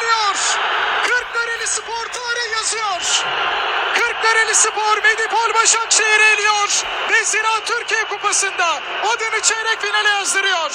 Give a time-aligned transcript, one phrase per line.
[0.00, 0.36] geliyor.
[1.08, 3.02] Kırklareli Spor tarih yazıyor.
[3.98, 6.68] Kırklareli Spor Medipol Başakşehir eliyor.
[7.10, 8.68] Ve Zira Türkiye Kupası'nda
[9.10, 10.72] adını çeyrek finale yazdırıyor.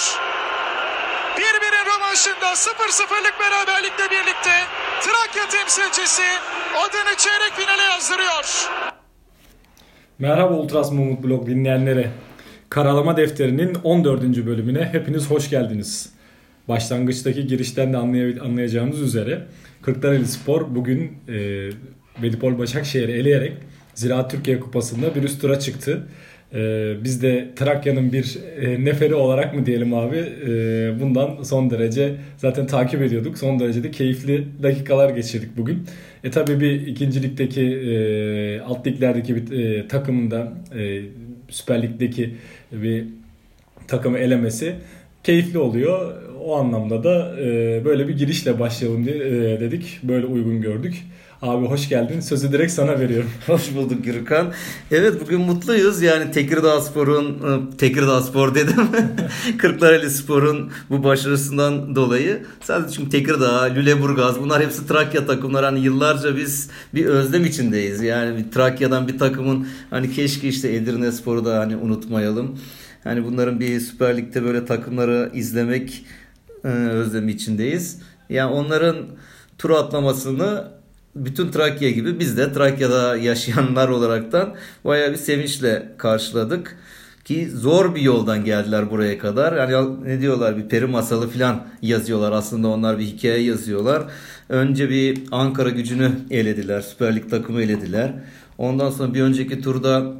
[1.37, 4.55] Birbirinin rövanşında 0-0'lık beraberlikle birlikte
[5.01, 6.27] Trakya temsilcisi
[6.83, 8.69] adını çeyrek finale yazdırıyor.
[10.19, 12.11] Merhaba Ultras Mumut Blog dinleyenlere.
[12.69, 14.21] Karalama Defteri'nin 14.
[14.21, 16.14] bölümüne hepiniz hoş geldiniz.
[16.67, 19.41] Başlangıçtaki girişten de anlay- anlayacağınız üzere
[19.81, 21.69] Kırklareli Spor bugün e,
[22.21, 23.53] Medipol Başakşehir'i eleyerek
[23.95, 26.07] Ziraat Türkiye Kupası'nda bir üst tura çıktı.
[26.53, 30.51] E, biz de Trakya'nın bir e, neferi olarak mı diyelim abi e,
[31.01, 33.37] bundan son derece zaten takip ediyorduk.
[33.37, 35.83] Son derece de keyifli dakikalar geçirdik bugün.
[36.23, 41.01] E tabi bir ikinci ligdeki e, alt liglerdeki bir e, takımın da e,
[41.49, 42.35] Süper Lig'deki
[42.71, 43.05] bir
[43.87, 44.75] takımı elemesi
[45.23, 46.15] keyifli oluyor.
[46.45, 47.45] O anlamda da e,
[47.85, 49.99] böyle bir girişle başlayalım diye e, dedik.
[50.03, 50.95] Böyle uygun gördük.
[51.41, 52.19] Abi hoş geldin.
[52.19, 53.29] Sözü direkt sana veriyorum.
[53.47, 54.53] Hoş bulduk Gürkan.
[54.91, 56.01] Evet bugün mutluyuz.
[56.01, 58.75] Yani Tekirdağ Spor'un, e, Tekirdağ Spor dedim.
[59.57, 62.43] Kırklareli Spor'un bu başarısından dolayı.
[62.61, 65.65] Sadece çünkü Tekirdağ, Lüleburgaz bunlar hepsi Trakya takımları.
[65.65, 68.01] Hani yıllarca biz bir özlem içindeyiz.
[68.01, 72.59] Yani bir Trakya'dan bir takımın hani keşke işte Edirne Spor'u da hani unutmayalım.
[73.03, 76.05] Hani bunların bir Süper Lig'de böyle takımları izlemek
[76.69, 78.01] özlemi içindeyiz.
[78.29, 78.97] Yani onların
[79.57, 80.71] tur atlamasını
[81.15, 84.55] bütün Trakya gibi biz de Trakya'da yaşayanlar olaraktan
[84.85, 86.77] bayağı bir sevinçle karşıladık.
[87.25, 89.69] Ki zor bir yoldan geldiler buraya kadar.
[89.69, 92.31] Yani ne diyorlar bir peri masalı falan yazıyorlar.
[92.31, 94.03] Aslında onlar bir hikaye yazıyorlar.
[94.49, 96.81] Önce bir Ankara gücünü elediler.
[96.81, 98.13] Süper Lig takımı elediler.
[98.57, 100.13] Ondan sonra bir önceki turda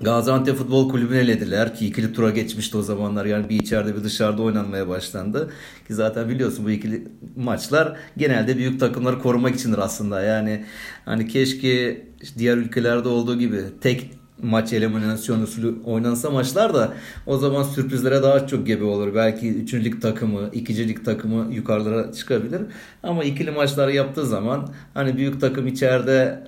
[0.00, 4.42] Gaziantep Futbol Kulübü'nü elediler ki ikili tura geçmişti o zamanlar yani bir içeride bir dışarıda
[4.42, 5.50] oynanmaya başlandı
[5.88, 10.64] ki zaten biliyorsun bu ikili maçlar genelde büyük takımları korumak içindir aslında yani
[11.04, 12.02] hani keşke
[12.38, 14.10] diğer ülkelerde olduğu gibi tek
[14.42, 16.92] maç eliminasyon usulü oynansa maçlar da
[17.26, 19.14] o zaman sürprizlere daha çok gebe olur.
[19.14, 19.74] Belki 3.
[19.74, 20.88] lig takımı, 2.
[20.88, 22.62] lig takımı yukarılara çıkabilir.
[23.02, 26.44] Ama ikili maçlar yaptığı zaman hani büyük takım içeride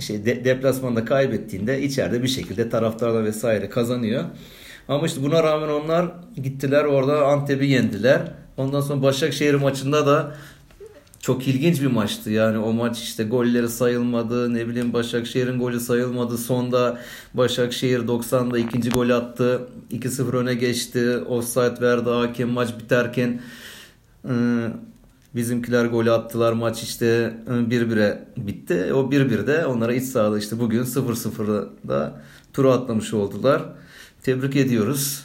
[0.00, 4.24] şey de, deplasmanda kaybettiğinde içeride bir şekilde taraftarlar vesaire kazanıyor.
[4.88, 6.06] Ama işte buna rağmen onlar
[6.36, 8.20] gittiler orada Antep'i yendiler.
[8.56, 10.34] Ondan sonra Başakşehir maçında da
[11.20, 12.30] çok ilginç bir maçtı.
[12.30, 14.54] Yani o maç işte golleri sayılmadı.
[14.54, 16.38] Ne bileyim Başakşehir'in golü sayılmadı.
[16.38, 16.98] Sonda
[17.34, 19.68] Başakşehir 90'da ikinci gol attı.
[19.92, 21.18] 2-0 öne geçti.
[21.18, 23.40] Offside verdi hakem maç biterken
[25.34, 26.52] Bizimkiler golü attılar.
[26.52, 28.92] Maç işte 1-1'e bitti.
[28.92, 32.22] O 1-1'de onlara iç sahada işte bugün 0-0'da
[32.52, 33.62] turu atlamış oldular.
[34.22, 35.24] Tebrik ediyoruz.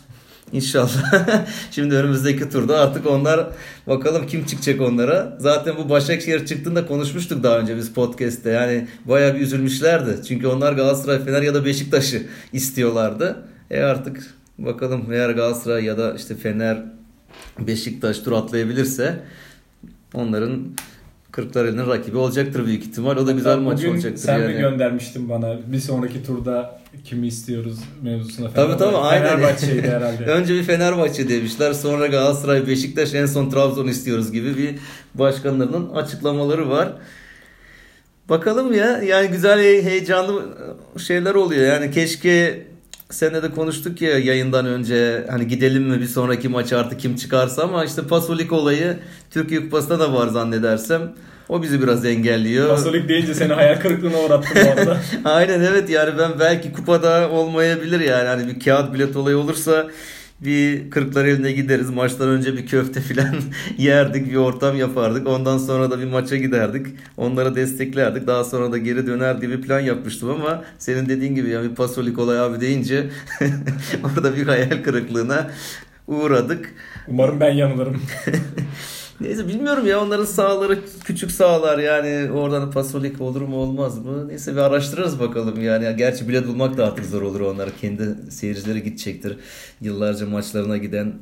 [0.52, 1.46] İnşallah.
[1.72, 3.50] Şimdi önümüzdeki turda artık onlar
[3.88, 5.38] bakalım kim çıkacak onlara.
[5.40, 8.50] Zaten bu Başakşehir çıktığında konuşmuştuk daha önce biz podcast'te.
[8.50, 10.24] Yani bayağı bir üzülmüşlerdi.
[10.28, 12.22] Çünkü onlar Galatasaray, Fener ya da Beşiktaş'ı
[12.54, 13.44] istiyorlardı.
[13.72, 16.86] E artık bakalım eğer Galatasaray ya da işte Fener,
[17.60, 19.24] Beşiktaş tur atlayabilirse
[20.14, 20.60] onların
[21.32, 23.18] Kırklareli'nin rakibi olacaktır büyük ihtimal.
[23.18, 24.22] O da güzel Bugün maç olacaktır.
[24.22, 24.54] sen yani.
[24.54, 29.28] mi göndermiştin bana bir sonraki turda kimi istiyoruz mevzusuna Tabii tabii aynen.
[29.28, 30.24] Fenerbahçe'ydi herhalde.
[30.26, 31.74] Önce bir Fenerbahçe demişler.
[31.74, 34.76] Sonra Galatasaray, Beşiktaş en son Trabzon istiyoruz gibi bir
[35.16, 36.94] başkanlarının açıklamaları var.
[38.30, 40.44] Bakalım ya yani güzel heyecanlı
[40.98, 41.66] şeyler oluyor.
[41.68, 42.66] Yani keşke
[43.14, 47.64] Senede de konuştuk ya yayından önce hani gidelim mi bir sonraki maç artık kim çıkarsa
[47.64, 48.98] ama işte Pasolik olayı
[49.32, 51.14] Türkiye Kupası'nda da var zannedersem.
[51.50, 52.70] O bizi biraz engelliyor.
[52.70, 54.98] Pasolik deyince seni hayal kırıklığına uğrattım bu arada.
[55.26, 58.28] Aynen evet yani ben belki kupada olmayabilir yani.
[58.28, 59.88] Hani bir kağıt bilet olayı olursa
[60.46, 61.90] bir kırklar eline gideriz.
[61.90, 63.36] Maçtan önce bir köfte filan
[63.78, 64.32] yerdik.
[64.32, 65.28] Bir ortam yapardık.
[65.28, 66.88] Ondan sonra da bir maça giderdik.
[67.18, 68.28] Onları desteklerdik.
[68.28, 72.20] Daha sonra da geri döner bir plan yapmıştım ama senin dediğin gibi yani bir Pasolik
[72.20, 73.10] olay abi deyince
[74.04, 75.52] orada bir hayal kırıklığına
[76.08, 76.74] uğradık.
[77.08, 78.02] Umarım ben yanılırım.
[79.22, 84.28] Neyse bilmiyorum ya onların sahaları küçük sahalar yani oradan pasolik olur mu olmaz mı?
[84.28, 85.96] Neyse bir araştırırız bakalım yani.
[85.98, 87.70] Gerçi bilet bulmak da artık zor olur onlar.
[87.82, 89.38] Kendi seyircileri gidecektir.
[89.82, 91.14] Yıllarca maçlarına giden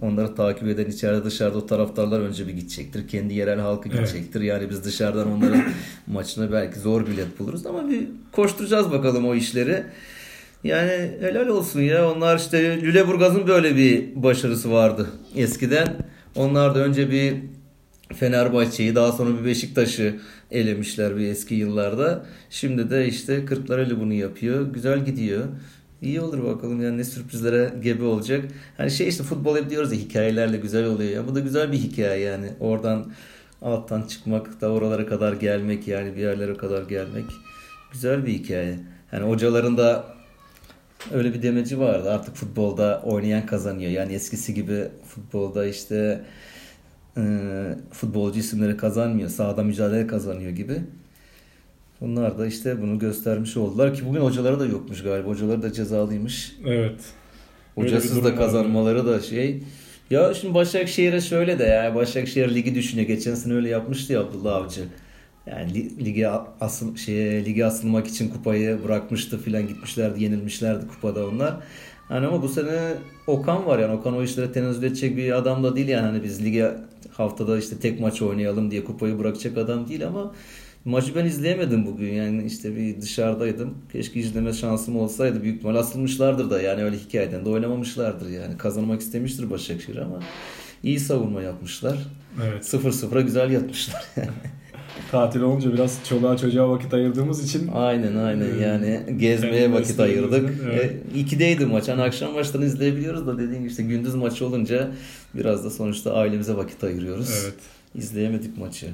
[0.00, 3.08] onları takip eden içeride dışarıda o taraftarlar önce bir gidecektir.
[3.08, 4.40] Kendi yerel halkı gidecektir.
[4.40, 4.48] Evet.
[4.48, 5.62] Yani biz dışarıdan onların
[6.06, 9.84] maçına belki zor bilet buluruz ama bir koşturacağız bakalım o işleri.
[10.64, 12.12] Yani helal olsun ya.
[12.12, 15.06] Onlar işte Lüleburgaz'ın böyle bir başarısı vardı
[15.36, 15.96] eskiden.
[16.38, 17.34] Onlar da önce bir
[18.14, 20.16] Fenerbahçe'yi daha sonra bir Beşiktaş'ı
[20.50, 22.26] elemişler bir eski yıllarda.
[22.50, 24.72] Şimdi de işte Kırklareli bunu yapıyor.
[24.72, 25.44] Güzel gidiyor.
[26.02, 28.44] İyi olur bakalım yani ne sürprizlere gebe olacak.
[28.76, 31.26] Hani şey işte futbol hep diyoruz ya hikayelerle güzel oluyor ya.
[31.28, 32.50] Bu da güzel bir hikaye yani.
[32.60, 33.12] Oradan
[33.62, 37.24] alttan çıkmak da oralara kadar gelmek yani bir yerlere kadar gelmek
[37.92, 38.78] güzel bir hikaye.
[39.12, 40.17] Yani hocaların da
[41.12, 42.10] öyle bir demeci vardı.
[42.10, 43.90] Artık futbolda oynayan kazanıyor.
[43.90, 46.20] Yani eskisi gibi futbolda işte
[47.16, 47.22] e,
[47.92, 49.28] futbolcu isimleri kazanmıyor.
[49.28, 50.80] Sahada mücadele kazanıyor gibi.
[52.00, 55.28] Onlar da işte bunu göstermiş oldular ki bugün hocaları da yokmuş galiba.
[55.28, 56.56] Hocaları da cezalıymış.
[56.66, 57.00] Evet.
[57.74, 59.62] Hocasız da kazanmaları da şey.
[60.10, 63.08] Ya şimdi Başakşehir'e şöyle de ya Başakşehir ligi düşünüyor.
[63.08, 64.80] Geçen sene öyle yapmıştı ya Abdullah Avcı.
[65.50, 66.28] Yani lige
[66.60, 71.56] asıl şeye lige asılmak için kupayı bırakmıştı filan gitmişlerdi, yenilmişlerdi kupada onlar.
[72.08, 72.94] Hani ama bu sene
[73.26, 76.44] Okan var yani Okan o işlere tenezzül edecek bir adam da değil yani hani biz
[76.44, 76.74] lige
[77.12, 80.34] haftada işte tek maç oynayalım diye kupayı bırakacak adam değil ama
[80.84, 83.74] maçı ben izleyemedim bugün yani işte bir dışarıdaydım.
[83.92, 89.00] Keşke izleme şansım olsaydı büyük ihtimal asılmışlardır da yani öyle hikayeden de oynamamışlardır yani kazanmak
[89.00, 90.20] istemiştir Başakşehir ama
[90.82, 91.98] iyi savunma yapmışlar.
[92.44, 92.64] Evet.
[92.64, 94.28] 0-0'a güzel yatmışlar yani.
[95.10, 97.68] Tatil olunca biraz çoluğa çocuğa vakit ayırdığımız için.
[97.74, 100.50] Aynen aynen yani gezmeye vakit ayırdık.
[100.64, 100.92] Evet.
[101.14, 101.88] E, ikideydi maç.
[101.88, 104.90] Hani akşam maçlarını izleyebiliyoruz da dediğin gibi işte gündüz maçı olunca
[105.34, 107.30] biraz da sonuçta ailemize vakit ayırıyoruz.
[107.44, 107.54] Evet.
[107.94, 108.86] İzleyemedik maçı.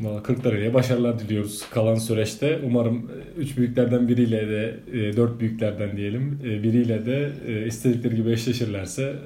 [0.00, 2.60] Valla Kırklareli'ye başarılar diliyoruz kalan süreçte.
[2.64, 4.76] Umarım 3 e, büyüklerden biriyle de
[5.16, 7.32] 4 e, büyüklerden diyelim e, biriyle de
[7.66, 9.16] istedikleri gibi eşleşirlerse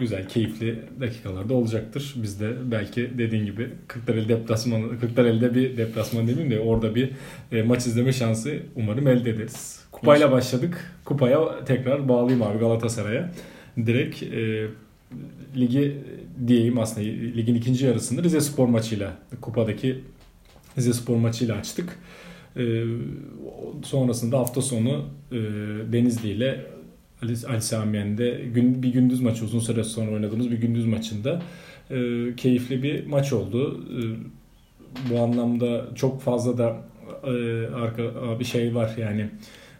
[0.00, 2.14] güzel, keyifli dakikalarda olacaktır.
[2.16, 7.10] Biz de belki dediğin gibi Kırklareli deplasmanı, Kırklareli'de bir deplasman demeyeyim de orada bir
[7.64, 9.80] maç izleme şansı umarım elde ederiz.
[9.92, 10.92] Kupayla başladık.
[11.04, 13.30] Kupaya tekrar bağlayayım abi Galatasaray'a.
[13.86, 14.22] Direkt
[15.56, 15.98] ligi
[16.46, 20.00] diyeyim aslında ligin ikinci yarısında Rize Spor maçıyla kupadaki
[20.78, 21.98] Rize Spor maçıyla açtık.
[22.56, 22.84] Ee,
[23.84, 25.36] sonrasında hafta sonu e,
[25.92, 26.66] Denizli ile
[27.22, 31.42] Ali, Ali Samiyen'de gün, bir gündüz maçı uzun süre sonra oynadığımız bir gündüz maçında
[31.90, 31.96] e,
[32.36, 33.84] keyifli bir maç oldu.
[33.90, 34.00] E,
[35.10, 36.76] bu anlamda çok fazla da
[37.24, 38.02] e, arka
[38.40, 39.30] bir şey var yani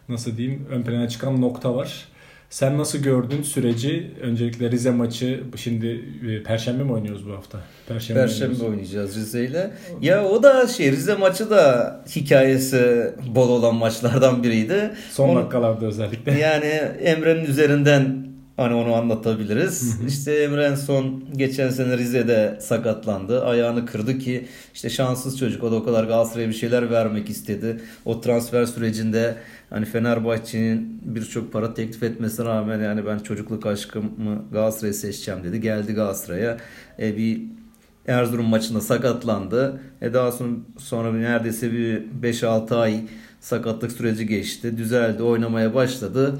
[0.09, 2.05] nasıl diyeyim ön plana çıkan nokta var.
[2.49, 4.11] Sen nasıl gördün süreci?
[4.21, 7.57] Öncelikle Rize maçı şimdi e, Perşembe mi oynuyoruz bu hafta?
[7.87, 9.71] Perşembe, Perşembe oynayacağız Rize ile.
[10.01, 14.91] Ya o da şey Rize maçı da hikayesi bol olan maçlardan biriydi.
[15.11, 16.39] Son Onu, dakikalarda özellikle.
[16.39, 16.65] Yani
[17.03, 18.26] Emre'nin üzerinden
[18.57, 19.97] Hani onu anlatabiliriz.
[20.07, 23.45] İşte Emre son geçen sene Rize'de sakatlandı.
[23.45, 25.63] Ayağını kırdı ki işte şanssız çocuk.
[25.63, 27.81] O da o kadar Galatasaray'a bir şeyler vermek istedi.
[28.05, 29.35] O transfer sürecinde
[29.69, 35.61] hani Fenerbahçe'nin birçok para teklif etmesine rağmen yani ben çocukluk aşkımı Galatasaray'ı seçeceğim dedi.
[35.61, 36.57] Geldi Galatasaray'a.
[36.99, 37.41] E, bir
[38.07, 39.81] Erzurum maçında sakatlandı.
[40.01, 43.01] E daha sonra, sonra neredeyse bir 5-6 ay
[43.41, 44.77] sakatlık süreci geçti.
[44.77, 46.39] Düzeldi, oynamaya başladı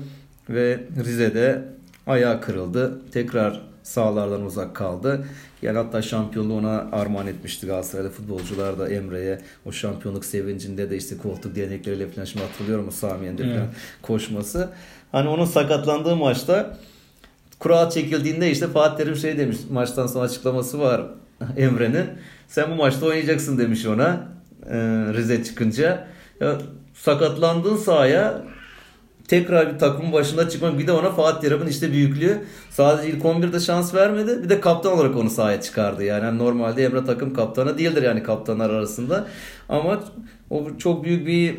[0.50, 1.76] ve Rize'de
[2.07, 3.01] ayağı kırıldı.
[3.12, 5.25] Tekrar sahalardan uzak kaldı.
[5.62, 11.18] Yani hatta şampiyonluğu ona armağan etmişti Galatasaray'da futbolcular da Emre'ye o şampiyonluk sevincinde de işte
[11.18, 13.56] koltuk değnekleriyle falan şimdi hatırlıyorum o Samiye'nin evet.
[13.56, 13.68] falan
[14.01, 14.69] koşması.
[15.12, 16.77] Hani onun sakatlandığı maçta
[17.59, 21.01] kura çekildiğinde işte Fatih Terim şey demiş maçtan sonra açıklaması var
[21.57, 22.06] Emre'nin.
[22.48, 24.27] Sen bu maçta oynayacaksın demiş ona
[25.13, 26.07] Rize çıkınca.
[26.39, 26.57] Ya,
[26.94, 28.44] sakatlandığın sahaya
[29.27, 30.79] tekrar bir takımın başında çıkmak.
[30.79, 32.38] Bir de ona Fatih Terim'in işte büyüklüğü
[32.69, 34.44] sadece ilk 11'de şans vermedi.
[34.44, 36.03] Bir de kaptan olarak onu sahaya çıkardı.
[36.03, 39.27] Yani, yani normalde Emre takım kaptanı değildir yani kaptanlar arasında.
[39.69, 40.03] Ama
[40.50, 41.55] o çok büyük bir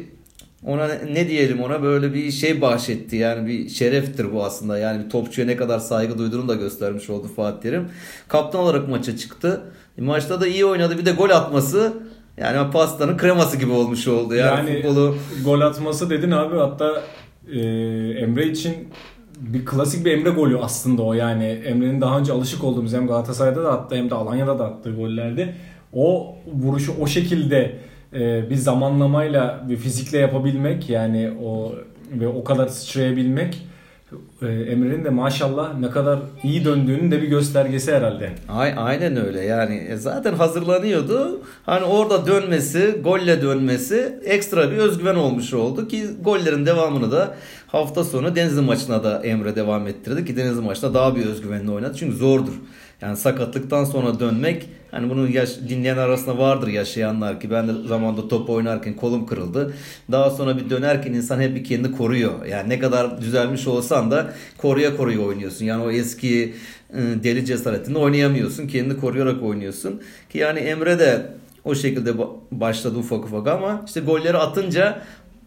[0.66, 3.16] ona ne diyelim ona böyle bir şey bahşetti.
[3.16, 4.78] Yani bir şereftir bu aslında.
[4.78, 7.88] Yani bir topçuya ne kadar saygı duyduğunu da göstermiş oldu Fatih Terim.
[8.28, 9.60] Kaptan olarak maça çıktı.
[9.98, 10.98] E, maçta da iyi oynadı.
[10.98, 11.92] Bir de gol atması
[12.36, 14.34] yani pastanın kreması gibi olmuş oldu.
[14.34, 15.16] Yani, yani futbolu...
[15.44, 16.56] gol atması dedin abi.
[16.56, 17.02] Hatta
[17.52, 17.60] e,
[18.18, 18.74] Emre için
[19.40, 21.12] bir klasik bir Emre golü aslında o.
[21.14, 24.94] Yani Emre'nin daha önce alışık olduğumuz hem Galatasaray'da da attı hem de Alanya'da da attığı
[24.94, 25.54] gollerde.
[25.92, 27.76] O vuruşu o şekilde
[28.14, 31.74] e, bir zamanlamayla bir fizikle yapabilmek yani o
[32.12, 33.67] ve o kadar sıçrayabilmek
[34.46, 38.30] Emre'nin de maşallah ne kadar iyi döndüğünün de bir göstergesi herhalde.
[38.76, 41.40] Aynen öyle yani e, zaten hazırlanıyordu.
[41.66, 47.34] Hani orada dönmesi, golle dönmesi ekstra bir özgüven olmuş oldu ki gollerin devamını da
[47.66, 51.96] hafta sonu Denizli maçına da Emre devam ettirdi ki Denizli maçında daha bir özgüvenle oynadı.
[51.98, 52.52] Çünkü zordur.
[53.00, 58.28] Yani sakatlıktan sonra dönmek hani bunu yaş, dinleyen arasında vardır yaşayanlar ki ben de zamanda
[58.28, 59.74] top oynarken kolum kırıldı.
[60.10, 62.46] Daha sonra bir dönerken insan hep bir kendini koruyor.
[62.46, 65.64] Yani ne kadar düzelmiş olsan da koruya koruya oynuyorsun.
[65.64, 66.54] Yani o eski
[66.94, 68.66] ıı, deli cesaretinde oynayamıyorsun.
[68.66, 70.02] Kendini koruyarak oynuyorsun.
[70.30, 71.26] Ki yani Emre de
[71.64, 72.12] o şekilde
[72.52, 75.02] başladı ufak ufak ama işte golleri atınca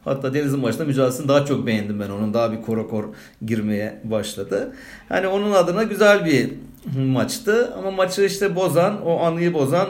[0.06, 2.34] Hatta Deniz'in maçında mücadelesini daha çok beğendim ben onun.
[2.34, 3.04] Daha bir kora kor
[3.46, 4.74] girmeye başladı.
[5.10, 6.50] Hani onun adına güzel bir
[6.96, 7.74] maçtı.
[7.78, 9.90] Ama maçı işte bozan, o anıyı bozan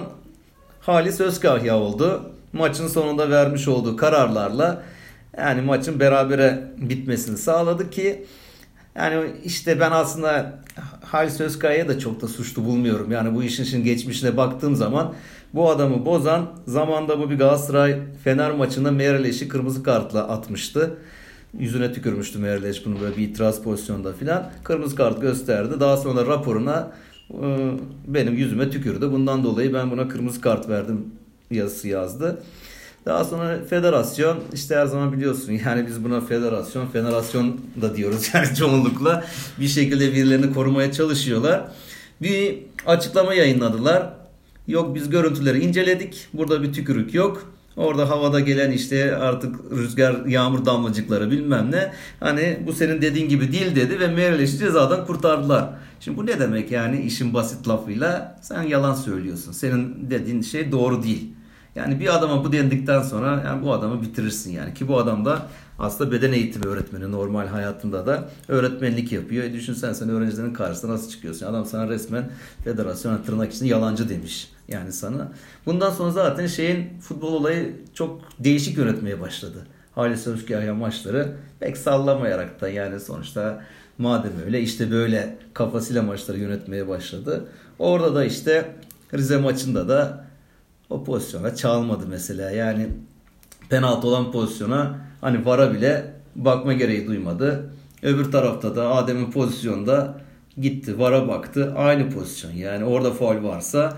[0.82, 2.32] Halis Özkahya oldu.
[2.54, 4.84] Maçın sonunda vermiş olduğu kararlarla
[5.38, 8.26] yani maçın berabere bitmesini sağladı ki
[8.96, 10.60] yani işte ben aslında
[11.06, 13.12] Halis Özkaya'ya da çok da suçlu bulmuyorum.
[13.12, 15.14] Yani bu işin şimdi geçmişine baktığım zaman
[15.54, 20.98] bu adamı bozan zamanda bu bir Galatasaray Fener maçında Mereleş'i kırmızı kartla atmıştı.
[21.60, 24.52] Yüzüne tükürmüştü Mereleş bunu böyle bir itiraz pozisyonda filan.
[24.64, 25.80] Kırmızı kart gösterdi.
[25.80, 26.92] Daha sonra raporuna
[27.30, 27.72] e,
[28.08, 29.12] benim yüzüme tükürdü.
[29.12, 31.06] Bundan dolayı ben buna kırmızı kart verdim
[31.52, 32.44] yazısı yazdı.
[33.06, 38.56] Daha sonra federasyon işte her zaman biliyorsun yani biz buna federasyon federasyon da diyoruz yani
[38.56, 39.26] çoğunlukla
[39.60, 41.72] bir şekilde birilerini korumaya çalışıyorlar.
[42.22, 44.14] Bir açıklama yayınladılar.
[44.68, 46.28] Yok biz görüntüleri inceledik.
[46.34, 47.54] Burada bir tükürük yok.
[47.78, 51.92] Orada havada gelen işte artık rüzgar, yağmur damlacıkları bilmem ne.
[52.20, 55.70] Hani bu senin dediğin gibi değil dedi ve Mereleş'i cezadan kurtardılar.
[56.00, 59.52] Şimdi bu ne demek yani işin basit lafıyla sen yalan söylüyorsun.
[59.52, 61.34] Senin dediğin şey doğru değil.
[61.76, 64.74] Yani bir adama bu dendikten sonra yani bu adamı bitirirsin yani.
[64.74, 65.48] Ki bu adam da
[65.82, 69.44] aslında beden eğitimi öğretmeni normal hayatında da öğretmenlik yapıyor.
[69.44, 71.46] E düşünsen sen öğrencilerin karşısına nasıl çıkıyorsun?
[71.46, 72.32] Adam sana resmen
[72.64, 75.32] federasyon tırnak için yalancı demiş yani sana.
[75.66, 79.68] Bundan sonra zaten şeyin futbol olayı çok değişik yönetmeye başladı.
[79.96, 83.64] Halis Özkaya maçları pek sallamayarak da yani sonuçta
[83.98, 87.46] madem öyle işte böyle kafasıyla maçları yönetmeye başladı.
[87.80, 88.76] Orada da işte
[89.14, 90.26] Rize maçında da
[90.90, 92.52] o pozisyona çalmadı mesela.
[92.52, 92.88] Yani
[93.70, 97.74] penaltı olan pozisyona hani vara bile bakma gereği duymadı.
[98.04, 100.22] Öbür tarafta da Adem'in pozisyonda
[100.58, 102.52] gitti vara baktı aynı pozisyon.
[102.52, 103.98] Yani orada faul varsa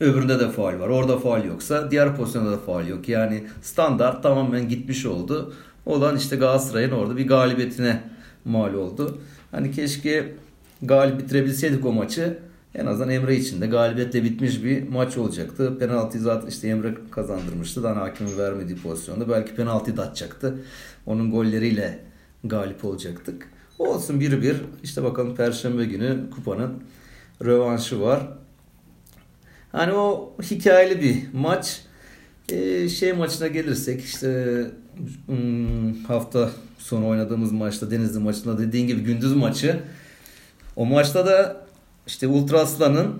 [0.00, 0.88] öbüründe de faul var.
[0.88, 3.08] Orada faul yoksa diğer pozisyonda da faul yok.
[3.08, 5.54] Yani standart tamamen gitmiş oldu.
[5.86, 8.02] Olan işte Galatasaray'ın orada bir galibiyetine
[8.44, 9.18] mal oldu.
[9.50, 10.34] Hani keşke
[10.82, 12.38] galip bitirebilseydik o maçı.
[12.76, 15.78] En azından Emre için de galibiyetle bitmiş bir maç olacaktı.
[15.78, 17.82] Penaltıyı zaten işte Emre kazandırmıştı.
[17.82, 19.28] Daha hakemin vermediği pozisyonda.
[19.28, 20.58] Belki penaltıyı da atacaktı.
[21.06, 21.98] Onun golleriyle
[22.44, 23.48] galip olacaktık.
[23.78, 24.56] Olsun 1-1.
[24.82, 26.82] İşte bakalım Perşembe günü kupanın
[27.44, 28.28] rövanşı var.
[29.72, 31.80] Hani o hikayeli bir maç.
[32.48, 34.60] Ee, şey maçına gelirsek işte
[35.26, 39.80] hmm, hafta sonu oynadığımız maçta Denizli maçında dediğin gibi gündüz maçı.
[40.76, 41.65] O maçta da
[42.06, 43.14] işte Ultra Aslan'ın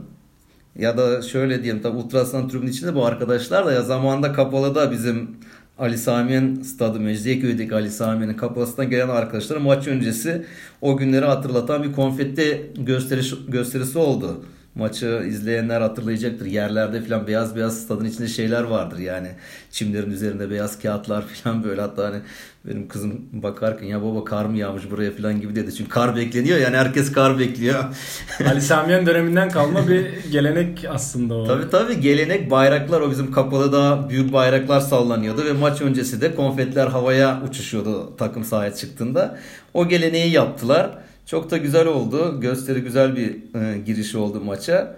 [0.79, 4.75] ya da şöyle diyeyim tabi Ultra Aslan tribünün içinde bu arkadaşlar da ya zamanında kapalı
[4.75, 5.37] da bizim
[5.79, 10.47] Ali Sami'nin stadı Mecidiyeköy'deki Ali Sami'nin kapasından gelen arkadaşlar maç öncesi
[10.81, 14.45] o günleri hatırlatan bir konfetti gösteriş, gösterisi oldu.
[14.77, 16.47] Maçı izleyenler hatırlayacaktır.
[16.47, 19.29] Yerlerde falan beyaz beyaz stadın içinde şeyler vardır yani.
[19.71, 21.81] Çimlerin üzerinde beyaz kağıtlar falan böyle.
[21.81, 22.17] Hatta hani
[22.65, 25.75] benim kızım bakarken ya baba kar mı yağmış buraya falan gibi dedi.
[25.75, 27.85] Çünkü kar bekleniyor yani herkes kar bekliyor.
[28.51, 31.47] Ali Samiyen döneminden kalma bir gelenek aslında o.
[31.47, 36.35] Tabii tabii gelenek bayraklar o bizim kapalı da büyük bayraklar sallanıyordu ve maç öncesi de
[36.35, 39.39] konfetler havaya uçuşuyordu takım sahaya çıktığında.
[39.75, 40.91] O geleneği yaptılar.
[41.27, 42.41] Çok da güzel oldu.
[42.41, 43.31] Gösteri güzel bir
[43.61, 44.97] e, giriş oldu maça.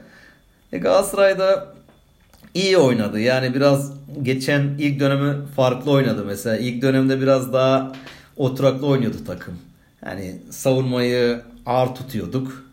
[0.72, 1.74] E, Galatasaray'da
[2.54, 3.20] iyi oynadı.
[3.20, 3.92] Yani biraz
[4.22, 6.56] geçen ilk dönemi farklı oynadı mesela.
[6.56, 7.92] İlk dönemde biraz daha
[8.36, 9.58] oturaklı oynuyordu takım.
[10.06, 12.64] Yani savunmayı ağır tutuyorduk.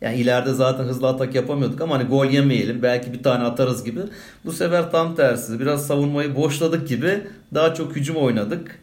[0.00, 4.00] Yani ileride zaten hızlı atak yapamıyorduk ama hani gol yemeyelim belki bir tane atarız gibi.
[4.44, 8.78] Bu sefer tam tersi biraz savunmayı boşladık gibi daha çok hücum oynadık.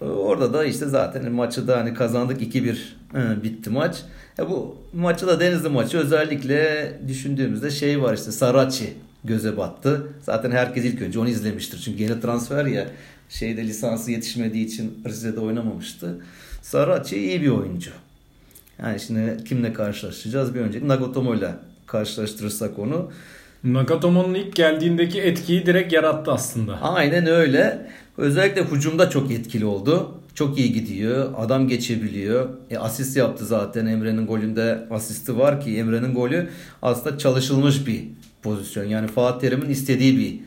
[0.00, 2.76] Orada da işte zaten maçı da hani kazandık 2-1
[3.14, 4.02] e, bitti maç.
[4.38, 10.06] E bu maçı da Denizli maçı özellikle düşündüğümüzde şey var işte Saraçi göze battı.
[10.22, 11.78] Zaten herkes ilk önce onu izlemiştir.
[11.84, 12.86] Çünkü yeni transfer ya
[13.28, 16.18] şeyde lisansı yetişmediği için Rize'de oynamamıştı.
[16.62, 17.90] Saraçi iyi bir oyuncu.
[18.78, 21.50] Yani şimdi kimle karşılaşacağız bir önceki Nagatomo ile
[21.86, 23.10] karşılaştırırsak onu.
[23.64, 26.82] Nagatomo'nun ilk geldiğindeki etkiyi direkt yarattı aslında.
[26.82, 27.90] Aynen öyle.
[28.18, 30.14] Özellikle hücumda çok etkili oldu.
[30.34, 31.32] Çok iyi gidiyor.
[31.36, 32.48] Adam geçebiliyor.
[32.70, 33.86] E, asist yaptı zaten.
[33.86, 36.48] Emre'nin golünde asisti var ki Emre'nin golü
[36.82, 38.04] aslında çalışılmış bir
[38.42, 38.84] pozisyon.
[38.84, 40.40] Yani Fatih Terim'in istediği bir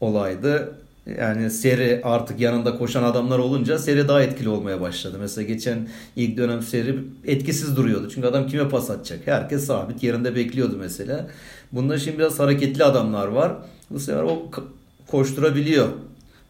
[0.00, 0.74] olaydı.
[1.18, 5.16] Yani seri artık yanında koşan adamlar olunca seri daha etkili olmaya başladı.
[5.20, 8.08] Mesela geçen ilk dönem seri etkisiz duruyordu.
[8.14, 9.20] Çünkü adam kime pas atacak?
[9.26, 11.26] Herkes sabit yerinde bekliyordu mesela.
[11.72, 13.52] Bunda şimdi biraz hareketli adamlar var.
[13.90, 14.50] Bu sefer o
[15.06, 15.88] koşturabiliyor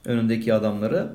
[0.05, 1.09] önündeki adamları.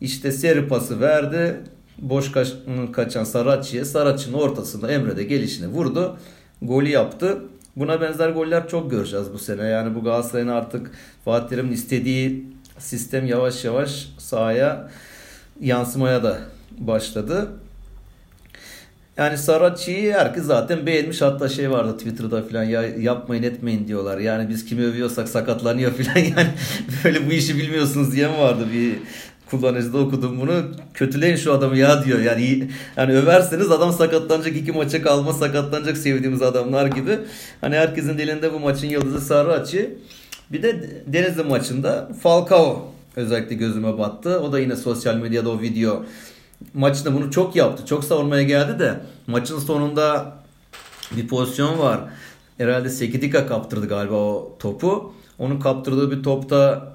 [0.00, 1.60] İşte seri pası verdi.
[1.98, 2.52] Boş kaç,
[2.92, 3.84] kaçan Saracchi'ye.
[3.84, 6.16] Saracchi'nin ortasında Emre de gelişine vurdu.
[6.62, 7.38] Golü yaptı.
[7.76, 9.62] Buna benzer goller çok göreceğiz bu sene.
[9.62, 10.90] Yani bu Galatasaray'ın artık
[11.24, 12.46] Fatih Terim'in istediği
[12.78, 14.90] sistem yavaş yavaş sahaya
[15.60, 16.38] yansımaya da
[16.78, 17.48] başladı.
[19.16, 21.22] Yani Saracchi'yi herkes zaten beğenmiş.
[21.22, 24.18] Hatta şey vardı Twitter'da falan ya yapmayın etmeyin diyorlar.
[24.18, 26.50] Yani biz kimi övüyorsak sakatlanıyor falan yani
[27.04, 28.94] böyle bu işi bilmiyorsunuz diyen vardı bir
[29.50, 30.62] kullanıcıda okudum bunu.
[30.94, 32.20] Kötüleyin şu adamı ya diyor.
[32.20, 37.18] Yani yani överseniz adam sakatlanacak iki maça kalma sakatlanacak sevdiğimiz adamlar gibi.
[37.60, 39.98] Hani herkesin dilinde bu maçın yıldızı Saracchi.
[40.52, 44.40] Bir de Denizli maçında Falcao özellikle gözüme battı.
[44.40, 46.04] O da yine sosyal medyada o video
[46.74, 47.86] maçında bunu çok yaptı.
[47.86, 50.34] Çok savunmaya geldi de maçın sonunda
[51.16, 52.00] bir pozisyon var.
[52.58, 55.14] Herhalde Sekidika kaptırdı galiba o topu.
[55.38, 56.92] Onun kaptırdığı bir topta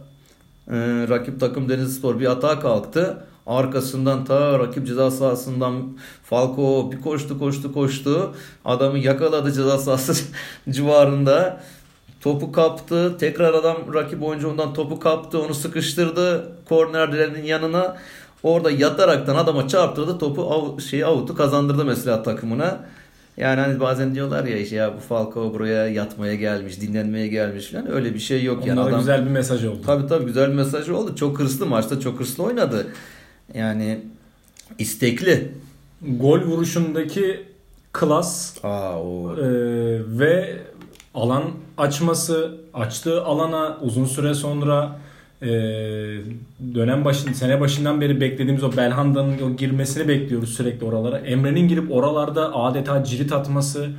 [0.68, 0.76] e,
[1.10, 3.24] rakip takım Denizlispor bir atağa kalktı.
[3.48, 8.36] Arkasından ta rakip ceza sahasından Falco bir koştu koştu koştu.
[8.66, 10.24] Adamı yakaladı ceza sahası
[10.70, 11.62] civarında.
[12.22, 13.18] Topu kaptı.
[13.18, 15.42] Tekrar adam rakip oyuncu ondan topu kaptı.
[15.42, 17.98] Onu sıkıştırdı kornerlerin yanına.
[18.44, 20.18] Orada yataraktan adama çarptırdı.
[20.18, 22.80] Topu av, şeyi avutu kazandırdı mesela takımına.
[23.38, 27.92] Yani hani bazen diyorlar ya işte ya bu Falcao buraya yatmaya gelmiş, dinlenmeye gelmiş falan.
[27.92, 28.58] Öyle bir şey yok.
[28.58, 29.82] Onlara yani adam, güzel bir mesaj oldu.
[29.86, 31.16] Tabii tabii güzel bir mesaj oldu.
[31.16, 32.88] Çok hırslı maçta çok hırslı oynadı.
[33.54, 34.00] Yani
[34.80, 35.52] istekli.
[36.02, 37.46] Gol vuruşundaki
[37.94, 39.48] klas Aa o e,
[40.20, 40.58] ve
[41.14, 41.44] alan
[41.78, 45.00] açması, açtığı alana uzun süre sonra
[45.42, 45.48] e,
[46.76, 51.18] dönem başın sene başından beri beklediğimiz o Belhanda'nın o girmesini bekliyoruz sürekli oralara.
[51.18, 53.90] Emre'nin girip oralarda adeta cirit atması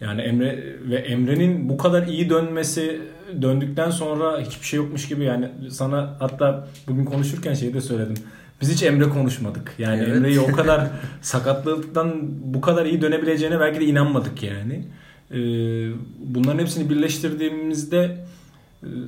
[0.00, 3.00] yani Emre ve Emre'nin bu kadar iyi dönmesi
[3.42, 8.14] döndükten sonra hiçbir şey yokmuş gibi yani sana hatta bugün konuşurken şeyi de söyledim.
[8.60, 9.74] Biz hiç Emre konuşmadık.
[9.78, 10.16] Yani Evet.
[10.16, 10.86] Emre'yi o kadar
[11.22, 12.12] sakatlıktan
[12.44, 14.84] bu kadar iyi dönebileceğine belki de inanmadık yani.
[15.30, 15.36] Ee,
[16.18, 18.16] bunların hepsini birleştirdiğimizde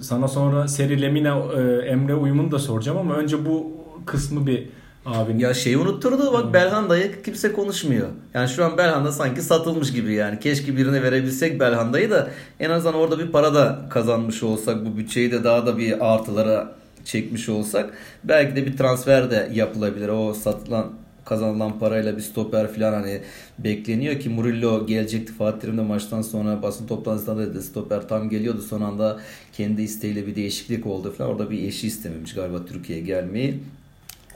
[0.00, 3.72] sana sonra Seri Lemina e, Emre uyumunu da soracağım ama önce bu
[4.06, 4.68] kısmı bir
[5.06, 5.38] abin.
[5.38, 8.08] Ya şeyi unutturdu bak Belhanda'yı kimse konuşmuyor.
[8.34, 10.40] Yani şu an Belhanda sanki satılmış gibi yani.
[10.40, 15.32] Keşke birine verebilsek Belhanda'yı da en azından orada bir para da kazanmış olsak bu bütçeyi
[15.32, 16.72] de daha da bir artılara
[17.04, 20.08] çekmiş olsak belki de bir transfer de yapılabilir.
[20.08, 20.92] O satılan
[21.24, 23.20] kazanılan parayla bir stoper falan hani
[23.58, 28.30] bekleniyor ki Murillo gelecekti Fatih Terim de maçtan sonra basın toplantısında da dedi stoper tam
[28.30, 29.20] geliyordu son anda
[29.52, 33.60] kendi isteğiyle bir değişiklik oldu falan orada bir eşi istememiş galiba Türkiye'ye gelmeyi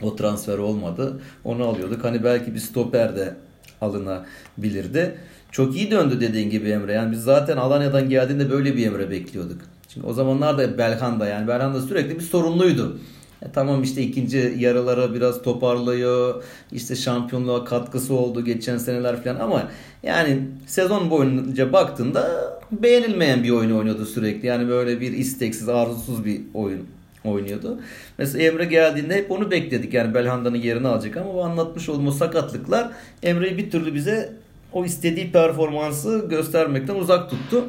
[0.02, 1.20] o transfer olmadı.
[1.44, 2.04] Onu alıyorduk.
[2.04, 3.34] Hani belki bir stoper de
[3.80, 5.14] alınabilirdi.
[5.50, 6.92] Çok iyi döndü dediğin gibi Emre.
[6.92, 9.60] Yani biz zaten Alanya'dan geldiğinde böyle bir Emre bekliyorduk.
[9.88, 12.98] Çünkü o zamanlar da Belhanda yani Belhanda sürekli bir sorunluydu.
[13.42, 16.42] E tamam işte ikinci yarılara biraz toparlıyor.
[16.72, 19.68] İşte şampiyonluğa katkısı oldu geçen seneler falan ama
[20.02, 24.46] yani sezon boyunca baktığında beğenilmeyen bir oyun oynuyordu sürekli.
[24.46, 26.86] Yani böyle bir isteksiz, arzusuz bir oyun
[27.24, 27.80] oynuyordu.
[28.18, 29.94] Mesela Emre geldiğinde hep onu bekledik.
[29.94, 32.90] Yani Belhanda'nın yerini alacak ama o anlatmış olduğum o sakatlıklar
[33.22, 34.32] Emre'yi bir türlü bize
[34.72, 37.64] o istediği performansı göstermekten uzak tuttu.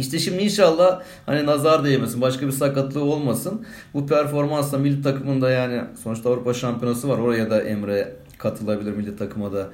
[0.00, 3.66] İşte şimdi inşallah hani nazar değmesin, başka bir sakatlığı olmasın.
[3.94, 7.18] Bu performansla milli takımında yani sonuçta Avrupa Şampiyonası var.
[7.18, 9.68] Oraya da Emre katılabilir, milli takıma da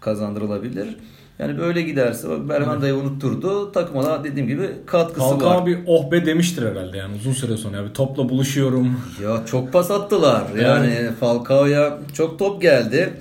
[0.00, 0.96] kazandırılabilir.
[1.38, 3.72] Yani böyle giderse Belhanda'yı unutturdu.
[3.72, 5.66] Takıma da dediğim gibi katkısı Falcao var.
[5.66, 7.76] bir oh be demiştir herhalde yani uzun süre sonra.
[7.76, 9.00] Yani topla buluşuyorum.
[9.22, 10.42] Ya çok pas attılar.
[10.62, 13.14] Yani Falcao'ya çok top geldi.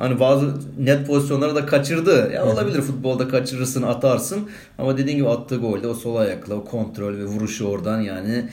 [0.00, 0.46] Hani bazı
[0.78, 2.30] net pozisyonları da kaçırdı.
[2.34, 4.48] Ya olabilir futbolda kaçırırsın, atarsın.
[4.78, 8.44] Ama dediğin gibi attığı golde o sol ayakla o kontrol ve vuruşu oradan yani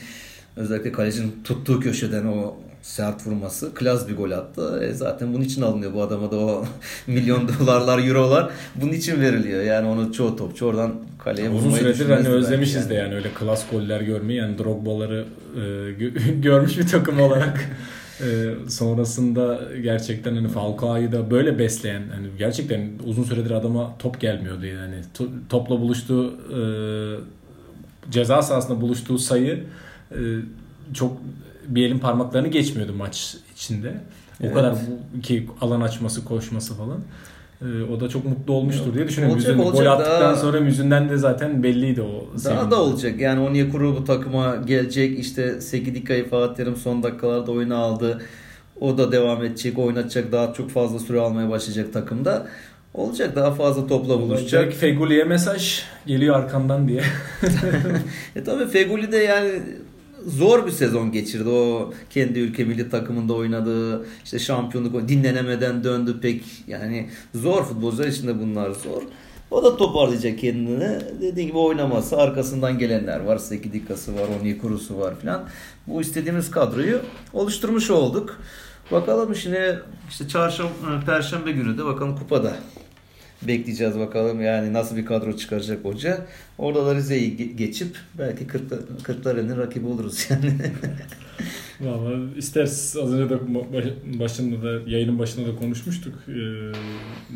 [0.56, 4.80] özellikle kalecinin tuttuğu köşeden o sert vurması klas bir gol attı.
[4.84, 6.64] E zaten bunun için alınıyor bu adama da o
[7.06, 9.62] milyon dolarlar, eurolar bunun için veriliyor.
[9.62, 13.70] Yani onu çoğu topçu oradan kaleye Uzun vurmayı süredir hani özlemişiz de yani öyle klas
[13.70, 17.68] goller görmeyi yani Drogba'ları e, gö- görmüş bir takım olarak.
[18.20, 24.66] E, sonrasında gerçekten hani Falcao'yu da böyle besleyen hani gerçekten uzun süredir adama top gelmiyordu
[24.66, 26.60] yani To- topla buluştuğu e,
[28.10, 29.64] ceza sahasında buluştuğu sayı
[30.12, 30.18] e,
[30.94, 31.16] çok
[31.68, 33.88] bir elin parmaklarını geçmiyordu maç içinde.
[34.40, 34.54] O Evet.
[34.54, 34.74] kadar
[35.22, 36.98] ki alan açması, koşması falan.
[37.62, 39.36] E, o da çok mutlu olmuştur diye düşünüyorum.
[39.36, 39.84] Olacak, Yüzünden- olacak.
[39.86, 42.24] gol attıktan Daha- sonra yüzünden de zaten belliydi o.
[42.30, 42.70] Daha sevinci.
[42.70, 43.20] da olacak.
[43.20, 45.18] Yani Onyekuru bu takıma gelecek.
[45.18, 48.22] İşte Sekidika'yı Fatih Terim son dakikalarda oyuna aldı.
[48.80, 50.32] O da devam edecek, oynatacak.
[50.32, 52.46] Daha çok fazla süre almaya başlayacak takımda.
[52.94, 54.64] Olacak daha fazla topla buluşacak.
[54.64, 57.02] Belki Feguli'ye mesaj geliyor arkandan diye.
[58.36, 59.50] E tabi Feguli de yani
[60.26, 61.48] zor bir sezon geçirdi.
[61.48, 68.28] O kendi ülke milli takımında oynadığı işte şampiyonluk dinlenemeden döndü pek yani zor futbolcular için
[68.28, 69.02] de bunlar zor.
[69.50, 71.00] O da toparlayacak kendini.
[71.20, 73.38] Dediğim gibi oynaması arkasından gelenler var.
[73.38, 75.44] Sekidikası var, Onyekuru'su var filan.
[75.86, 77.00] Bu istediğimiz kadroyu
[77.32, 78.40] oluşturmuş olduk.
[78.92, 80.72] Bakalım şimdi işte çarşamba,
[81.06, 82.56] perşembe günü de bakalım kupada
[83.42, 86.26] bekleyeceğiz bakalım yani nasıl bir kadro çıkaracak hoca.
[86.58, 88.46] Orada da Rize'yi geçip belki
[89.02, 90.52] Kırklareli'nin rakibi oluruz yani.
[91.80, 93.38] Valla isteriz az önce de
[94.18, 96.40] başında da yayının başında da konuşmuştuk e,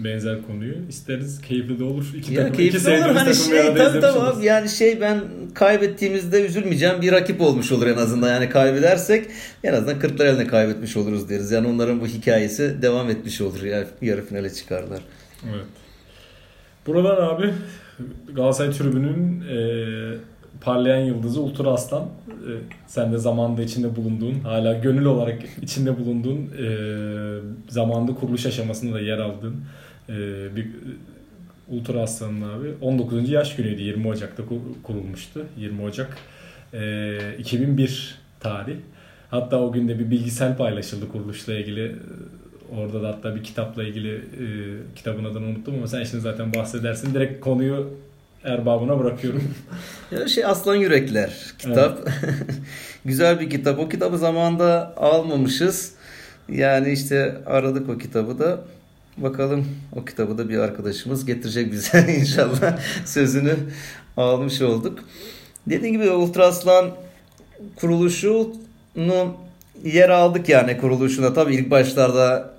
[0.05, 0.75] benzer konuyu.
[0.88, 2.12] İsteriz keyifli de olur.
[2.17, 5.21] İki ya takım, keyifli iki olur hani şey tabii tabii abi yani şey ben
[5.55, 9.27] kaybettiğimizde üzülmeyeceğim bir rakip olmuş olur en azından yani kaybedersek
[9.65, 11.51] en azından Kırklareli'ne kaybetmiş oluruz deriz.
[11.51, 15.01] Yani onların bu hikayesi devam etmiş olur yani yarı finale çıkarlar.
[15.45, 15.82] Evet.
[16.87, 17.55] Buradan abi
[18.33, 19.59] Galatasaray tribünün e,
[20.61, 22.03] parlayan yıldızı Ultra Aslan.
[22.03, 22.51] E,
[22.87, 26.66] sen de zamanında içinde bulunduğun, hala gönül olarak içinde bulunduğun, e,
[27.68, 29.57] zamanda kuruluş aşamasında da yer aldığın
[30.09, 30.16] e,
[30.57, 30.66] bir
[31.68, 33.31] Ultra Aslan'ın abi 19.
[33.31, 33.83] yaş günüydü.
[33.83, 34.42] 20 Ocak'ta
[34.83, 35.47] kurulmuştu.
[35.59, 36.18] 20 Ocak
[36.75, 38.77] e, 2001 tarih.
[39.31, 41.97] Hatta o günde bir bilgisel paylaşıldı kuruluşla ilgili.
[42.79, 44.47] Orada da hatta bir kitapla ilgili e,
[44.97, 47.15] kitabın adını unuttum ama sen şimdi zaten bahsedersin.
[47.15, 47.91] Direkt konuyu
[48.45, 49.43] erbabına bırakıyorum.
[50.11, 51.99] ya şey Aslan Yürekler kitap.
[52.03, 52.35] Evet.
[53.05, 53.79] Güzel bir kitap.
[53.79, 55.93] O kitabı zamanında almamışız.
[56.49, 58.61] Yani işte aradık o kitabı da.
[59.17, 62.79] Bakalım o kitabı da bir arkadaşımız getirecek bize inşallah.
[63.05, 63.55] Sözünü
[64.17, 64.99] almış olduk.
[65.67, 66.91] Dediğim gibi Ultra Aslan
[67.77, 69.37] kuruluşunu
[69.85, 71.35] yer aldık yani kuruluşuna.
[71.35, 72.53] Tabii ilk başlarda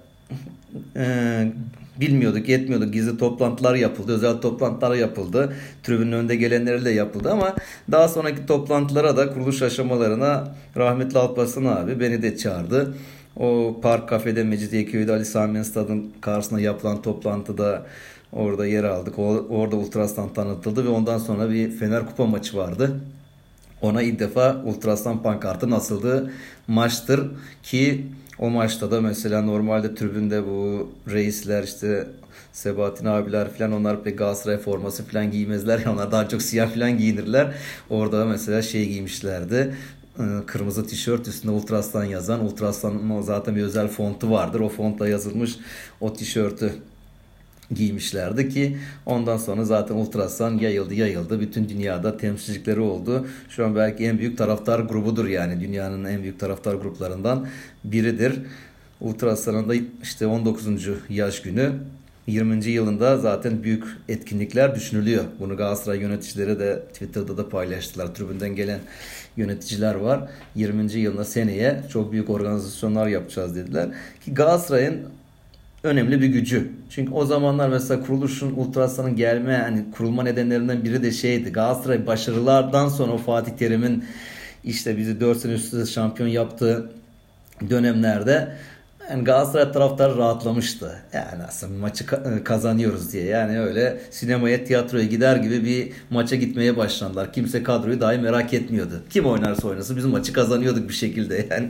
[0.95, 1.51] e,
[1.99, 2.93] bilmiyorduk, yetmiyorduk.
[2.93, 5.53] Gizli toplantılar yapıldı, özel toplantılar yapıldı.
[5.83, 7.55] Tribünün önünde gelenlerle yapıldı ama
[7.91, 12.95] daha sonraki toplantılara da kuruluş aşamalarına rahmetli Alparslan abi beni de çağırdı.
[13.38, 17.86] O Park Kafede Mecidiyeköy'de Ali Sami Stad'ın karşısında yapılan toplantıda
[18.31, 19.19] orada yer aldık.
[19.19, 22.99] O, orada Ultraslan tanıtıldı ve ondan sonra bir Fener Kupa maçı vardı.
[23.81, 26.31] Ona ilk defa Ultraslan pankartı nasıldı
[26.67, 27.31] maçtır
[27.63, 28.05] ki
[28.39, 32.08] o maçta da mesela normalde tribünde bu reisler işte
[32.54, 36.98] Sebahattin abiler falan onlar pek Galatasaray forması falan giymezler ya onlar daha çok siyah falan
[36.98, 37.56] giyinirler.
[37.89, 39.76] Orada mesela şey giymişlerdi
[40.46, 44.60] kırmızı tişört üstünde Ultraslan yazan Ultraslan'ın zaten bir özel fontu vardır.
[44.60, 45.56] O fontta yazılmış
[46.02, 46.74] o tişörtü
[47.71, 51.39] giymişlerdi ki ondan sonra zaten Ultrasan yayıldı yayıldı.
[51.39, 53.28] Bütün dünyada temsilcilikleri oldu.
[53.49, 57.47] Şu an belki en büyük taraftar grubudur yani dünyanın en büyük taraftar gruplarından
[57.84, 58.39] biridir.
[59.02, 59.73] Ultrasan'ın da
[60.04, 60.67] işte 19.
[61.10, 61.71] yaş günü
[62.28, 62.65] 20.
[62.65, 65.23] yılında zaten büyük etkinlikler düşünülüyor.
[65.39, 68.15] Bunu Galatasaray yöneticileri de Twitter'da da paylaştılar.
[68.15, 68.80] Tribünden gelen
[69.38, 70.30] yöneticiler var.
[70.56, 70.93] 20.
[70.93, 73.89] yılında seneye çok büyük organizasyonlar yapacağız dediler.
[74.26, 75.02] Ki Galatasaray'ın
[75.84, 76.72] önemli bir gücü.
[76.89, 81.52] Çünkü o zamanlar mesela kuruluşun Ultrasan'ın gelme hani kurulma nedenlerinden biri de şeydi.
[81.52, 84.06] Galatasaray başarılardan sonra o Fatih Terim'in
[84.63, 86.91] işte bizi 4 sene üst üste şampiyon yaptığı
[87.69, 88.56] dönemlerde
[89.10, 90.96] yani Galatasaray taraftarı rahatlamıştı.
[91.13, 92.06] Yani aslında maçı
[92.43, 93.26] kazanıyoruz diye.
[93.26, 97.34] Yani öyle sinemaya, tiyatroya gider gibi bir maça gitmeye başlandılar.
[97.34, 99.04] Kimse kadroyu dahi merak etmiyordu.
[99.10, 101.69] Kim oynarsa oynasın biz maçı kazanıyorduk bir şekilde yani.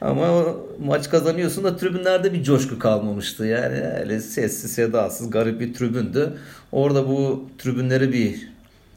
[0.00, 3.46] Ama maç kazanıyorsun da tribünlerde bir coşku kalmamıştı.
[3.46, 6.32] Yani öyle sessiz sedasız garip bir tribündü.
[6.72, 8.50] Orada bu tribünleri bir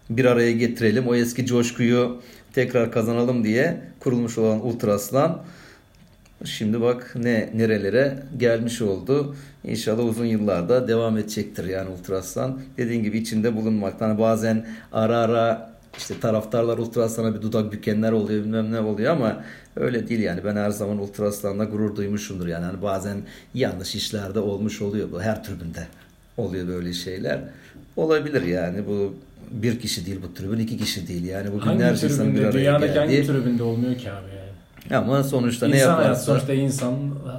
[0.09, 1.07] bir araya getirelim.
[1.07, 2.21] O eski coşkuyu
[2.53, 5.41] tekrar kazanalım diye kurulmuş olan Ultraslan
[6.45, 9.35] şimdi bak ne nerelere gelmiş oldu.
[9.63, 12.59] İnşallah uzun yıllarda devam edecektir yani Ultraslan.
[12.77, 18.71] Dediğim gibi içinde bulunmaktan bazen ara ara işte taraftarlar Ultraslan'a bir dudak bükenler oluyor bilmem
[18.71, 19.43] ne oluyor ama
[19.75, 20.41] öyle değil yani.
[20.45, 22.65] Ben her zaman Ultraslan'la gurur duymuşumdur yani.
[22.65, 23.17] Hani bazen
[23.53, 25.87] yanlış işlerde olmuş oluyor bu her tribünde
[26.37, 27.39] oluyor böyle şeyler.
[27.95, 29.13] Olabilir yani bu
[29.51, 32.93] bir kişi değil bu tribün iki kişi değil yani bu binlerce insan bir araya Dünyadaki
[32.93, 32.99] geldi.
[32.99, 34.27] hangi tribünde olmuyor ki abi
[34.91, 35.03] yani.
[35.03, 36.03] Ama sonuçta insan ne yaparsa.
[36.05, 36.93] Hayat, sonuçta insan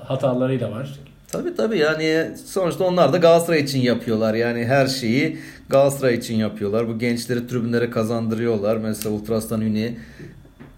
[0.05, 0.99] hatalarıyla var.
[1.35, 4.35] Tabii tabii yani sonuçta onlar da Galatasaray için yapıyorlar.
[4.35, 6.89] Yani her şeyi Galatasaray için yapıyorlar.
[6.89, 8.77] Bu gençleri tribünlere kazandırıyorlar.
[8.77, 9.97] Mesela Ultras'tan Üni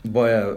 [0.04, 0.48] baya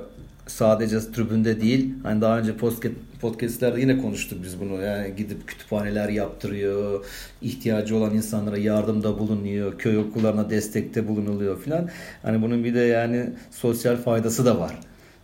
[0.48, 1.94] sadece tribünde değil.
[2.04, 4.82] Hani daha önce podcast, podcastlerde yine konuştuk biz bunu.
[4.82, 7.06] Yani gidip kütüphaneler yaptırıyor.
[7.42, 9.78] ihtiyacı olan insanlara yardımda bulunuyor.
[9.78, 11.90] Köy okullarına destekte bulunuluyor filan.
[12.24, 14.80] Hani bunun bir de yani sosyal faydası da var.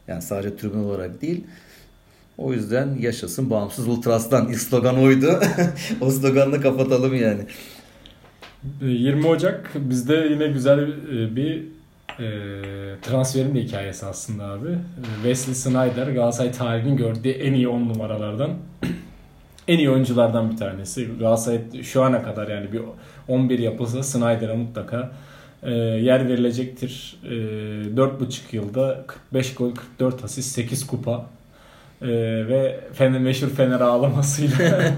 [0.08, 1.44] Yani sadece tribün olarak değil.
[2.38, 5.40] O yüzden yaşasın bağımsız ultrastan ilk slogan oydu.
[6.02, 7.42] o sloganla kapatalım yani.
[8.82, 11.64] 20 Ocak bizde yine güzel e, bir
[12.20, 12.28] e,
[13.02, 14.70] transferin de hikayesi aslında abi.
[14.70, 18.52] E, Wesley Snyder Galatasaray tarihinin gördüğü en iyi 10 numaralardan
[19.68, 21.08] en iyi oyunculardan bir tanesi.
[21.20, 22.82] Galatasaray şu ana kadar yani bir
[23.28, 25.12] 11 yapılsa Snyder'a mutlaka
[25.64, 27.18] e, yer verilecektir.
[27.24, 31.26] E, 4,5 yılda 45 gol, 44 asist, 8 kupa
[32.06, 34.92] ee, ve Fener, meşhur Fener ağlamasıyla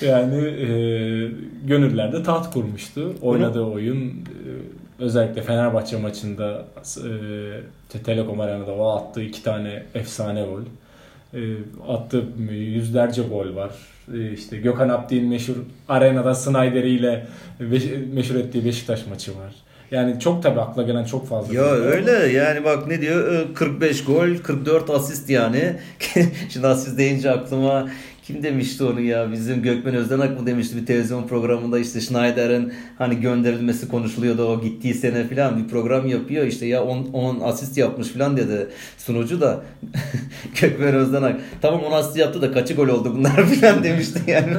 [0.00, 0.68] Yani e,
[1.64, 3.14] gönüllerde taht kurmuştu.
[3.22, 4.48] Oynadığı oyun e,
[4.98, 6.64] özellikle Fenerbahçe maçında
[7.94, 10.62] e, Telekom Arena'da o attığı iki tane efsane gol.
[11.34, 11.40] E,
[11.88, 13.70] attığı yüzlerce gol var.
[14.14, 15.56] E, işte Gökhan Abdi'nin meşhur
[15.88, 17.26] arenada Snyder ile
[18.12, 19.54] meşhur ettiği Beşiktaş maçı var.
[19.90, 21.54] Yani çok tabii akla gelen çok fazla.
[21.54, 22.24] Ya öyle var.
[22.24, 25.76] yani bak ne diyor 45 gol 44 asist yani.
[26.48, 27.88] Şimdi asist deyince aklıma
[28.28, 29.32] kim demişti onu ya?
[29.32, 34.94] Bizim Gökmen Özdenak mı demişti bir televizyon programında işte Schneider'in hani gönderilmesi konuşuluyordu o gittiği
[34.94, 39.62] sene falan bir program yapıyor işte ya 10 asist yapmış falan dedi sunucu da
[40.60, 44.56] Gökmen Özdenak tamam 10 asist yaptı da kaçı gol oldu bunlar falan demişti yani.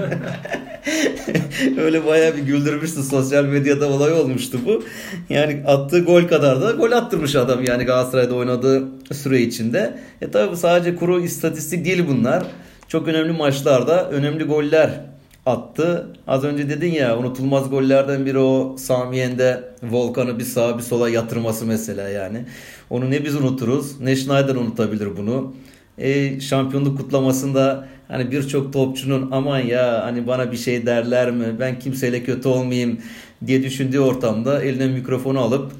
[1.82, 4.84] Öyle bayağı bir güldürmüştü sosyal medyada olay olmuştu bu.
[5.29, 9.99] Yani attığı gol kadar da gol attırmış adam yani Galatasaray'da oynadığı süre içinde.
[10.21, 12.43] E tabi sadece kuru istatistik değil bunlar
[12.89, 15.02] çok önemli maçlarda önemli goller
[15.45, 16.08] attı.
[16.28, 21.65] Az önce dedin ya unutulmaz gollerden biri o Samiyen'de Volkan'ı bir sağa bir sola yatırması
[21.65, 22.45] mesela yani.
[22.89, 25.54] Onu ne biz unuturuz ne Schneider unutabilir bunu.
[25.97, 31.80] E, şampiyonluk kutlamasında hani birçok topçunun aman ya hani bana bir şey derler mi ben
[31.80, 32.99] kimseyle kötü olmayayım
[33.45, 35.71] diye düşündüğü ortamda eline mikrofonu alıp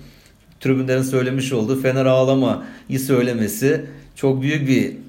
[0.60, 5.09] tribünlerin söylemiş olduğu Fener ağlamayı söylemesi çok büyük bir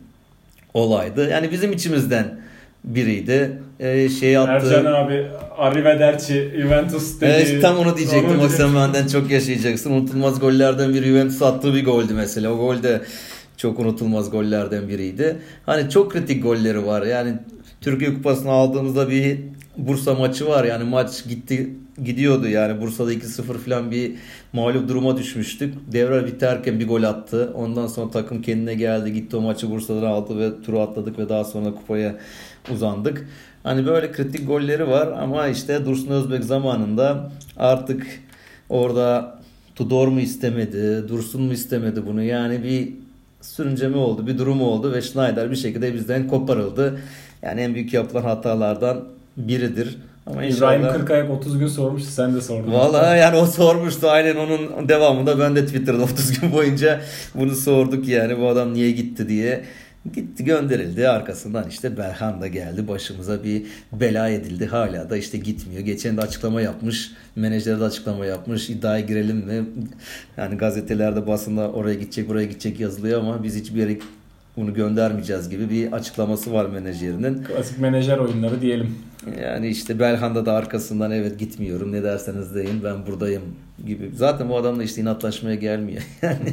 [0.75, 1.31] olaydı.
[1.31, 2.41] Yani bizim içimizden
[2.85, 3.63] biriydi.
[3.81, 4.51] Ee, şey attı.
[4.51, 5.27] Ercan abi
[5.59, 7.31] Arrivederci Juventus dedi.
[7.31, 8.41] Evet, tam onu diyecektim.
[8.41, 9.91] O sen benden çok yaşayacaksın.
[9.91, 12.53] Unutulmaz gollerden biri Juventus attığı bir goldü mesela.
[12.53, 13.01] O gol de
[13.57, 15.37] çok unutulmaz gollerden biriydi.
[15.67, 17.03] Hani çok kritik golleri var.
[17.03, 17.35] Yani
[17.81, 19.39] Türkiye Kupası'nı aldığımızda bir
[19.87, 20.65] Bursa maçı var.
[20.65, 21.71] Yani maç gitti
[22.05, 24.13] gidiyordu yani Bursa'da 2-0 falan bir
[24.53, 25.75] mağlup duruma düşmüştük.
[25.93, 27.53] Devre biterken bir gol attı.
[27.55, 29.13] Ondan sonra takım kendine geldi.
[29.13, 32.17] Gitti o maçı Bursa'dan aldı ve turu atladık ve daha sonra kupaya
[32.73, 33.29] uzandık.
[33.63, 38.07] Hani böyle kritik golleri var ama işte Dursun Özbek zamanında artık
[38.69, 39.41] orada
[39.77, 42.89] Tudor mu istemedi, Dursun mu istemedi bunu yani bir
[43.41, 47.01] sürünceme oldu, bir durum oldu ve Schneider bir şekilde bizden koparıldı.
[47.43, 49.05] Yani en büyük yapılan hatalardan
[49.37, 49.99] biridir.
[50.27, 50.97] Ama İbrahim inşallah...
[50.97, 52.73] Kırkayak 30 gün sormuştu sen de sordun.
[52.73, 57.01] Valla yani o sormuştu aynen onun devamında ben de Twitter'da 30 gün boyunca
[57.35, 59.65] bunu sorduk yani bu adam niye gitti diye.
[60.15, 63.63] Gitti gönderildi arkasından işte Berhan da geldi başımıza bir
[63.93, 65.81] bela edildi hala da işte gitmiyor.
[65.81, 69.65] Geçen de açıklama yapmış menajer de açıklama yapmış iddiaya girelim mi?
[70.37, 73.99] Yani gazetelerde basında oraya gidecek buraya gidecek yazılıyor ama biz hiçbir yere
[74.61, 77.45] bunu göndermeyeceğiz gibi bir açıklaması var menajerinin.
[77.45, 78.95] Klasik menajer oyunları diyelim.
[79.43, 83.43] Yani işte Belhanda da arkasından evet gitmiyorum ne derseniz deyin ben buradayım
[83.87, 84.11] gibi.
[84.15, 86.03] Zaten bu adamla işte inatlaşmaya gelmiyor.
[86.23, 86.53] Yani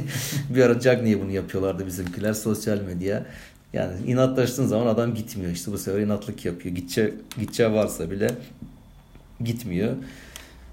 [0.54, 3.26] bir ara Cagney'e bunu yapıyorlardı bizimkiler sosyal medya.
[3.72, 5.52] Yani inatlaştığın zaman adam gitmiyor.
[5.52, 6.74] İşte bu sefer inatlık yapıyor.
[6.74, 8.30] Gidece, gideceği varsa bile
[9.44, 9.92] gitmiyor.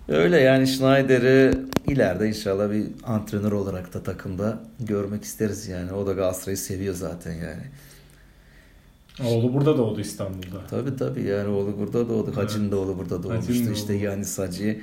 [0.08, 5.94] Öyle yani Schneider'i ileride inşallah bir antrenör olarak da takımda görmek isteriz yani.
[5.94, 7.63] O da Galatasaray'ı seviyor zaten yani.
[9.30, 10.68] Oğlu burada doğdu İstanbul'da.
[10.70, 12.26] Tabi tabi yani oğlu burada doğdu.
[12.28, 12.38] Evet.
[12.38, 13.52] Hacı'nın da oğlu burada doğmuştu.
[13.54, 14.82] Hacı'nın işte yani Hacı.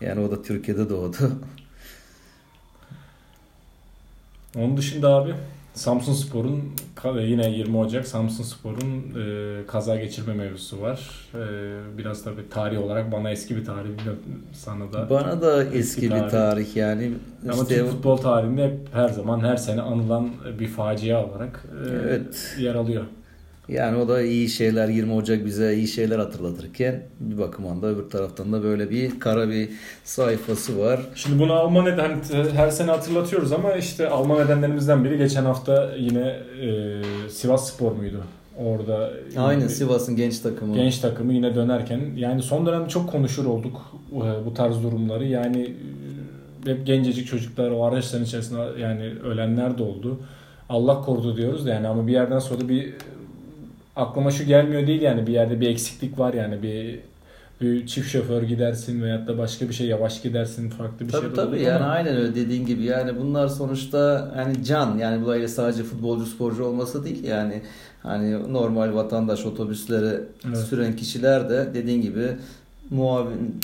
[0.00, 1.16] Yani o da Türkiye'de doğdu.
[4.56, 5.34] Onun dışında abi
[5.74, 6.62] Samsun Spor'un
[7.20, 11.10] yine 20 Ocak Samsun Spor'un e, kaza geçirme mevzusu var.
[11.34, 11.38] E,
[11.98, 13.90] biraz tabii tarih olarak bana eski bir tarih
[14.52, 15.10] sana da.
[15.10, 17.12] Bana da eski, eski bir tarih, tarih yani.
[17.52, 17.74] Ama işte...
[17.74, 22.56] Türk futbol tarihinde hep her zaman her sene anılan bir facia olarak e, evet.
[22.58, 23.04] yer alıyor.
[23.68, 28.10] Yani o da iyi şeyler 20 Ocak bize iyi şeyler hatırlatırken bir bakımdan da öbür
[28.10, 29.68] taraftan da böyle bir kara bir
[30.04, 31.00] sayfası var.
[31.14, 35.92] Şimdi bunu alma neden hani her sene hatırlatıyoruz ama işte alma nedenlerimizden biri geçen hafta
[35.98, 38.24] yine e, Sivas Spor muydu?
[38.58, 40.74] Orada Aynen Sivas'ın genç takımı.
[40.74, 43.80] Genç takımı yine dönerken yani son dönemde çok konuşur olduk
[44.12, 45.24] e, bu tarz durumları.
[45.24, 45.74] Yani
[46.66, 50.20] e, hep gencecik çocuklar o araçların içerisinde yani ölenler de oldu.
[50.68, 52.94] Allah korudu diyoruz da yani ama bir yerden sonra bir
[53.96, 57.00] aklıma şu gelmiyor değil yani bir yerde bir eksiklik var yani bir
[57.60, 61.34] bir çift şoför gidersin veyahut da başka bir şey yavaş gidersin farklı bir tabii, şey
[61.34, 61.92] tabii tabii yani ama.
[61.92, 67.04] aynen öyle dediğin gibi yani bunlar sonuçta yani can yani bu sadece futbolcu sporcu olması
[67.04, 67.62] değil yani
[68.02, 70.58] hani normal vatandaş otobüsleri evet.
[70.58, 72.28] süren kişiler de dediğin gibi
[72.90, 73.60] muavin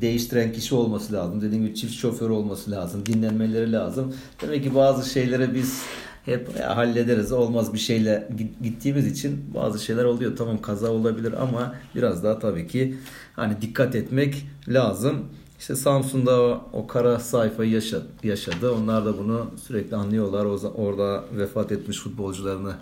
[0.00, 1.40] değiştiren kişi olması lazım.
[1.40, 3.06] Dediğim gibi çift şoför olması lazım.
[3.06, 4.14] Dinlenmeleri lazım.
[4.42, 5.82] Demek ki bazı şeylere biz
[6.24, 8.28] hep ya, hallederiz olmaz bir şeyle
[8.62, 10.36] gittiğimiz için bazı şeyler oluyor.
[10.36, 12.94] Tamam kaza olabilir ama biraz daha tabii ki
[13.32, 15.24] hani dikkat etmek lazım.
[15.58, 18.72] İşte Samsun'da o, o kara sayfayı yaşadı, yaşadı.
[18.72, 20.44] Onlar da bunu sürekli anlıyorlar.
[20.44, 22.74] O, orada vefat etmiş futbolcularını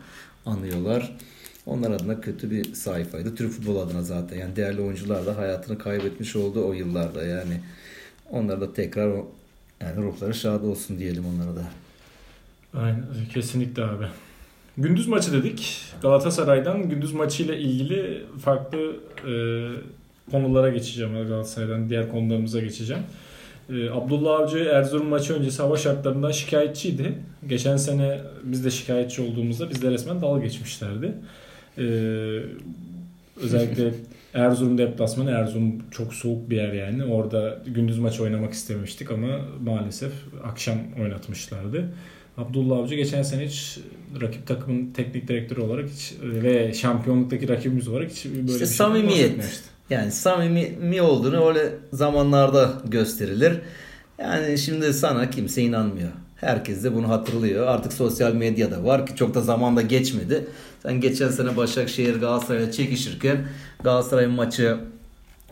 [0.47, 1.17] anlıyorlar.
[1.67, 3.35] onlar adına kötü bir sayfaydı.
[3.35, 4.39] Türk futbol adına zaten.
[4.39, 7.25] Yani değerli oyuncular da hayatını kaybetmiş oldu o yıllarda.
[7.25, 7.61] Yani
[8.31, 9.09] onlara da tekrar
[9.81, 11.65] yani ruhları şad olsun diyelim onlara da.
[12.75, 13.05] Aynen
[13.35, 14.05] kesinlikle abi.
[14.79, 15.81] Gündüz maçı dedik.
[16.03, 18.79] Galatasaray'dan gündüz maçıyla ilgili farklı
[19.29, 19.35] e,
[20.31, 21.29] konulara geçeceğim.
[21.29, 23.03] Galatasaray'dan diğer konularımıza geçeceğim.
[23.71, 27.15] E, Abdullah Avcı Erzurum maçı öncesi hava şartlarından şikayetçiydi.
[27.47, 31.13] Geçen sene biz de şikayetçi olduğumuzda bizde resmen dalga geçmişlerdi.
[31.79, 31.85] E,
[33.43, 33.95] özellikle
[34.35, 35.31] Erzurum deplasmanı.
[35.31, 37.05] Erzurum çok soğuk bir yer yani.
[37.05, 40.13] Orada gündüz maçı oynamak istemiştik ama maalesef
[40.45, 41.89] akşam oynatmışlardı.
[42.37, 43.79] Abdullah Avcı geçen sene hiç
[44.21, 48.67] rakip takımın teknik direktörü olarak hiç ve şampiyonluktaki rakibimiz olarak hiç böyle işte bir şey
[48.67, 49.63] samimiyet.
[49.91, 53.61] Yani samimi olduğunu öyle zamanlarda gösterilir.
[54.19, 56.09] Yani şimdi sana kimse inanmıyor.
[56.37, 57.67] Herkes de bunu hatırlıyor.
[57.67, 60.45] Artık sosyal medyada var ki çok da zamanda geçmedi.
[60.83, 63.47] Sen geçen sene Başakşehir Galatasaray'la çekişirken
[63.85, 64.79] Galatasaray maçı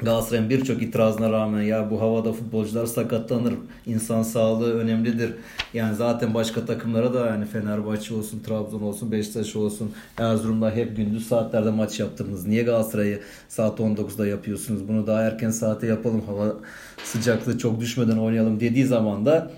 [0.03, 3.55] Galatasaray'ın birçok itirazına rağmen ya bu havada futbolcular sakatlanır.
[3.87, 5.33] İnsan sağlığı önemlidir.
[5.75, 11.29] Yani zaten başka takımlara da yani Fenerbahçe olsun, Trabzon olsun, Beşiktaş olsun, Erzurum'da hep gündüz
[11.29, 12.47] saatlerde maç yaptınız.
[12.47, 14.89] Niye Galatasaray'ı saat 19'da yapıyorsunuz?
[14.89, 16.23] Bunu daha erken saate yapalım.
[16.27, 16.55] Hava
[17.05, 19.51] sıcaklığı çok düşmeden oynayalım dediği zaman da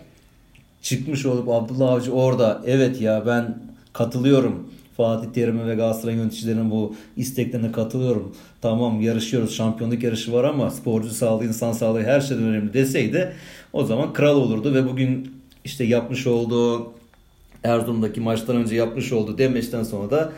[0.82, 3.58] çıkmış olup Abdullah Avcı orada evet ya ben
[3.92, 8.36] katılıyorum Fatih Terim'e ve Galatasaray yöneticilerinin bu isteklerine katılıyorum.
[8.60, 13.32] Tamam yarışıyoruz şampiyonluk yarışı var ama sporcu sağlığı insan sağlığı her şeyden önemli deseydi
[13.72, 15.32] o zaman kral olurdu ve bugün
[15.64, 16.92] işte yapmış olduğu
[17.64, 20.32] Erzurum'daki maçtan önce yapmış olduğu demeçten sonra da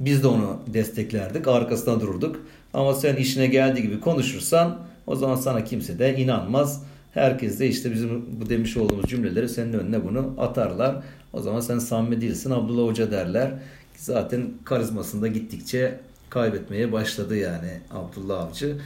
[0.00, 1.48] biz de onu desteklerdik.
[1.48, 2.36] Arkasında dururduk.
[2.74, 6.82] Ama sen işine geldiği gibi konuşursan o zaman sana kimse de inanmaz.
[7.14, 10.96] Herkes de işte bizim bu demiş olduğumuz cümleleri senin önüne bunu atarlar.
[11.32, 13.50] O zaman sen samimi değilsin Abdullah Hoca derler.
[13.98, 15.94] Zaten karizmasında gittikçe
[16.30, 18.76] kaybetmeye başladı yani Abdullah Avcı.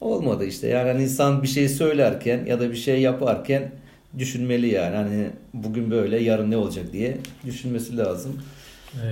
[0.00, 3.70] Olmadı işte yani hani insan bir şey söylerken ya da bir şey yaparken
[4.18, 4.96] düşünmeli yani.
[4.96, 8.40] Hani bugün böyle yarın ne olacak diye düşünmesi lazım.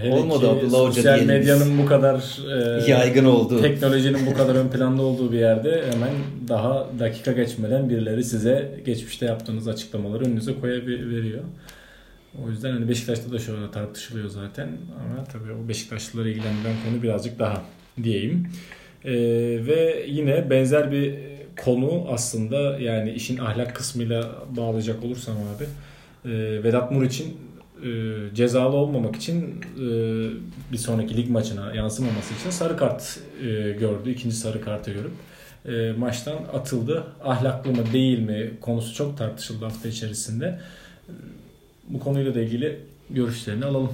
[0.02, 2.38] Hele Olmadı Abdullah Hoca Sosyal medyanın bu kadar
[2.86, 3.62] e, Yaygın olduğu.
[3.62, 6.10] teknolojinin bu kadar ön planda olduğu bir yerde hemen
[6.48, 11.42] daha dakika geçmeden birileri size geçmişte yaptığınız açıklamaları önünüze koyabiliyor.
[12.44, 17.02] O yüzden hani Beşiktaş'ta da şu anda tartışılıyor zaten ama tabii o Beşiktaşlıları ilgilendiren konu
[17.02, 17.62] birazcık daha
[18.02, 18.48] diyeyim.
[19.04, 19.12] Ee,
[19.66, 21.14] ve yine benzer bir
[21.64, 25.64] konu aslında yani işin ahlak kısmıyla bağlayacak olursam abi
[26.24, 27.36] e, Vedat Muriç'in
[27.84, 27.90] e,
[28.34, 29.86] cezalı olmamak için e,
[30.72, 34.10] bir sonraki lig maçına yansımaması için sarı kart e, gördü.
[34.10, 35.12] ikinci sarı kartı görüp
[35.66, 37.04] e, maçtan atıldı.
[37.24, 40.60] Ahlaklı mı değil mi konusu çok tartışıldı hafta içerisinde.
[41.88, 43.92] Bu konuyla da ilgili görüşlerini alalım.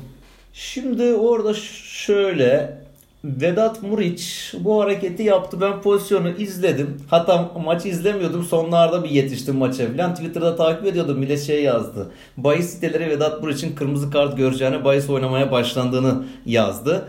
[0.53, 1.55] Şimdi orada
[1.85, 2.79] şöyle
[3.25, 5.61] Vedat Muriç bu hareketi yaptı.
[5.61, 6.97] Ben pozisyonu izledim.
[7.11, 8.45] Hatta maçı izlemiyordum.
[8.45, 10.15] Sonlarda bir yetiştim maça falan.
[10.15, 11.19] Twitter'da takip ediyordum.
[11.19, 12.11] Millet şey yazdı.
[12.37, 17.09] Bayis siteleri Vedat Muriç'in kırmızı kart göreceğini, bahis oynamaya başlandığını yazdı.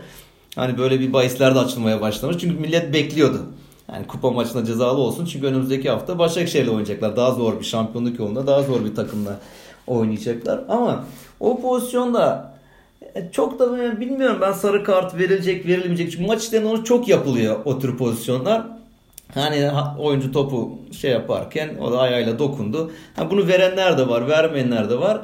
[0.54, 2.36] Hani böyle bir bahisler de açılmaya başlamış.
[2.40, 3.40] Çünkü millet bekliyordu.
[3.92, 5.24] Yani kupa maçında cezalı olsun.
[5.24, 7.16] Çünkü önümüzdeki hafta Başakşehir'le oynayacaklar.
[7.16, 9.38] Daha zor bir şampiyonluk yolunda daha zor bir takımla
[9.86, 10.60] oynayacaklar.
[10.68, 11.04] Ama
[11.40, 12.54] o pozisyonda
[13.14, 16.12] e, çok da bilmiyorum ben sarı kart verilecek verilmeyecek.
[16.12, 18.62] Çünkü maç içlerinde onu çok yapılıyor o tür pozisyonlar.
[19.34, 22.90] Hani oyuncu topu şey yaparken o da ayağıyla dokundu.
[23.16, 25.20] Ha, bunu verenler de var, vermeyenler de var.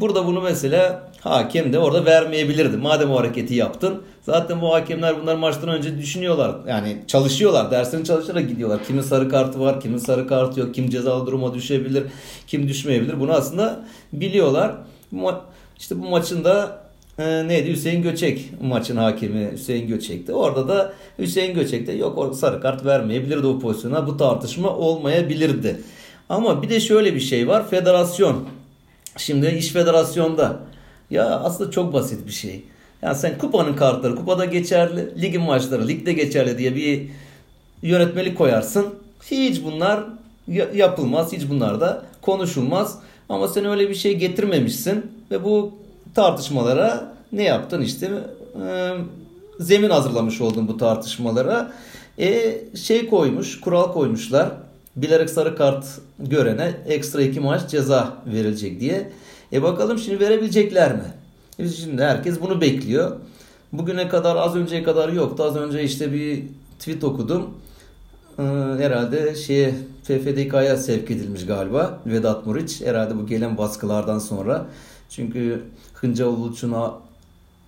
[0.00, 2.76] Burada bunu mesela hakem de orada vermeyebilirdi.
[2.76, 4.02] Madem o hareketi yaptın.
[4.22, 6.56] Zaten bu hakemler bunlar maçtan önce düşünüyorlar.
[6.68, 7.70] Yani çalışıyorlar.
[7.70, 8.84] Derslerini çalışarak gidiyorlar.
[8.86, 12.04] Kimin sarı kartı var, kimin sarı kartı yok, kim cezalı duruma düşebilir,
[12.46, 13.20] kim düşmeyebilir.
[13.20, 14.74] Bunu aslında biliyorlar.
[15.78, 16.78] İşte bu maçın da
[17.18, 20.32] e, neydi Hüseyin Göçek maçın hakemi Hüseyin Göçek'ti.
[20.32, 24.06] Orada da Hüseyin Göçek de yok sarı kart vermeyebilirdi o pozisyona.
[24.06, 25.80] Bu tartışma olmayabilirdi.
[26.28, 27.70] Ama bir de şöyle bir şey var.
[27.70, 28.44] Federasyon.
[29.16, 30.56] Şimdi iş federasyonda.
[31.10, 32.64] Ya aslında çok basit bir şey.
[33.02, 37.08] Yani sen kupanın kartları kupada geçerli, ligin maçları ligde geçerli diye bir
[37.82, 38.94] yönetmelik koyarsın.
[39.30, 40.04] Hiç bunlar
[40.74, 41.32] yapılmaz.
[41.32, 42.98] Hiç bunlar da konuşulmaz.
[43.28, 45.72] Ama sen öyle bir şey getirmemişsin ve bu
[46.14, 48.10] tartışmalara ne yaptın işte
[49.60, 51.72] zemin hazırlamış oldun bu tartışmalara.
[52.18, 54.52] E, şey koymuş, kural koymuşlar.
[54.96, 55.86] Bilerek sarı kart
[56.18, 59.12] görene ekstra iki maç ceza verilecek diye.
[59.52, 61.14] E bakalım şimdi verebilecekler mi?
[61.58, 63.16] E şimdi herkes bunu bekliyor.
[63.72, 65.42] Bugüne kadar az önceye kadar yoktu.
[65.42, 66.44] Az önce işte bir
[66.78, 67.50] tweet okudum.
[68.38, 68.42] Ee,
[68.78, 72.80] herhalde şeye FFDK'ya sevk edilmiş galiba Vedat Muriç.
[72.80, 74.66] Herhalde bu gelen baskılardan sonra.
[75.10, 75.62] Çünkü
[75.94, 76.74] Hınca Uluç'un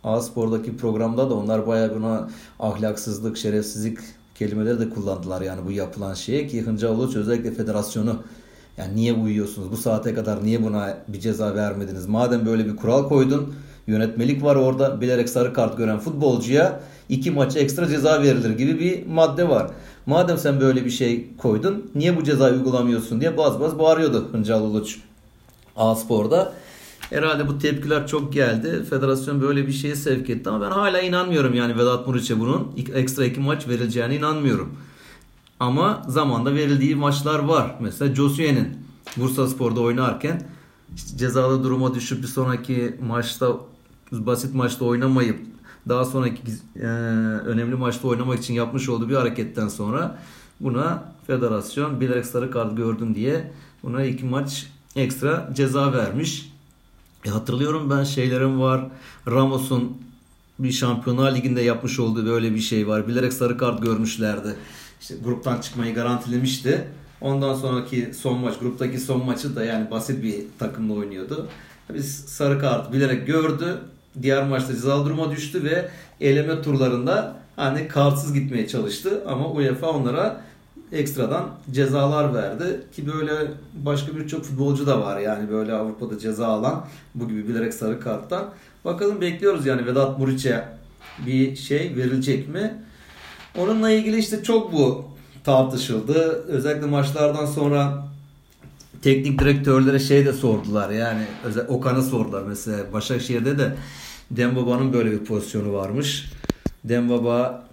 [0.05, 2.29] A-Spor'daki programda da onlar bayağı buna
[2.61, 3.99] ahlaksızlık, şerefsizlik
[4.39, 8.17] kelimeleri de kullandılar yani bu yapılan şeye ki Hıncal Uluç özellikle federasyonu
[8.79, 13.09] yani niye uyuyorsunuz bu saate kadar niye buna bir ceza vermediniz madem böyle bir kural
[13.09, 13.55] koydun
[13.87, 19.07] yönetmelik var orada bilerek sarı kart gören futbolcuya iki maç ekstra ceza verilir gibi bir
[19.07, 19.71] madde var.
[20.07, 24.63] Madem sen böyle bir şey koydun niye bu cezayı uygulamıyorsun diye baz baz bağırıyordu Hıncal
[24.63, 24.99] Uluç
[25.77, 26.53] A-Spor'da.
[27.11, 28.85] Herhalde bu tepkiler çok geldi.
[28.91, 33.25] Federasyon böyle bir şeye sevk etti ama ben hala inanmıyorum yani Vedat Muriç'e bunun ekstra
[33.25, 34.77] iki maç verileceğine inanmıyorum.
[35.61, 37.77] Ama zamanda verildiği maçlar var.
[37.81, 38.79] Mesela Josue'nin
[39.17, 40.43] Bursa Spor'da oynarken
[40.97, 43.57] işte cezalı duruma düşüp bir sonraki maçta
[44.13, 45.39] basit maçta oynamayıp
[45.89, 46.43] daha sonraki
[46.77, 46.87] e,
[47.47, 50.19] önemli maçta oynamak için yapmış olduğu bir hareketten sonra
[50.61, 53.53] buna federasyon bilerek sarı kart gördün diye
[53.83, 56.53] buna iki maç ekstra ceza vermiş.
[57.25, 58.87] E hatırlıyorum ben şeylerim var.
[59.27, 59.97] Ramos'un
[60.59, 63.09] bir Şampiyonlar Ligi'nde yapmış olduğu böyle bir şey var.
[63.09, 64.57] Bilerek sarı kart görmüşlerdi.
[65.01, 66.89] İşte gruptan çıkmayı garantilemişti.
[67.21, 71.49] Ondan sonraki son maç, gruptaki son maçı da yani basit bir takımla oynuyordu.
[71.95, 73.79] Biz sarı kart bilerek gördü.
[74.23, 75.89] Diğer maçta cezalı duruma düştü ve
[76.21, 80.45] eleme turlarında hani kartsız gitmeye çalıştı ama UEFA onlara
[80.93, 83.33] ekstradan cezalar verdi ki böyle
[83.75, 88.51] başka birçok futbolcu da var yani böyle Avrupa'da ceza alan bu gibi bilerek sarı karttan.
[88.85, 90.65] Bakalım bekliyoruz yani Vedat Muriç'e
[91.27, 92.75] bir şey verilecek mi?
[93.59, 95.05] Onunla ilgili işte çok bu
[95.45, 96.45] tartışıldı.
[96.49, 98.09] Özellikle maçlardan sonra
[99.03, 103.77] teknik direktörlere şey de sordular yani özel Okan'a sordular mesela Başakşehir'de de
[104.31, 106.33] Dembaba'nın böyle bir pozisyonu varmış.
[106.85, 107.69] Dembaba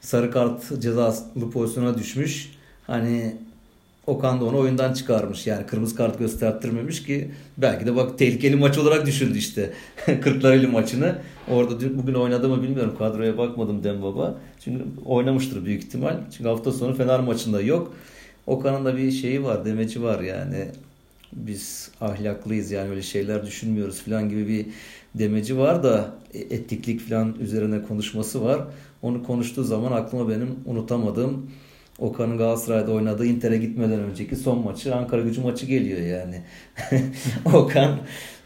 [0.00, 2.55] sarı kart cezalı pozisyona düşmüş.
[2.86, 3.36] Hani
[4.06, 5.46] Okan da onu oyundan çıkarmış.
[5.46, 9.72] Yani kırmızı kart göstertirmemiş ki belki de bak tehlikeli maç olarak düşündü işte.
[10.06, 11.18] Kırklareli maçını.
[11.48, 12.94] Orada dün, bugün oynadı mı bilmiyorum.
[12.98, 14.38] Kadroya bakmadım Dembaba.
[14.60, 16.16] Çünkü oynamıştır büyük ihtimal.
[16.36, 17.94] Çünkü hafta sonu Fener maçında yok.
[18.46, 20.68] Okan'ın da bir şeyi var, demeci var yani.
[21.32, 24.66] Biz ahlaklıyız yani öyle şeyler düşünmüyoruz falan gibi bir
[25.14, 28.60] demeci var da e, etiklik falan üzerine konuşması var.
[29.02, 31.50] Onu konuştuğu zaman aklıma benim unutamadığım
[31.98, 36.40] Okan'ın Galatasaray'da oynadığı Inter'e gitmeden önceki son maçı Ankara gücü maçı geliyor yani.
[37.54, 37.98] Okan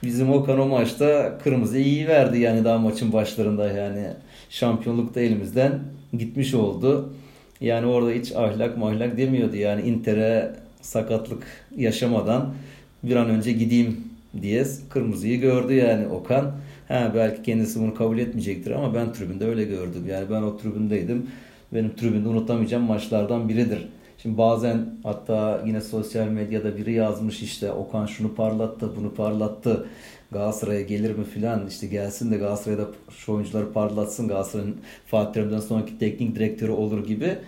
[0.05, 4.07] bizim Okan o maçta kırmızı iyi verdi yani daha maçın başlarında yani
[4.51, 5.80] şampiyonlukta elimizden
[6.18, 7.12] gitmiş oldu.
[7.61, 11.42] Yani orada hiç ahlak mahlak demiyordu yani Inter'e sakatlık
[11.76, 12.55] yaşamadan
[13.03, 14.05] bir an önce gideyim
[14.42, 16.53] diye kırmızıyı gördü yani Okan.
[16.88, 20.05] Ha, belki kendisi bunu kabul etmeyecektir ama ben tribünde öyle gördüm.
[20.09, 21.26] Yani ben o tribündeydim
[21.73, 23.89] benim tribünde unutamayacağım maçlardan biridir.
[24.23, 29.87] Şimdi bazen hatta yine sosyal medyada biri yazmış işte Okan şunu parlattı, bunu parlattı.
[30.33, 35.99] Galatasaray'a gelir mi filan işte gelsin de Galatasaray'da şu oyuncuları parlatsın Galatasaray'ın Fatih Terim'den sonraki
[35.99, 37.39] teknik direktörü olur gibi.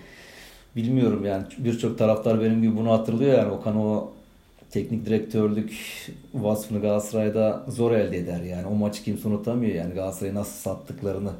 [0.76, 4.10] Bilmiyorum yani birçok taraftar benim gibi bunu hatırlıyor yani Okan o
[4.70, 5.72] teknik direktörlük
[6.34, 8.66] vasfını Galatasaray'da zor elde eder yani.
[8.66, 11.30] O maçı kimse unutamıyor yani Galatasaray'ı nasıl sattıklarını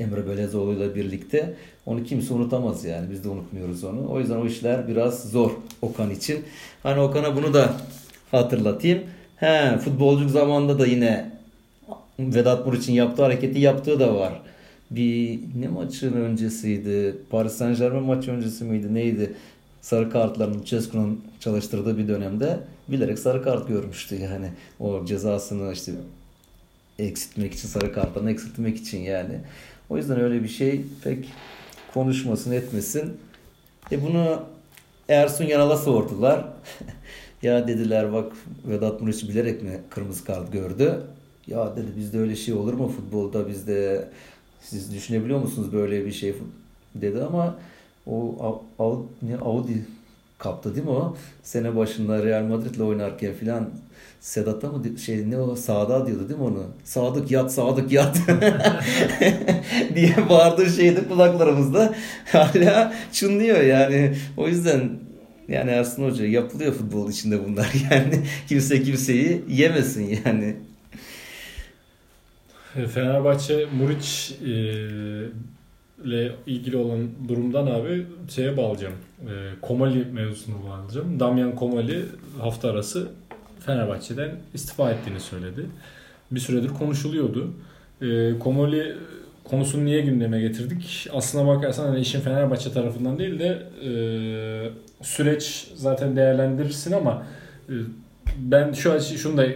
[0.00, 1.54] Emre Belezoğlu ile birlikte.
[1.86, 3.10] Onu kimse unutamaz yani.
[3.10, 4.08] Biz de unutmuyoruz onu.
[4.08, 5.50] O yüzden o işler biraz zor
[5.82, 6.44] Okan için.
[6.82, 7.74] Hani Okan'a bunu da
[8.30, 9.02] hatırlatayım.
[9.36, 11.30] He, futbolculuk zamanında da yine
[12.18, 14.42] Vedat Mur için yaptığı hareketi yaptığı da var.
[14.90, 17.16] Bir ne maçın öncesiydi?
[17.30, 18.94] Paris Saint Germain maçı öncesi miydi?
[18.94, 19.32] Neydi?
[19.80, 24.46] Sarı kartların Cesco'nun çalıştırdığı bir dönemde bilerek sarı kart görmüştü yani.
[24.80, 25.92] O cezasını işte
[26.98, 29.40] eksiltmek için sarı karttan eksiltmek için yani.
[29.90, 31.28] O yüzden öyle bir şey pek
[31.94, 33.16] konuşmasın etmesin.
[33.92, 34.42] E bunu
[35.08, 36.44] Ersun Yanal'a sordular.
[37.42, 38.32] ya dediler bak
[38.64, 41.02] Vedat Muriç'i bilerek mi kırmızı kart gördü?
[41.46, 44.08] Ya dedi bizde öyle şey olur mu futbolda bizde
[44.60, 46.34] siz düşünebiliyor musunuz böyle bir şey
[46.94, 47.58] dedi ama
[48.06, 48.62] o
[49.40, 49.86] Audi
[50.40, 51.16] kaptı değil mi o?
[51.42, 53.70] Sene başında Real Madrid'le oynarken filan
[54.20, 56.66] Sedat'ta mı şey ne o sağda diyordu değil mi onu?
[56.84, 58.16] Sadık yat Sadık yat
[59.94, 61.94] diye bağırdığı şeydi kulaklarımızda
[62.32, 64.16] hala çınlıyor yani.
[64.36, 64.90] O yüzden
[65.48, 70.56] yani Ersun Hoca yapılıyor futbol içinde bunlar yani kimse kimseyi yemesin yani.
[72.94, 74.52] Fenerbahçe Muriç e,
[76.04, 78.94] ile ilgili olan durumdan abi şeye bağlayacağım.
[79.20, 81.20] E, Komali mevzusunu bağlayacağım.
[81.20, 82.04] Damyan Komali
[82.40, 83.08] hafta arası
[83.60, 85.66] Fenerbahçe'den istifa ettiğini söyledi.
[86.30, 87.50] Bir süredir konuşuluyordu.
[88.02, 88.96] E, Komali
[89.44, 91.08] konusunu niye gündeme getirdik?
[91.12, 93.92] Aslına bakarsan hani işin Fenerbahçe tarafından değil de e,
[95.02, 97.26] süreç zaten değerlendirirsin ama
[97.68, 97.74] e,
[98.38, 99.46] ben şu an şunu da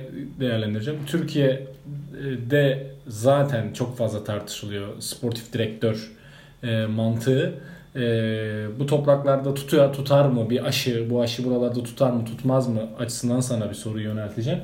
[0.41, 1.01] değerlendireceğim.
[1.07, 1.67] Türkiye
[2.51, 6.11] de zaten çok fazla tartışılıyor sportif direktör
[6.65, 7.55] e, mantığı.
[7.97, 8.01] E,
[8.79, 13.41] bu topraklarda tutuyor, tutar mı bir aşı, bu aşı buralarda tutar mı tutmaz mı açısından
[13.41, 14.61] sana bir soru yönelteceğim.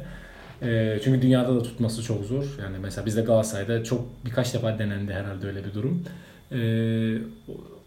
[0.62, 2.44] E, çünkü dünyada da tutması çok zor.
[2.62, 6.04] Yani mesela bizde Galatasaray'da çok birkaç defa denendi herhalde öyle bir durum.
[6.52, 6.58] E,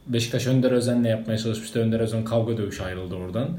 [0.08, 1.80] Beşiktaş Önder Özen'le yapmaya çalışmıştı.
[1.80, 3.50] Önder Özen kavga dövüş ayrıldı oradan.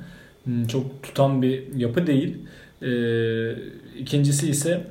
[0.45, 2.37] Hmm, çok tutan bir yapı değil.
[2.83, 2.91] E,
[3.99, 4.87] ikincisi ise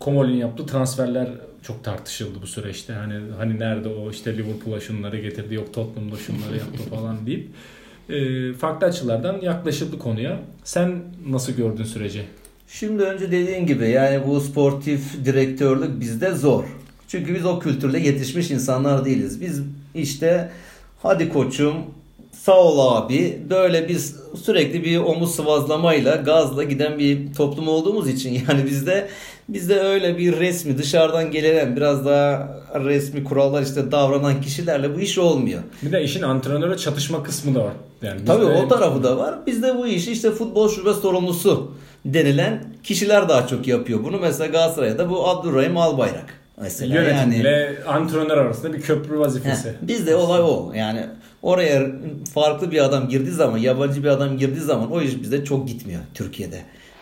[0.00, 1.28] Komol'ün yaptığı transferler
[1.66, 2.92] çok tartışıldı bu süreçte.
[2.92, 7.48] Hani hani nerede o işte Liverpool'a şunları getirdi yok Tottenham'da şunları yaptı falan deyip
[8.08, 10.40] e, farklı açılardan yaklaşıldı konuya.
[10.64, 12.22] Sen nasıl gördün süreci?
[12.68, 16.64] Şimdi önce dediğin gibi yani bu sportif direktörlük bizde zor.
[17.08, 19.40] Çünkü biz o kültürle yetişmiş insanlar değiliz.
[19.40, 19.62] Biz
[19.94, 20.50] işte
[21.02, 21.74] hadi koçum
[22.44, 28.42] sağ ol abi böyle biz sürekli bir omuz sıvazlamayla gazla giden bir toplum olduğumuz için
[28.48, 29.08] yani bizde
[29.48, 35.18] bizde öyle bir resmi dışarıdan gelen biraz daha resmi kurallar işte davranan kişilerle bu iş
[35.18, 35.62] olmuyor.
[35.82, 37.72] Bir de işin antrenöre çatışma kısmı da var.
[38.02, 39.34] Yani Tabii o tarafı da var.
[39.46, 41.72] Bizde bu işi işte futbol şube sorumlusu
[42.04, 44.04] denilen kişiler daha çok yapıyor.
[44.04, 46.43] Bunu mesela Galatasaray'da bu Abdurrahim Albayrak.
[46.60, 49.74] Mesela Yönetimle yani, antrenör arasında bir köprü vazifesi.
[49.82, 50.72] Bizde olay o.
[50.74, 51.06] Yani
[51.42, 51.86] oraya
[52.34, 56.00] farklı bir adam girdiği zaman, yabancı bir adam girdiği zaman o iş bizde çok gitmiyor
[56.14, 56.58] Türkiye'de.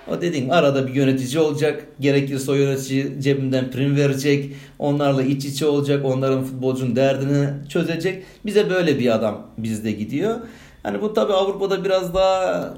[0.08, 1.86] O dediğim arada bir yönetici olacak.
[2.00, 4.54] Gerekirse o yönetici cebinden prim verecek.
[4.78, 6.04] Onlarla iç içe olacak.
[6.04, 8.22] Onların futbolcunun derdini çözecek.
[8.46, 10.36] Bize böyle bir adam bizde gidiyor.
[10.82, 12.74] Hani bu tabi Avrupa'da biraz daha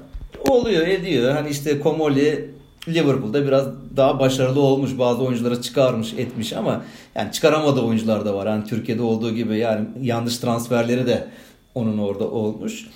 [0.49, 1.31] oluyor ediyor.
[1.31, 2.54] Hani işte Komoli
[2.87, 3.67] Liverpool'da biraz
[3.97, 4.99] daha başarılı olmuş.
[4.99, 8.47] Bazı oyuncuları çıkarmış etmiş ama yani çıkaramadığı oyuncular da var.
[8.47, 11.27] Hani Türkiye'de olduğu gibi yani yanlış transferleri de
[11.75, 12.87] onun orada olmuş.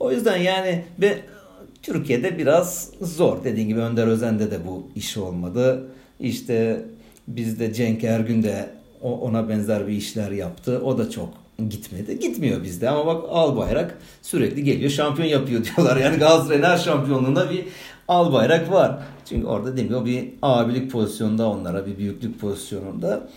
[0.00, 1.18] O yüzden yani ve
[1.82, 3.44] Türkiye'de biraz zor.
[3.44, 5.86] Dediğim gibi Önder Özen'de de bu iş olmadı.
[6.20, 6.82] İşte
[7.28, 8.70] bizde Cenk Ergün de
[9.02, 10.80] ona benzer bir işler yaptı.
[10.84, 11.28] O da çok
[11.70, 12.18] gitmedi.
[12.18, 15.96] Gitmiyor bizde ama bak Albayrak sürekli geliyor şampiyon yapıyor diyorlar.
[15.96, 17.64] Yani Galatasaray'ın her şampiyonluğunda bir
[18.08, 18.98] Albayrak var.
[19.24, 23.28] Çünkü orada değil mi o bir abilik pozisyonunda onlara bir büyüklük pozisyonunda.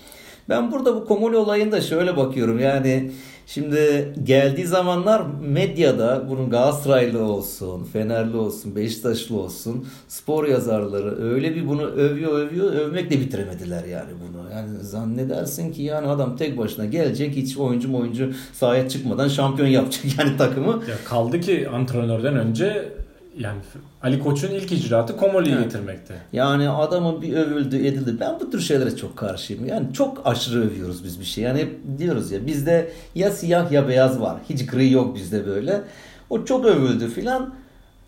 [0.50, 3.12] Ben burada bu Komoli olayında şöyle bakıyorum yani
[3.48, 11.68] Şimdi geldiği zamanlar medyada bunun Galatasaraylı olsun, Fenerli olsun, Beşiktaşlı olsun spor yazarları öyle bir
[11.68, 14.54] bunu övüyor övüyor övmekle bitiremediler yani bunu.
[14.54, 20.06] Yani zannedersin ki yani adam tek başına gelecek hiç oyuncu oyuncu sahaya çıkmadan şampiyon yapacak
[20.20, 20.72] yani takımı.
[20.72, 22.94] Ya kaldı ki antrenörden önce
[23.38, 23.60] yani
[24.04, 25.64] Ali Koç'un ilk icraatı Komoli'yi evet.
[25.64, 26.14] getirmekte.
[26.34, 28.20] Yani adamın bir övüldü edildi.
[28.20, 29.66] Ben bu tür şeylere çok karşıyım.
[29.66, 31.44] Yani çok aşırı övüyoruz biz bir şey.
[31.44, 34.38] Yani hep diyoruz ya bizde ya siyah ya beyaz var.
[34.50, 35.82] Hiç gri yok bizde böyle.
[36.30, 37.54] O çok övüldü filan.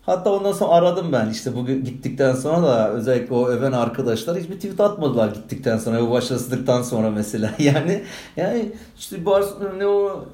[0.02, 4.54] Hatta ondan sonra aradım ben işte bugün gittikten sonra da özellikle o öven arkadaşlar hiçbir
[4.54, 7.50] tweet atmadılar gittikten sonra o başarısızlıktan sonra mesela.
[7.60, 8.02] Yani
[8.36, 9.44] yani işte Bar
[9.78, 10.24] ne o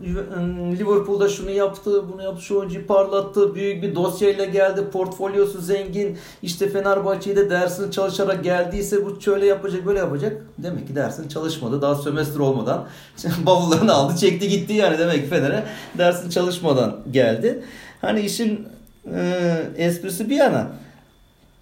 [0.79, 6.69] Liverpool'da şunu yaptı bunu yaptı şu oyuncuyu parlattı büyük bir dosyayla geldi portfolyosu zengin işte
[6.69, 10.43] Fenerbahçe'yi de dersini çalışarak geldiyse bu şöyle yapacak böyle yapacak.
[10.59, 12.87] Demek ki dersini çalışmadı daha sömestr olmadan
[13.47, 14.99] bavullarını aldı çekti gitti yani.
[14.99, 15.65] Demek Fener'e
[15.99, 17.63] dersini çalışmadan geldi.
[18.01, 18.67] Hani işin
[19.15, 20.69] e, esprisi bir yana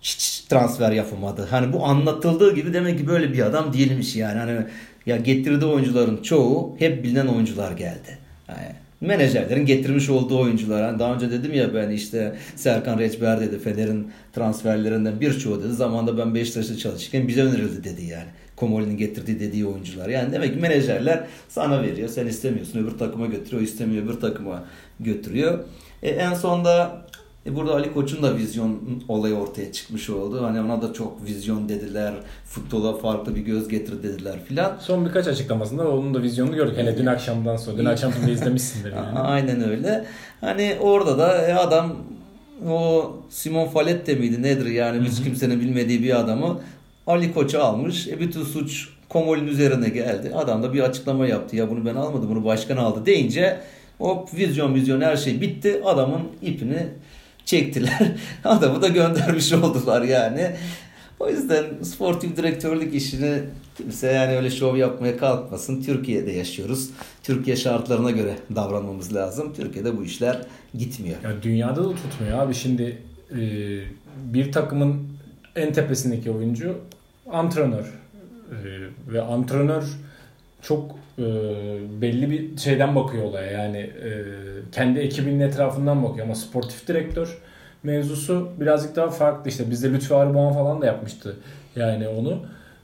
[0.03, 1.47] hiç transfer yapılmadı.
[1.51, 4.39] Hani bu anlatıldığı gibi demek ki böyle bir adam değilmiş yani.
[4.39, 4.61] Hani
[5.07, 8.19] ya getirdiği oyuncuların çoğu hep bilinen oyuncular geldi.
[8.49, 10.85] Yani menajerlerin getirmiş olduğu oyuncular.
[10.85, 15.73] Hani daha önce dedim ya ben işte Serkan Reçber dedi Fener'in transferlerinden birçoğu dedi.
[15.73, 18.29] Zamanında ben Beşiktaş'ta çalışırken bize önerildi dedi yani.
[18.57, 20.09] Komoli'nin getirdiği dediği oyuncular.
[20.09, 22.09] Yani demek ki menajerler sana veriyor.
[22.09, 22.79] Sen istemiyorsun.
[22.79, 23.63] Öbür takıma götürüyor.
[23.63, 24.05] istemiyor.
[24.05, 24.65] Öbür takıma
[25.01, 25.59] götürüyor.
[26.03, 27.04] E, en sonda
[27.47, 30.45] e burada Ali Koç'un da vizyon olayı ortaya çıkmış oldu.
[30.45, 32.15] Hani ona da çok vizyon dediler.
[32.45, 34.77] Futbola farklı bir göz getir dediler filan.
[34.81, 36.77] Son birkaç açıklamasında onun da vizyonunu gördük.
[36.77, 37.79] Hele dün akşamdan sonra.
[37.79, 39.19] Dün akşam da izlemişsindir yani.
[39.19, 40.05] Aynen öyle.
[40.41, 41.97] Hani orada da e, adam
[42.69, 46.61] o Simon Falette miydi nedir yani hiç kimsenin bilmediği bir adamı
[47.07, 48.09] Ali Koç'u almış.
[48.09, 50.33] E bütün suç Komol'ün üzerine geldi.
[50.35, 51.57] Adam da bir açıklama yaptı.
[51.57, 53.61] Ya bunu ben almadım bunu başkan aldı deyince
[54.01, 55.81] o vizyon vizyon her şey bitti.
[55.85, 56.87] Adamın ipini
[57.45, 58.13] çektiler.
[58.45, 60.51] Adamı da göndermiş oldular yani.
[61.21, 63.39] O yüzden sportif direktörlük işini
[63.77, 65.83] kimse yani öyle şov yapmaya kalkmasın.
[65.83, 66.91] Türkiye'de yaşıyoruz.
[67.23, 69.53] Türkiye şartlarına göre davranmamız lazım.
[69.55, 70.41] Türkiye'de bu işler
[70.75, 71.17] gitmiyor.
[71.25, 72.55] Ya dünyada da tutmuyor abi.
[72.55, 72.99] Şimdi
[73.31, 73.41] e,
[74.35, 75.09] bir takımın
[75.57, 76.79] en tepesindeki oyuncu
[77.31, 77.85] antrenör.
[77.85, 79.85] E, ve antrenör
[80.63, 81.23] çok e,
[82.01, 83.51] belli bir şeyden bakıyor olaya.
[83.51, 84.11] Yani e,
[84.73, 87.39] kendi ekibinin etrafından bakıyor ama sportif direktör
[87.83, 89.51] mevzusu birazcık daha farklı.
[89.51, 91.37] İşte bizde Lütfü Arıboğan falan da yapmıştı
[91.77, 92.39] yani onu.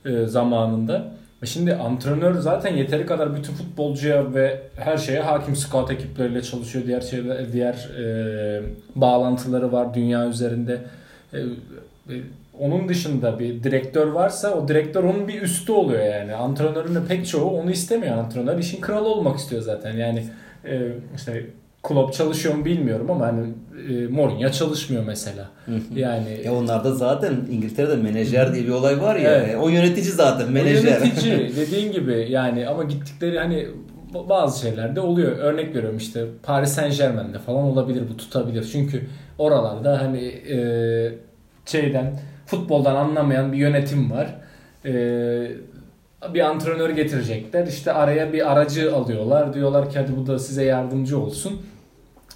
[0.05, 1.11] e, zamanında.
[1.43, 6.85] E Şimdi antrenör zaten yeteri kadar bütün futbolcuya ve her şeye hakim scout ekipleriyle çalışıyor.
[6.87, 8.61] Diğer şeyler, diğer e,
[8.95, 10.81] bağlantıları var dünya üzerinde.
[11.33, 12.15] E, e,
[12.61, 16.35] onun dışında bir direktör varsa o direktör onun bir üstü oluyor yani.
[16.35, 18.59] Antrenörün de pek çoğu onu istemiyor antrenör.
[18.59, 19.97] işin kralı olmak istiyor zaten.
[19.97, 20.25] Yani
[20.65, 20.79] e,
[21.15, 21.45] işte
[21.83, 23.47] Klopp çalışıyor mu bilmiyorum ama hani
[23.89, 25.49] e, Mourinho çalışmıyor mesela.
[25.95, 29.31] Yani Ya onlar da zaten İngiltere'de menajer diye bir olay var ya.
[29.31, 29.55] Evet.
[29.61, 31.01] O yönetici zaten O menajer.
[31.01, 33.67] Yönetici dediğin gibi yani ama gittikleri hani
[34.29, 35.37] bazı şeylerde oluyor.
[35.37, 38.69] Örnek veriyorum işte Paris Saint Germain'de falan olabilir bu tutabilir.
[38.71, 39.07] Çünkü
[39.37, 40.57] oralarda hani e,
[41.65, 42.13] şeyden
[42.51, 44.35] futboldan anlamayan bir yönetim var.
[44.85, 44.93] E,
[46.33, 47.67] bir antrenör getirecekler.
[47.67, 49.53] İşte araya bir aracı alıyorlar.
[49.53, 51.61] Diyorlar ki hadi bu da size yardımcı olsun.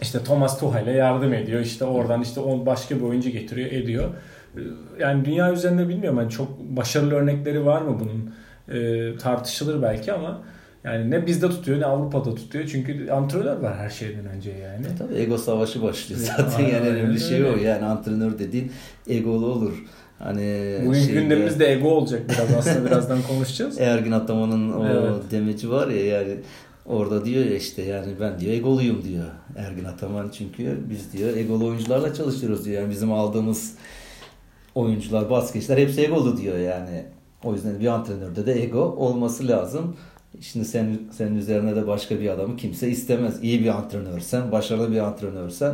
[0.02, 1.62] İşte Thomas Tuchel'e yardım ediyor.
[1.62, 4.10] İşte oradan işte on başka bir oyuncu getiriyor, ediyor.
[4.58, 4.60] Ee,
[5.00, 8.34] Yani dünya üzerinde bilmiyorum hani çok başarılı örnekleri var mı bunun?
[8.78, 10.42] Ee, tartışılır belki ama
[10.84, 12.66] yani ne bizde tutuyor ne Avrupa'da tutuyor.
[12.72, 14.86] Çünkü antrenör var her şeyden önce yani.
[15.00, 18.72] Tabii ego savaşı başlıyor zaten yani aynen önemli şey o yani antrenör dediğin
[19.08, 19.84] egolu olur.
[20.26, 23.80] Hani Bugün şeyde- gündemimizde ego olacak biraz aslında birazdan konuşacağız.
[23.80, 25.32] Ergin Ataman'ın o Evet.
[25.32, 26.36] demeci var ya yani
[26.86, 29.26] orada diyor ya işte yani ben diyor egoluyum diyor
[29.58, 32.82] Ergin Ataman çünkü biz diyor egolu oyuncularla çalışıyoruz diyor.
[32.82, 33.74] Yani bizim aldığımız
[34.76, 37.06] oyuncular, basketçiler hepsi egolu diyor yani.
[37.44, 39.96] O yüzden bir antrenörde de ego olması lazım.
[40.42, 43.44] Şimdi sen senin üzerine de başka bir adamı kimse istemez.
[43.44, 45.74] İyi bir antrenörsen, başarılı bir antrenörsen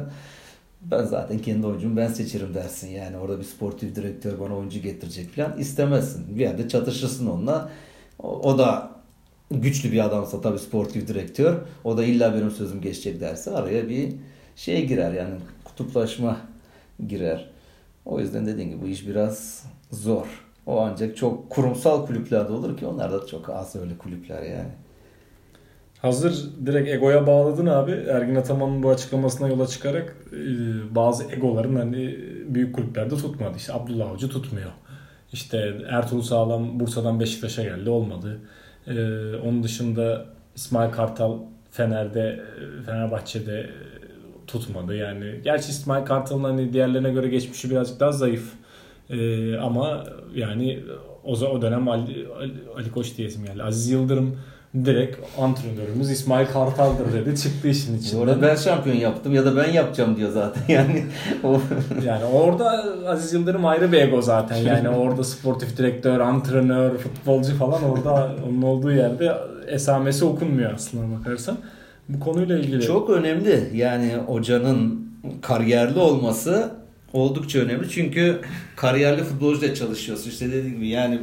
[0.81, 2.87] ben zaten kendi oyuncumu ben seçerim dersin.
[2.87, 6.35] Yani orada bir sportif direktör bana oyuncu getirecek falan istemezsin.
[6.35, 7.69] Bir yerde çatışırsın onunla.
[8.19, 8.91] O, o da
[9.51, 11.57] güçlü bir adamsa tabii sportif direktör.
[11.83, 14.13] O da illa benim sözüm geçecek derse araya bir
[14.55, 16.37] şey girer yani kutuplaşma
[17.07, 17.49] girer.
[18.05, 20.45] O yüzden dediğim gibi bu iş biraz zor.
[20.65, 24.71] O ancak çok kurumsal kulüplerde olur ki onlar da çok az öyle kulüpler yani.
[26.01, 27.91] Hazır direkt egoya bağladın abi.
[27.91, 30.37] Ergin Ataman'ın bu açıklamasına yola çıkarak e,
[30.95, 33.57] bazı egoların hani büyük kulüplerde tutmadı.
[33.57, 34.71] İşte Abdullah Avcı tutmuyor.
[35.33, 38.39] İşte Ertuğrul Sağlam Bursa'dan Beşiktaş'a geldi olmadı.
[38.87, 38.93] E,
[39.35, 40.25] onun dışında
[40.55, 41.37] İsmail Kartal
[41.71, 43.69] Fener'de e, Fenerbahçe'de
[44.47, 44.95] tutmadı.
[44.95, 48.53] Yani gerçi İsmail Kartal'ın hani diğerlerine göre geçmişi birazcık daha zayıf.
[49.61, 50.03] Ama
[50.35, 50.79] yani
[51.23, 53.63] o, o dönem Ali, Ali, Ali Koç diyesim geldi.
[53.63, 54.37] Aziz Yıldırım
[54.85, 57.37] direkt antrenörümüz İsmail Kartal'dır dedi.
[57.37, 58.41] Çıktı işin Orada içinden.
[58.49, 61.05] ben şampiyon yaptım ya da ben yapacağım diyor zaten yani.
[62.05, 64.55] Yani orada Aziz Yıldırım ayrı bir ego zaten.
[64.55, 71.57] Yani orada sportif direktör, antrenör, futbolcu falan orada onun olduğu yerde esamesi okunmuyor aslında bakarsan.
[72.09, 72.81] Bu konuyla ilgili.
[72.81, 73.69] Çok önemli.
[73.73, 75.07] Yani hocanın
[75.41, 76.71] kariyerli olması
[77.13, 77.89] oldukça önemli.
[77.89, 78.39] Çünkü
[78.75, 80.29] kariyerli futbolcuyla çalışıyorsun.
[80.29, 81.19] İşte dediğim gibi yani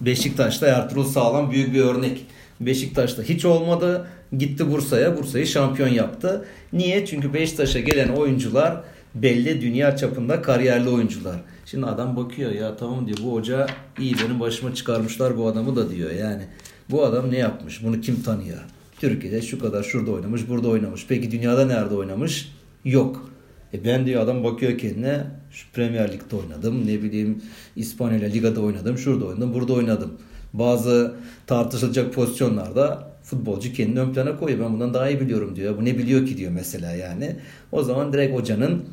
[0.00, 2.26] Beşiktaş'ta Ertuğrul Sağlam büyük bir örnek.
[2.66, 4.06] Beşiktaş'ta hiç olmadı.
[4.38, 5.16] Gitti Bursa'ya.
[5.16, 6.44] Bursa'yı şampiyon yaptı.
[6.72, 7.06] Niye?
[7.06, 8.82] Çünkü Beşiktaş'a gelen oyuncular
[9.14, 11.36] belli dünya çapında kariyerli oyuncular.
[11.66, 13.66] Şimdi adam bakıyor ya tamam diyor bu hoca
[13.98, 16.10] iyi benim başıma çıkarmışlar bu adamı da diyor.
[16.10, 16.42] Yani
[16.90, 17.84] bu adam ne yapmış?
[17.84, 18.58] Bunu kim tanıyor?
[19.00, 21.06] Türkiye'de şu kadar şurada oynamış, burada oynamış.
[21.08, 22.52] Peki dünyada nerede oynamış?
[22.84, 23.30] Yok.
[23.74, 26.86] E ben diyor adam bakıyor kendine şu Premier Lig'de oynadım.
[26.86, 27.42] Ne bileyim
[27.76, 28.98] İspanya Liga'da oynadım.
[28.98, 29.54] Şurada oynadım.
[29.54, 30.12] Burada oynadım.
[30.52, 31.14] Bazı
[31.46, 34.64] tartışılacak pozisyonlarda futbolcu kendini ön plana koyuyor.
[34.64, 35.78] Ben bundan daha iyi biliyorum diyor.
[35.78, 37.36] Bu ne biliyor ki diyor mesela yani.
[37.72, 38.84] O zaman direkt hocanın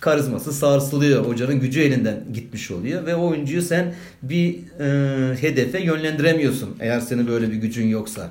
[0.00, 1.26] karizması sarsılıyor.
[1.26, 7.50] Hocanın gücü elinden gitmiş oluyor ve oyuncuyu sen bir e, hedefe yönlendiremiyorsun eğer senin böyle
[7.50, 8.30] bir gücün yoksa.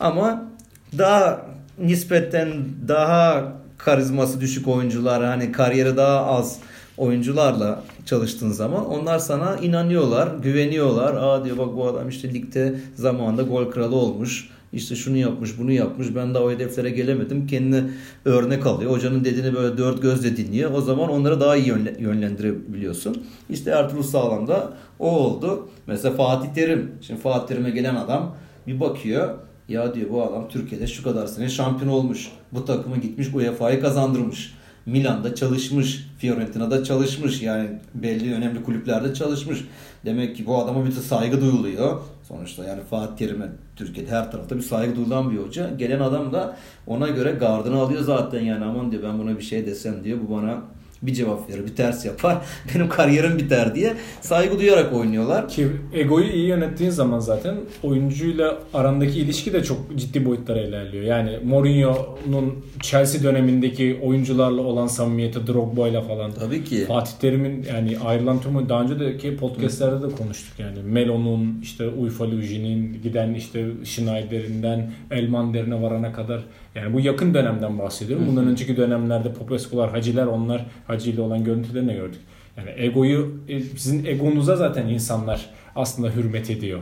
[0.00, 0.50] Ama
[0.98, 1.46] daha
[1.78, 2.52] nispetten
[2.88, 6.58] daha karizması düşük oyuncular hani kariyeri daha az
[6.96, 11.14] oyuncularla çalıştığın zaman onlar sana inanıyorlar, güveniyorlar.
[11.14, 14.48] Aa diyor bak bu adam işte ligde zamanında gol kralı olmuş.
[14.72, 16.14] İşte şunu yapmış, bunu yapmış.
[16.16, 17.46] Ben daha o hedeflere gelemedim.
[17.46, 17.84] Kendine
[18.24, 18.90] örnek alıyor.
[18.90, 20.70] Hocanın dediğini böyle dört gözle dinliyor.
[20.74, 23.22] O zaman onları daha iyi yönle- yönlendirebiliyorsun.
[23.50, 25.68] İşte Ertuğrul Sağlam'da o oldu.
[25.86, 26.92] Mesela Fatih Terim.
[27.00, 28.36] Şimdi Fatih Terim'e gelen adam
[28.66, 29.34] bir bakıyor.
[29.68, 32.28] Ya diyor bu adam Türkiye'de şu kadar sene şampiyon olmuş.
[32.52, 34.54] Bu takımı gitmiş UEFA'yı kazandırmış.
[34.86, 37.42] Milan'da çalışmış, Fiorentina'da çalışmış.
[37.42, 39.64] Yani belli önemli kulüplerde çalışmış.
[40.04, 42.00] Demek ki bu adama bir saygı duyuluyor.
[42.28, 45.70] Sonuçta yani Fatih Terim'e Türkiye'de her tarafta bir saygı duyulan bir hoca.
[45.78, 46.56] Gelen adam da
[46.86, 50.34] ona göre gardını alıyor zaten yani aman diyor ben buna bir şey desem diyor bu
[50.34, 50.62] bana
[51.06, 52.38] bir cevap verir, bir ters yapar.
[52.74, 55.48] Benim kariyerim biter diye saygı duyarak oynuyorlar.
[55.48, 61.04] Ki egoyu iyi yönettiğin zaman zaten oyuncuyla arandaki ilişki de çok ciddi boyutlara ilerliyor.
[61.04, 66.32] Yani Mourinho'nun Chelsea dönemindeki oyuncularla olan samimiyeti Drogba'yla falan.
[66.32, 66.84] Tabii ki.
[66.84, 70.78] Fatih Terim'in yani ayrılan tümü daha önce de podcastlerde de konuştuk yani.
[70.82, 76.44] Melo'nun işte Uyfa Luji'nin giden işte Schneider'inden Elmander'ine varana kadar
[76.74, 78.26] yani bu yakın dönemden bahsediyorum.
[78.28, 82.20] Bundan önceki dönemlerde Popescu'lar, Haciler onlar Hacı ile olan görüntülerini gördük.
[82.56, 86.80] Yani egoyu e, sizin egonuza zaten insanlar aslında hürmet ediyor.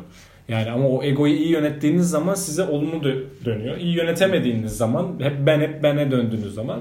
[0.48, 3.02] Yani ama o egoyu iyi yönettiğiniz zaman size olumlu
[3.44, 3.76] dönüyor.
[3.76, 6.80] İyi yönetemediğiniz zaman hep ben hep bene döndüğünüz zaman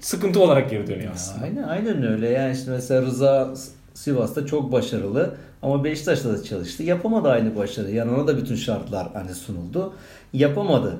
[0.00, 1.44] sıkıntı olarak geri dönüyor aslında.
[1.44, 2.28] Aynen, aynen öyle.
[2.28, 3.54] Yani işte mesela Rıza
[3.94, 6.82] Sivas'ta çok başarılı ama Beşiktaş'ta da çalıştı.
[6.82, 7.90] Yapamadı aynı başarı.
[7.90, 9.94] Yani ona da bütün şartlar hani sunuldu.
[10.32, 10.96] Yapamadı.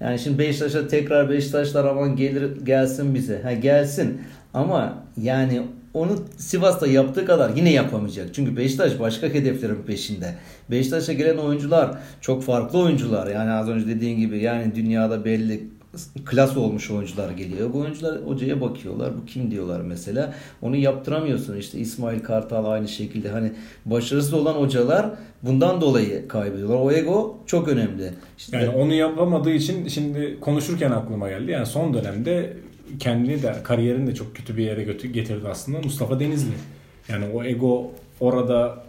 [0.00, 3.42] Yani şimdi Beşiktaş'a tekrar Beşiktaşlar aman gelir gelsin bize.
[3.42, 4.20] Ha gelsin.
[4.54, 5.62] Ama yani
[5.94, 8.34] onu Sivas'ta yaptığı kadar yine yapamayacak.
[8.34, 10.34] Çünkü Beşiktaş başka hedeflerin peşinde.
[10.70, 13.26] Beşiktaş'a gelen oyuncular çok farklı oyuncular.
[13.26, 15.68] Yani az önce dediğin gibi yani dünyada belli
[16.24, 17.72] klas olmuş oyuncular geliyor.
[17.72, 19.12] Bu oyuncular hocaya bakıyorlar.
[19.22, 20.34] Bu kim diyorlar mesela.
[20.62, 21.56] Onu yaptıramıyorsun.
[21.56, 23.28] İşte İsmail Kartal aynı şekilde.
[23.28, 23.52] Hani
[23.86, 25.10] başarısız olan hocalar
[25.42, 26.76] bundan dolayı kaybediyorlar.
[26.76, 28.12] O ego çok önemli.
[28.38, 31.50] İşte yani onu yapamadığı için şimdi konuşurken aklıma geldi.
[31.50, 32.56] Yani son dönemde
[32.98, 36.54] kendini de kariyerini de çok kötü bir yere getirdi aslında Mustafa Denizli.
[37.08, 37.90] Yani o ego
[38.20, 38.84] orada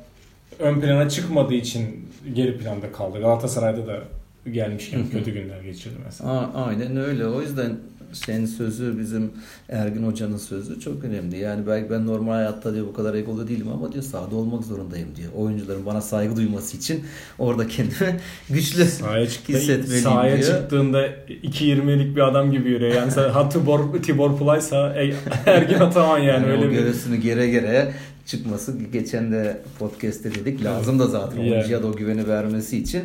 [0.60, 3.20] ön plana çıkmadığı için geri planda kaldı.
[3.20, 4.04] Galatasaray'da da
[4.52, 6.30] gelmişken kötü günler geçirdi mesela.
[6.30, 7.26] A- aynen öyle.
[7.28, 7.72] O yüzden
[8.14, 9.32] senin sözü bizim
[9.70, 11.38] Ergin Hoca'nın sözü çok önemli.
[11.38, 15.08] Yani belki ben normal hayatta diyor bu kadar egolu değilim ama diyor sahada olmak zorundayım
[15.16, 15.30] diyor.
[15.36, 17.04] Oyuncuların bana saygı duyması için
[17.40, 18.20] orada kendimi
[18.50, 20.48] güçlü sahaya çıktı, hissetmeliyim sahaya diyor.
[20.48, 22.94] çıktığında 2.20'lik bir adam gibi yürüyor.
[22.94, 24.96] Yani ha Tibor, Tibor Playsa
[25.46, 26.80] Ergin Ataman yani, yani öyle bir.
[26.80, 27.94] göğsünü gere gere
[28.26, 33.04] çıkması geçen de podcast'te dedik lazım da zaten oyuncuya da o güveni vermesi için.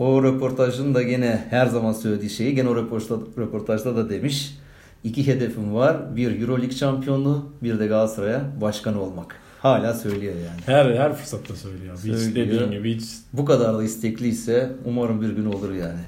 [0.00, 4.54] O röportajın da gene her zaman söylediği şeyi gene o röportajda, röportajda da demiş.
[5.04, 6.16] İki hedefim var.
[6.16, 9.36] Bir Euroleague şampiyonluğu, bir de Galatasaray'a başkan olmak.
[9.58, 10.60] Hala söylüyor yani.
[10.66, 11.96] Her her fırsatta söylüyor.
[11.96, 12.20] Söylüyor.
[12.20, 13.04] Hiç dediğin gibi hiç.
[13.32, 16.00] Bu kadar da istekliyse umarım bir gün olur yani.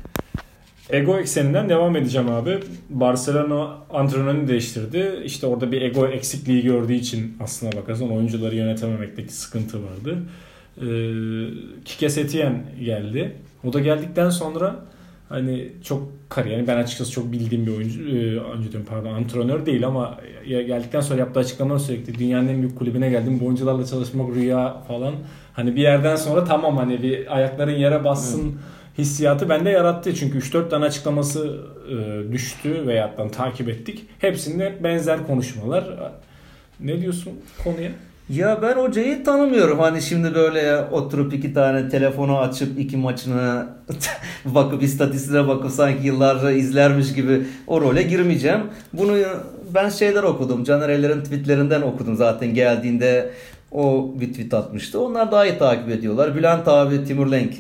[0.91, 2.59] Ego ekseninden devam edeceğim abi.
[2.91, 5.23] Barcelona antrenörünü değiştirdi.
[5.25, 10.19] İşte orada bir ego eksikliği gördüğü için aslına bakarsan oyuncuları yönetememekteki sıkıntı vardı.
[10.77, 10.85] Ee,
[11.85, 13.37] Kike Setien geldi.
[13.65, 14.77] O da geldikten sonra
[15.29, 19.87] hani çok kariyerini ben açıkçası çok bildiğim bir oyuncu, e, oyuncu diyorum pardon antrenör değil
[19.87, 24.77] ama geldikten sonra yaptığı açıklamalar sürekli dünyanın en büyük kulübüne geldim bu oyuncularla çalışmak rüya
[24.89, 25.15] falan.
[25.53, 28.55] Hani bir yerden sonra tamam hani bir ayakların yere bassın evet.
[28.99, 30.15] hissiyatı bende yarattı.
[30.15, 34.07] Çünkü 3-4 tane açıklaması e, düştü veyahut takip ettik.
[34.19, 35.85] Hepsinde benzer konuşmalar.
[36.81, 37.33] Ne diyorsun
[37.65, 37.91] konuya?
[38.33, 39.79] Ya ben hocayı tanımıyorum.
[39.79, 43.67] Hani şimdi böyle oturup iki tane telefonu açıp iki maçına
[44.45, 48.61] bakıp istatistiğine bakıp sanki yıllarca izlermiş gibi o role girmeyeceğim.
[48.93, 49.17] Bunu
[49.75, 50.65] ben şeyler okudum.
[50.65, 53.31] Caner Eller'in tweetlerinden okudum zaten geldiğinde
[53.73, 55.01] o bir tweet atmıştı.
[55.01, 56.37] Onlar daha iyi takip ediyorlar.
[56.37, 57.55] Bülent abi Timur Lenk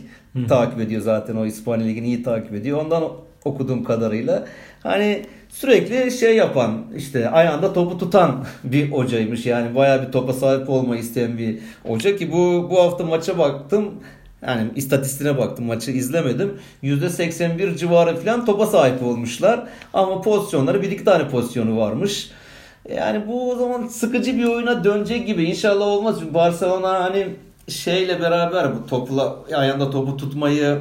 [0.48, 2.78] takip ediyor zaten o İspanya Ligi'ni iyi takip ediyor.
[2.84, 3.02] Ondan
[3.44, 4.44] okuduğum kadarıyla
[4.82, 5.22] hani
[5.52, 9.46] sürekli şey yapan işte ayağında topu tutan bir hocaymış.
[9.46, 13.90] Yani bayağı bir topa sahip olmayı isteyen bir hoca ki bu bu hafta maça baktım.
[14.46, 16.58] Yani istatistiğine baktım maçı izlemedim.
[16.82, 19.66] %81 civarı falan topa sahip olmuşlar.
[19.94, 22.30] Ama pozisyonları bir iki tane pozisyonu varmış.
[22.96, 25.44] Yani bu o zaman sıkıcı bir oyuna dönecek gibi.
[25.44, 26.34] İnşallah olmaz.
[26.34, 27.26] Barcelona hani
[27.68, 30.78] şeyle beraber bu topla ayağında topu tutmayı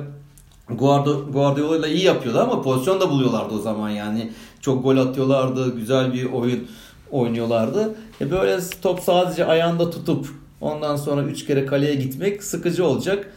[0.70, 4.32] Guardiola ile iyi yapıyordu ama pozisyon da buluyorlardı o zaman yani.
[4.62, 6.68] Çok gol atıyorlardı, güzel bir oyun
[7.12, 7.95] oynuyorlardı.
[8.22, 10.28] E böyle top sadece ayağında tutup
[10.62, 13.34] ondan sonra 3 kere kaleye gitmek sıkıcı olacak.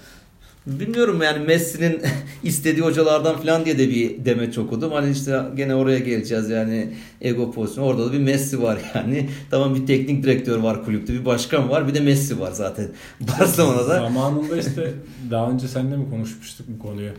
[0.67, 2.03] Bilmiyorum yani Messi'nin
[2.43, 4.93] istediği hocalardan falan diye de bir demeç okudum.
[4.93, 6.89] Hani işte gene oraya geleceğiz yani
[7.21, 7.87] ego pozisyonu.
[7.87, 9.29] Orada da bir Messi var yani.
[9.51, 12.87] Tamam bir teknik direktör var kulüpte, bir başkan var, bir de Messi var zaten.
[13.21, 13.95] Barcelona'da.
[13.95, 14.93] Zamanında işte
[15.31, 17.11] daha önce seninle mi konuşmuştuk bu konuyu?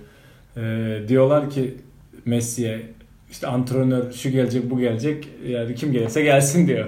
[0.58, 1.76] Ee, diyorlar ki
[2.26, 2.82] Messi'ye
[3.32, 6.88] işte antrenör şu gelecek bu gelecek yani kim gelirse gelsin diyor.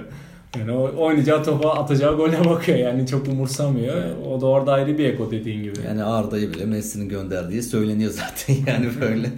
[0.56, 4.16] Yani o oynayacağı topa atacağı gole bakıyor yani çok umursamıyor.
[4.26, 5.78] O da orada ayrı bir eko dediğin gibi.
[5.86, 9.30] Yani Arda'yı bile Messi'nin gönderdiği söyleniyor zaten yani böyle.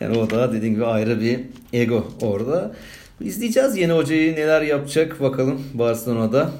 [0.00, 1.40] Yani o da dediğin gibi ayrı bir
[1.72, 2.72] ego orada.
[3.20, 6.50] İzleyeceğiz yeni hocayı neler yapacak bakalım Barcelona'da.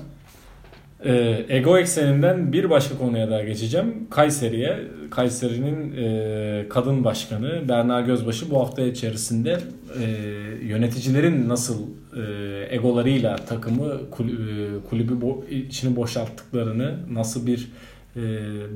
[1.05, 4.07] Ee, ego ekseninden bir başka konuya daha geçeceğim.
[4.11, 4.78] Kayseri'ye.
[5.11, 9.59] Kayseri'nin e, kadın başkanı Berna Gözbaşı bu hafta içerisinde
[10.01, 10.05] e,
[10.66, 11.78] yöneticilerin nasıl
[12.71, 15.14] egolarıyla takımı kulübü, kulübü
[15.51, 17.69] içini boşalttıklarını nasıl bir
[18.16, 18.21] e,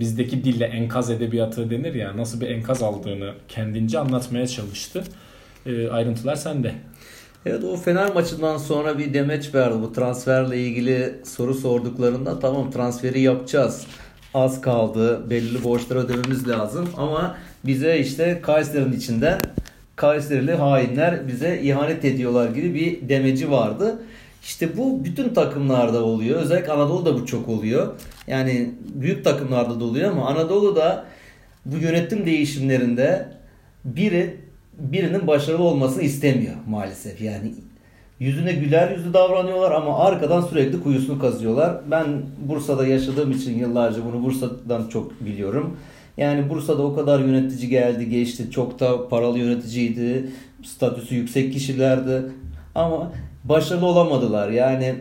[0.01, 5.05] bizdeki dille enkaz edebiyatı denir ya nasıl bir enkaz aldığını kendince anlatmaya çalıştı.
[5.67, 6.75] E, ayrıntılar sende.
[7.47, 13.21] Evet o Fener maçından sonra bir demeç verdi bu transferle ilgili soru sorduklarında tamam transferi
[13.21, 13.87] yapacağız.
[14.35, 17.37] Az kaldı belli borçları ödememiz lazım ama
[17.67, 19.41] bize işte Kayseri'nin içinden
[19.97, 24.03] Kayserili hainler bize ihanet ediyorlar gibi bir demeci vardı.
[24.43, 26.41] İşte bu bütün takımlarda oluyor.
[26.41, 27.95] Özellikle Anadolu'da bu çok oluyor.
[28.27, 31.05] Yani büyük takımlarda da oluyor ama Anadolu'da
[31.67, 33.29] bu yönetim değişimlerinde
[33.85, 34.37] biri
[34.79, 37.21] birinin başarılı olmasını istemiyor maalesef.
[37.21, 37.55] Yani
[38.21, 41.81] yüzüne güler yüzlü davranıyorlar ama arkadan sürekli kuyusunu kazıyorlar.
[41.91, 42.07] Ben
[42.49, 45.77] Bursa'da yaşadığım için yıllarca bunu Bursa'dan çok biliyorum.
[46.17, 48.51] Yani Bursa'da o kadar yönetici geldi geçti.
[48.51, 50.31] Çok da paralı yöneticiydi.
[50.65, 52.23] Statüsü yüksek kişilerdi.
[52.75, 53.13] Ama
[53.45, 54.51] başarılı olamadılar.
[54.51, 54.95] Yani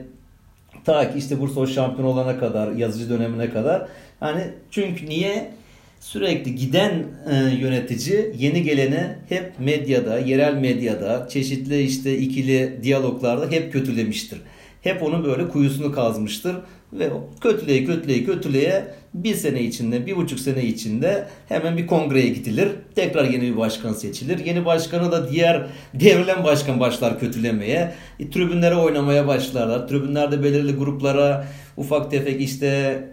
[0.86, 3.88] ta ki işte Bursa o şampiyon olana kadar, yazıcı dönemine kadar.
[4.20, 5.52] Hani çünkü niye?
[6.00, 13.74] Sürekli giden e, yönetici yeni gelene hep medyada, yerel medyada, çeşitli işte ikili diyaloglarda hep
[13.74, 14.42] kötülemiştir.
[14.82, 16.56] Hep onun böyle kuyusunu kazmıştır
[16.94, 17.10] ve
[17.42, 22.70] kötüleye kötüleye kötüleye bir sene içinde, bir buçuk sene içinde hemen bir kongreye gidilir.
[22.96, 24.46] Tekrar yeni bir başkan seçilir.
[24.46, 27.94] Yeni başkanı da diğer devrilen başkan başlar kötülemeye.
[28.20, 29.88] E, tribünlere oynamaya başlarlar.
[29.88, 31.48] Tribünlerde belirli gruplara
[31.78, 33.04] ufak tefek işte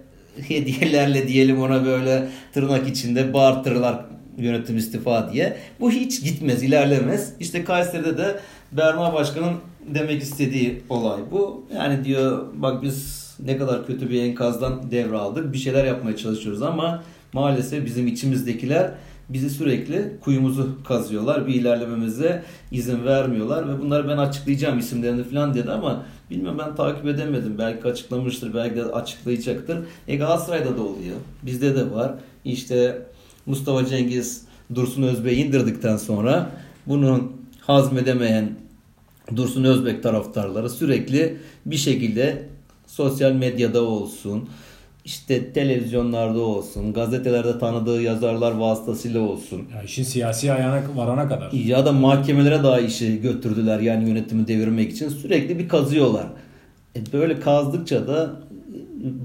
[0.48, 4.04] hediyelerle diyelim ona böyle tırnak içinde bağırtırlar
[4.38, 5.56] yönetim istifa diye.
[5.80, 7.32] Bu hiç gitmez, ilerlemez.
[7.40, 8.40] İşte Kayseri'de de
[8.72, 9.54] Berma Başkan'ın
[9.94, 11.66] demek istediği olay bu.
[11.74, 15.52] Yani diyor bak biz ne kadar kötü bir enkazdan devraldık.
[15.52, 18.90] Bir şeyler yapmaya çalışıyoruz ama maalesef bizim içimizdekiler
[19.28, 21.46] bizi sürekli kuyumuzu kazıyorlar.
[21.46, 27.06] Bir ilerlememize izin vermiyorlar ve bunları ben açıklayacağım isimlerini falan dedi ama bilmiyorum ben takip
[27.06, 27.58] edemedim.
[27.58, 29.78] Belki açıklamıştır, belki de açıklayacaktır.
[30.08, 31.16] E Galatasaray'da da oluyor.
[31.42, 32.14] Bizde de var.
[32.44, 33.02] İşte
[33.46, 36.50] Mustafa Cengiz Dursun Özbek'i indirdikten sonra
[36.86, 38.50] bunu hazmedemeyen
[39.36, 41.36] Dursun Özbek taraftarları sürekli
[41.66, 42.48] bir şekilde
[42.88, 44.48] sosyal medyada olsun,
[45.04, 49.62] işte televizyonlarda olsun, gazetelerde tanıdığı yazarlar vasıtasıyla olsun.
[49.74, 51.52] Ya işin siyasi ayağına varana kadar.
[51.52, 56.26] Ya da mahkemelere daha işi götürdüler yani yönetimi devirmek için sürekli bir kazıyorlar.
[56.96, 58.30] E böyle kazdıkça da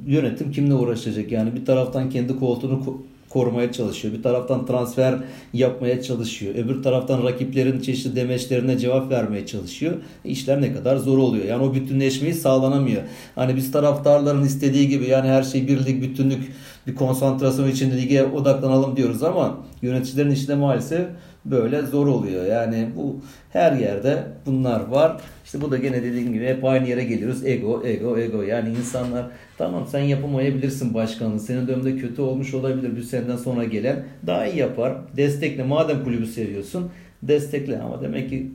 [0.07, 1.31] yönetim kimle uğraşacak?
[1.31, 3.03] Yani bir taraftan kendi koltuğunu
[3.33, 4.13] korumaya çalışıyor.
[4.13, 5.15] Bir taraftan transfer
[5.53, 6.55] yapmaya çalışıyor.
[6.55, 9.93] Öbür taraftan rakiplerin çeşitli demeçlerine cevap vermeye çalışıyor.
[10.25, 11.45] İşler ne kadar zor oluyor.
[11.45, 13.01] Yani o bütünleşmeyi sağlanamıyor.
[13.35, 16.51] Hani biz taraftarların istediği gibi yani her şey birlik, bütünlük,
[16.87, 21.07] bir konsantrasyon içinde lige odaklanalım diyoruz ama yöneticilerin işte maalesef
[21.45, 22.45] böyle zor oluyor.
[22.45, 23.19] Yani bu
[23.49, 25.21] her yerde bunlar var.
[25.45, 27.45] İşte bu da gene dediğim gibi hep aynı yere geliyoruz.
[27.45, 28.41] Ego, ego, ego.
[28.41, 29.25] Yani insanlar
[29.57, 31.39] tamam sen yapamayabilirsin başkanlığı.
[31.39, 32.95] Senin dönemde kötü olmuş olabilir.
[32.95, 34.97] Bir senden sonra gelen daha iyi yapar.
[35.17, 35.63] Destekle.
[35.63, 36.91] Madem kulübü seviyorsun
[37.23, 37.79] destekle.
[37.79, 38.51] Ama demek ki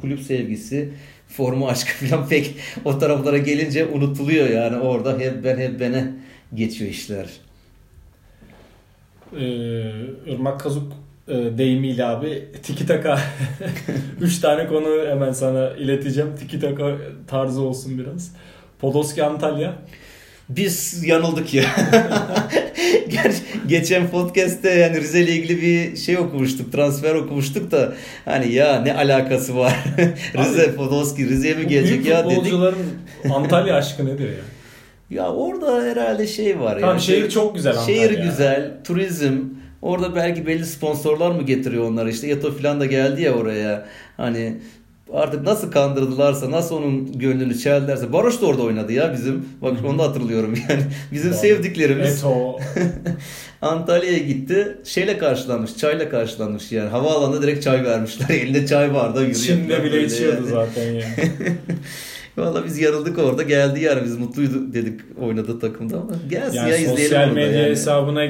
[0.00, 0.92] kulüp sevgisi
[1.28, 6.12] formu aşkı falan pek o taraflara gelince unutuluyor yani orada hep ben hep bene
[6.54, 7.26] geçiyor işler.
[9.36, 9.42] Ee,
[10.26, 10.92] Irmak Kazuk
[11.58, 13.18] deyimiyle abi tiki taka
[14.20, 16.30] 3 tane konu hemen sana ileteceğim.
[16.38, 18.32] Tiki taka tarzı olsun biraz.
[18.80, 19.74] Podolski Antalya.
[20.48, 21.64] Biz yanıldık ya.
[23.68, 26.72] Geçen podcast'te yani Rize ile ilgili bir şey okumuştuk.
[26.72, 27.92] Transfer okumuştuk da
[28.24, 29.84] hani ya ne alakası var?
[30.38, 32.52] Rize Podolski Rize'ye mi gelecek ya dedik.
[33.34, 34.34] Antalya aşkı nedir ya?
[35.10, 36.74] Ya orada herhalde şey var.
[36.80, 37.02] Tamam yani.
[37.02, 38.08] şehir çok güzel Antalya.
[38.08, 39.38] Şehir güzel, turizm,
[39.82, 43.86] Orada belki belli sponsorlar mı getiriyor onları işte Yato falan da geldi ya oraya.
[44.16, 44.56] Hani
[45.12, 49.44] artık nasıl kandırdılarsa nasıl onun gönlünü çeldilerse Baroş da orada oynadı ya bizim.
[49.62, 50.82] Bak onu da hatırlıyorum yani.
[51.12, 51.38] Bizim Doğru.
[51.38, 52.18] sevdiklerimiz.
[52.18, 52.58] Eto.
[53.62, 54.78] Antalya'ya gitti.
[54.84, 55.76] Şeyle karşılanmış.
[55.76, 56.88] Çayla karşılanmış yani.
[56.88, 58.28] Havaalanında direkt çay vermişler.
[58.34, 59.20] Elinde çay vardı.
[59.20, 60.50] Yürüyor Çin'de bile içiyordu yani.
[60.50, 61.14] zaten yani.
[62.36, 66.76] Valla biz yarıldık orada geldi yani biz mutluyduk dedik oynadığı takımda ama gelsin yani ya
[66.76, 67.70] izleyelim Sosyal medya yani.
[67.70, 68.24] hesabına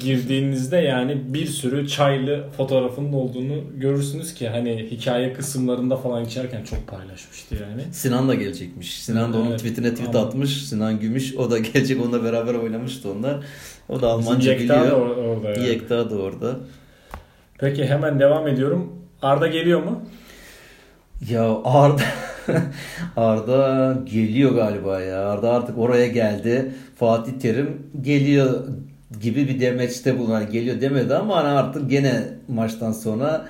[0.00, 6.86] girdiğinizde yani bir sürü çaylı fotoğrafının olduğunu görürsünüz ki hani hikaye kısımlarında falan içerken çok
[6.86, 7.82] paylaşmıştı yani.
[7.92, 9.02] Sinan da gelecekmiş.
[9.02, 10.26] Sinan da onun evet, tweetine tweet ama...
[10.26, 10.64] atmış.
[10.64, 13.36] Sinan Gümüş o da gelecek onunla beraber oynamıştı onlar.
[13.88, 14.90] O da Almanca Bizim biliyor.
[14.90, 15.68] Da orada yani.
[15.68, 16.56] Yekta da orada.
[17.58, 18.92] Peki hemen devam ediyorum.
[19.22, 20.02] Arda geliyor mu?
[21.30, 22.02] Ya Arda
[23.16, 25.28] Arda geliyor galiba ya.
[25.28, 26.72] Arda artık oraya geldi.
[26.96, 28.64] Fatih Terim geliyor
[29.20, 33.46] gibi bir demeçte bulunan geliyor demedi ama hani artık gene maçtan sonra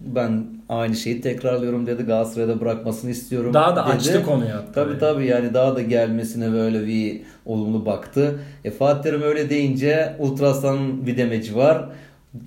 [0.00, 2.02] ben aynı şeyi tekrarlıyorum dedi.
[2.02, 3.92] Galatasaray'da bırakmasını istiyorum Daha da dedi.
[3.94, 4.72] açtı konuyu hatta.
[4.72, 8.40] Tabii tabii yani daha da gelmesine böyle bir olumlu baktı.
[8.64, 11.84] E, Fatih Terim öyle deyince Ultrasan bir demeci var.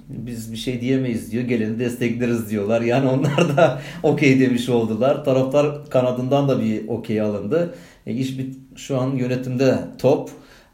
[0.09, 1.43] Biz bir şey diyemeyiz diyor.
[1.43, 2.81] Geleni destekleriz diyorlar.
[2.81, 5.25] Yani onlar da okey demiş oldular.
[5.25, 7.73] Taraftar kanadından da bir okey alındı.
[8.07, 10.29] E, iş bit şu an yönetimde top.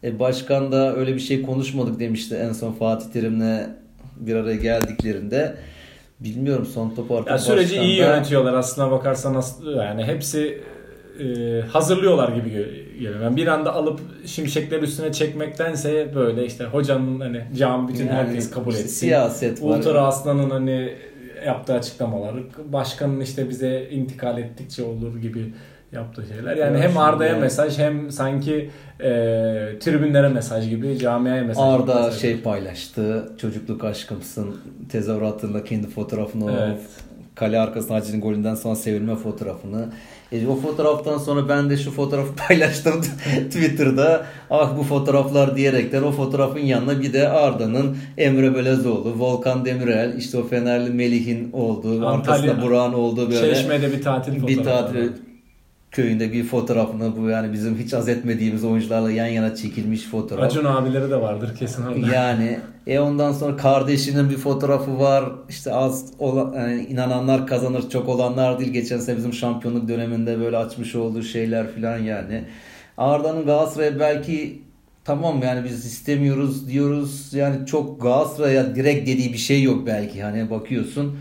[0.06, 3.60] E, başkan da öyle bir şey konuşmadık demişti en son Fatih Terim'le
[4.20, 5.56] bir araya geldiklerinde.
[6.20, 9.44] Bilmiyorum son topu artık Ya süreci iyi başkanda- yönetiyorlar aslına bakarsan
[9.78, 10.62] yani hepsi
[11.20, 11.26] e,
[11.62, 13.22] hazırlıyorlar gibi geliyor.
[13.22, 18.50] Yani bir anda alıp şimşekleri üstüne çekmektense böyle işte hocanın hani cam bütün Yani herkes
[18.52, 18.88] kabul etsin.
[18.88, 19.78] siyaset var.
[19.78, 20.94] Ultra Aslan'ın hani
[21.46, 22.36] yaptığı açıklamalar,
[22.72, 25.54] başkanın işte bize intikal ettikçe olur gibi
[25.96, 26.58] yaptığı şeyler.
[26.58, 28.70] Yani Ya hem Arda'ya yani- mesaj hem sanki
[29.00, 29.10] e,
[29.80, 31.64] tribünlere mesaj gibi camiaya mesaj.
[31.64, 32.22] Arda mesaj.
[32.22, 33.30] şey paylaştı.
[33.42, 34.56] Çocukluk aşkımsın.
[34.90, 36.80] Tezahüratında kendi fotoğrafını Evet.
[37.36, 39.86] kale arkasına Hacı'nın golünden sonra sevilme fotoğrafını.
[40.32, 43.02] E, o fotoğraftan sonra ben de şu fotoğrafı paylaştım
[43.50, 44.26] Twitter'da.
[44.50, 50.38] Ah bu fotoğraflar diyerekten o fotoğrafın yanına bir de Arda'nın Emre Belezoğlu, Volkan Demirel, işte
[50.38, 52.42] o Fenerli Melih'in olduğu, Antalya.
[52.44, 54.64] arkasında Burak'ın olduğu böyle Çeşme'de bir tatil bir fotoğrafı.
[54.94, 55.10] tatil
[55.96, 60.44] köyünde bir fotoğrafını bu yani bizim hiç az etmediğimiz oyuncularla yan yana çekilmiş fotoğraf.
[60.44, 62.16] Acun abileri de vardır kesin orada.
[62.16, 65.26] Yani e ondan sonra kardeşinin bir fotoğrafı var.
[65.50, 68.72] İşte az olan, yani inananlar kazanır çok olanlar değil.
[68.72, 72.44] Geçen sene bizim şampiyonluk döneminde böyle açmış olduğu şeyler filan yani.
[72.98, 74.62] Arda'nın Galatasaray'a belki
[75.04, 77.34] tamam yani biz istemiyoruz diyoruz.
[77.34, 80.24] Yani çok Galatasaray'a direkt dediği bir şey yok belki.
[80.24, 81.18] Hani bakıyorsun.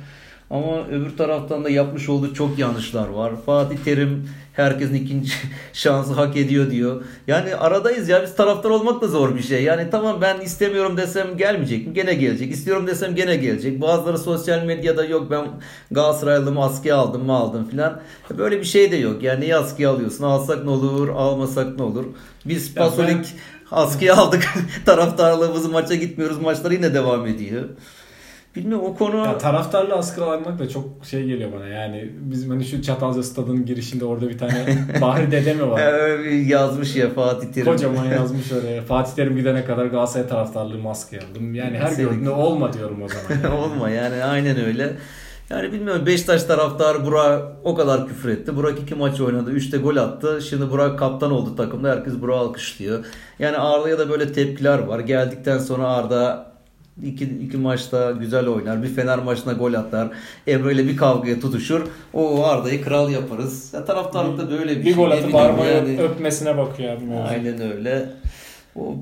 [0.51, 3.33] Ama öbür taraftan da yapmış olduğu çok yanlışlar var.
[3.47, 5.33] Fatih Terim herkesin ikinci
[5.73, 7.05] şansı hak ediyor diyor.
[7.27, 9.63] Yani aradayız ya biz taraftar olmak da zor bir şey.
[9.63, 11.95] Yani tamam ben istemiyorum desem gelmeyecek mi?
[11.95, 12.53] Gene gelecek.
[12.53, 13.81] İstiyorum desem gene gelecek.
[13.81, 15.47] Bazıları sosyal medyada yok ben
[15.91, 18.01] Galatasaraylıyım askıya aldım mı aldım filan.
[18.39, 19.23] Böyle bir şey de yok.
[19.23, 20.25] Yani niye askıya alıyorsun?
[20.25, 22.05] Alsak ne olur almasak ne olur?
[22.45, 23.27] Biz Pasolik ben-
[23.71, 24.45] askıya aldık.
[24.87, 26.41] Taraftarlığımızı maça gitmiyoruz.
[26.41, 27.65] Maçlar yine devam ediyor.
[28.57, 29.17] Bilmiyorum o konu...
[29.17, 34.05] Ya taraftarla askılanmak da çok şey geliyor bana yani bizim hani şu Çatalca stadının girişinde
[34.05, 34.67] orada bir tane
[35.01, 36.19] Bahri Dede mi var?
[36.29, 37.73] Yazmış ya Fatih Terim.
[37.73, 38.83] Kocaman yazmış oraya.
[38.83, 41.55] Fatih Terim gidene kadar Galatasaray taraftarlığı maske aldım.
[41.55, 43.43] Yani her gördüğünde olma diyorum o zaman.
[43.43, 43.55] yani.
[43.65, 44.93] Olma yani aynen öyle.
[45.51, 48.57] Yani bilmiyorum Beşiktaş taraftarı Burak o kadar küfür etti.
[48.57, 49.51] Burak iki maç oynadı.
[49.51, 50.41] Üçte gol attı.
[50.49, 51.91] Şimdi Burak kaptan oldu takımda.
[51.91, 53.05] Herkes Burak'ı alkışlıyor.
[53.39, 55.01] Yani Arda'ya da böyle tepkiler var.
[55.01, 56.54] Geldikten sonra Arda
[57.03, 58.83] iki, iki maçta güzel oynar.
[58.83, 60.09] Bir Fener maçına gol atar.
[60.47, 61.87] Emre ile bir kavgaya tutuşur.
[62.13, 63.75] O Arda'yı kral yaparız.
[63.75, 64.95] Ya taraftarlıkta böyle bir, bir şey.
[64.95, 66.01] gol atıp armayı yani.
[66.01, 67.15] öpmesine bakıyor abi.
[67.29, 68.11] Aynen öyle.
[68.77, 68.97] O,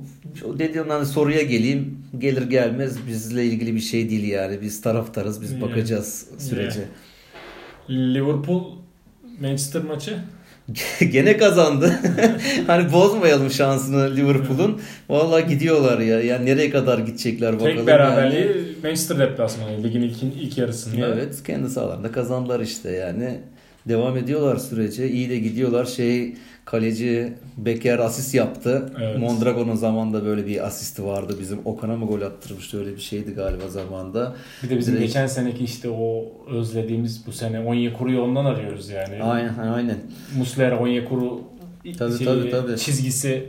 [0.44, 1.98] o dediğim hani soruya geleyim.
[2.18, 4.60] Gelir gelmez bizle ilgili bir şey değil yani.
[4.60, 5.42] Biz taraftarız.
[5.42, 6.80] Biz bakacağız sürece.
[7.90, 8.64] Liverpool
[9.40, 10.18] Manchester maçı.
[11.12, 11.92] Gene kazandı.
[12.66, 14.80] hani bozmayalım şansını Liverpool'un.
[15.08, 16.20] Vallahi gidiyorlar ya.
[16.20, 17.76] Yani nereye kadar gidecekler bakalım.
[17.76, 18.62] Tek beraberliği yani.
[18.82, 21.06] Manchester deplasmanı ligin ilk, ilk yarısında.
[21.06, 23.38] Evet kendi sahalarında kazandılar işte yani.
[23.88, 25.08] Devam ediyorlar sürece.
[25.08, 25.84] İyi de gidiyorlar.
[25.84, 26.34] Şey
[26.64, 28.92] kaleci Becker asist yaptı.
[29.00, 29.18] Evet.
[29.18, 31.36] Mondragon'un zamanında böyle bir asisti vardı.
[31.40, 34.34] Bizim Okan'a mı gol attırmıştı öyle bir şeydi galiba zamanda.
[34.62, 39.22] Bir de bizim Direkt- geçen seneki işte o özlediğimiz bu sene Onyekuru'yu ondan arıyoruz yani.
[39.22, 39.96] Aynen aynen.
[40.38, 41.40] Muslera Onyekuru
[41.98, 42.76] Tabii, şeyi, tabii, tabii.
[42.76, 43.46] çizgisi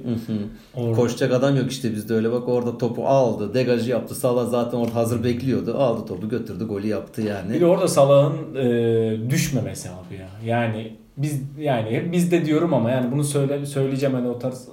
[0.75, 0.95] orada.
[0.95, 4.95] Koşacak adam yok işte bizde öyle bak orada topu aldı degajı yaptı Salah zaten orada
[4.95, 7.59] hazır bekliyordu aldı topu götürdü golü yaptı Bir yani.
[7.61, 10.55] de orada Salah'ın e, düşmemesi abi ya.
[10.55, 14.69] Yani biz yani hep bizde diyorum ama yani bunu söyle söyleyeceğim hani o tarz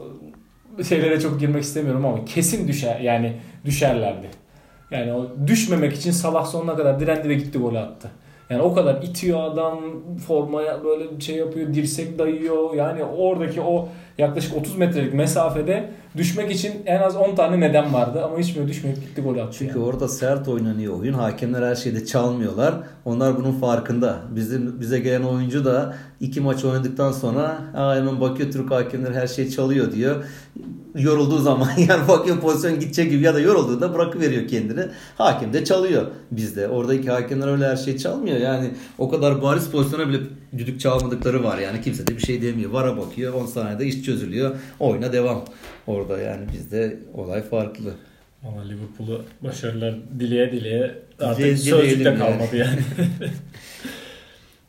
[0.88, 4.30] şeylere çok girmek istemiyorum ama kesin düşer yani düşerlerdi.
[4.90, 8.10] Yani o düşmemek için Salah sonuna kadar direndi ve gitti gol attı.
[8.50, 9.80] Yani o kadar itiyor adam
[10.26, 12.74] formaya böyle şey yapıyor dirsek dayıyor.
[12.74, 13.88] Yani oradaki o
[14.18, 18.68] yaklaşık 30 metrelik mesafede düşmek için en az 10 tane neden vardı ama hiç böyle
[18.68, 19.56] düşmeyip gitti gol attı.
[19.58, 19.88] Çünkü yani.
[19.88, 21.12] orada sert oynanıyor oyun.
[21.12, 22.74] Hakemler her şeyde çalmıyorlar.
[23.04, 24.16] Onlar bunun farkında.
[24.34, 29.48] Bizim bize gelen oyuncu da iki maç oynadıktan sonra hemen bakıyor Türk hakemler her şey
[29.48, 30.24] çalıyor diyor.
[30.94, 34.80] Yorulduğu zaman yani bakıyor pozisyon gidecek gibi ya da yorulduğunda bırakıveriyor kendini.
[35.18, 36.68] Hakem de çalıyor bizde.
[36.68, 38.36] Oradaki hakemler öyle her şey çalmıyor.
[38.36, 40.18] Yani o kadar bariz pozisyona bile
[40.58, 41.58] düdük çalmadıkları var.
[41.58, 42.70] Yani kimse de bir şey demiyor.
[42.70, 44.54] Vara bakıyor 10 saniyede iş çözülüyor.
[44.80, 45.44] Oyuna devam.
[45.86, 47.90] Orada yani bizde olay farklı.
[48.48, 52.80] Ama Liverpool'u başarılar dileye dileye artık Dileye- sözlükte kalmadı yani.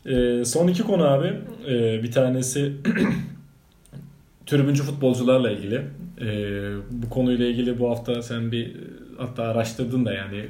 [0.05, 1.33] Ee, son iki konu abi.
[1.67, 2.73] Ee, bir tanesi
[4.45, 5.81] tribüncü futbolcularla ilgili.
[6.21, 8.75] Ee, bu konuyla ilgili bu hafta sen bir
[9.17, 10.45] hatta araştırdın da yani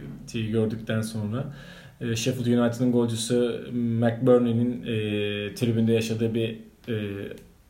[0.52, 1.54] gördükten sonra.
[2.02, 6.60] Ee, Sheffield United'ın golcüsü McBurney'nin e, tribünde yaşadığı bir
[6.90, 6.96] e,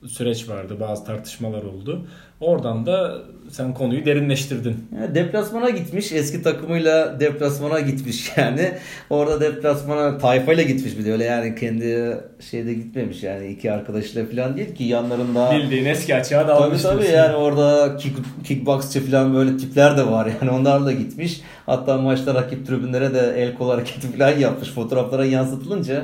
[0.08, 0.78] süreç vardı.
[0.80, 2.08] Bazı tartışmalar oldu.
[2.42, 4.88] Oradan da sen konuyu derinleştirdin.
[5.00, 6.12] Yani deplasmana gitmiş.
[6.12, 8.72] Eski takımıyla deplasmana gitmiş yani.
[9.10, 12.18] Orada deplasmana tayfayla gitmiş bir de öyle yani kendi
[12.52, 15.52] şeyde gitmemiş yani iki arkadaşıyla falan değil ki yanlarında.
[15.52, 20.30] Bildiğin eski açığa da Tabii tabii yani orada kick, kickboxçı falan böyle tipler de var
[20.42, 21.42] yani onlarla gitmiş.
[21.66, 24.70] Hatta maçta rakip tribünlere de el kol hareketi falan yapmış.
[24.70, 26.04] Fotoğraflara yansıtılınca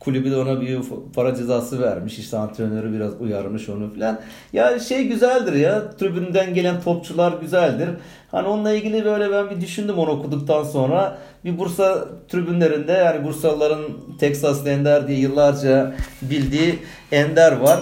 [0.00, 0.78] Kulübü de ona bir
[1.14, 2.18] para cezası vermiş.
[2.18, 4.20] İşte antrenörü biraz uyarmış onu falan.
[4.52, 5.90] Ya şey güzeldir ya.
[5.90, 7.88] Tribünden gelen topçular güzeldir.
[8.30, 11.18] Hani onunla ilgili böyle ben bir düşündüm onu okuduktan sonra.
[11.44, 13.82] Bir Bursa tribünlerinde yani Bursalıların
[14.20, 16.78] Texas Ender diye yıllarca bildiği
[17.12, 17.80] Ender var.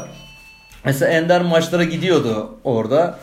[0.85, 3.19] Mesela Ender maçlara gidiyordu orada.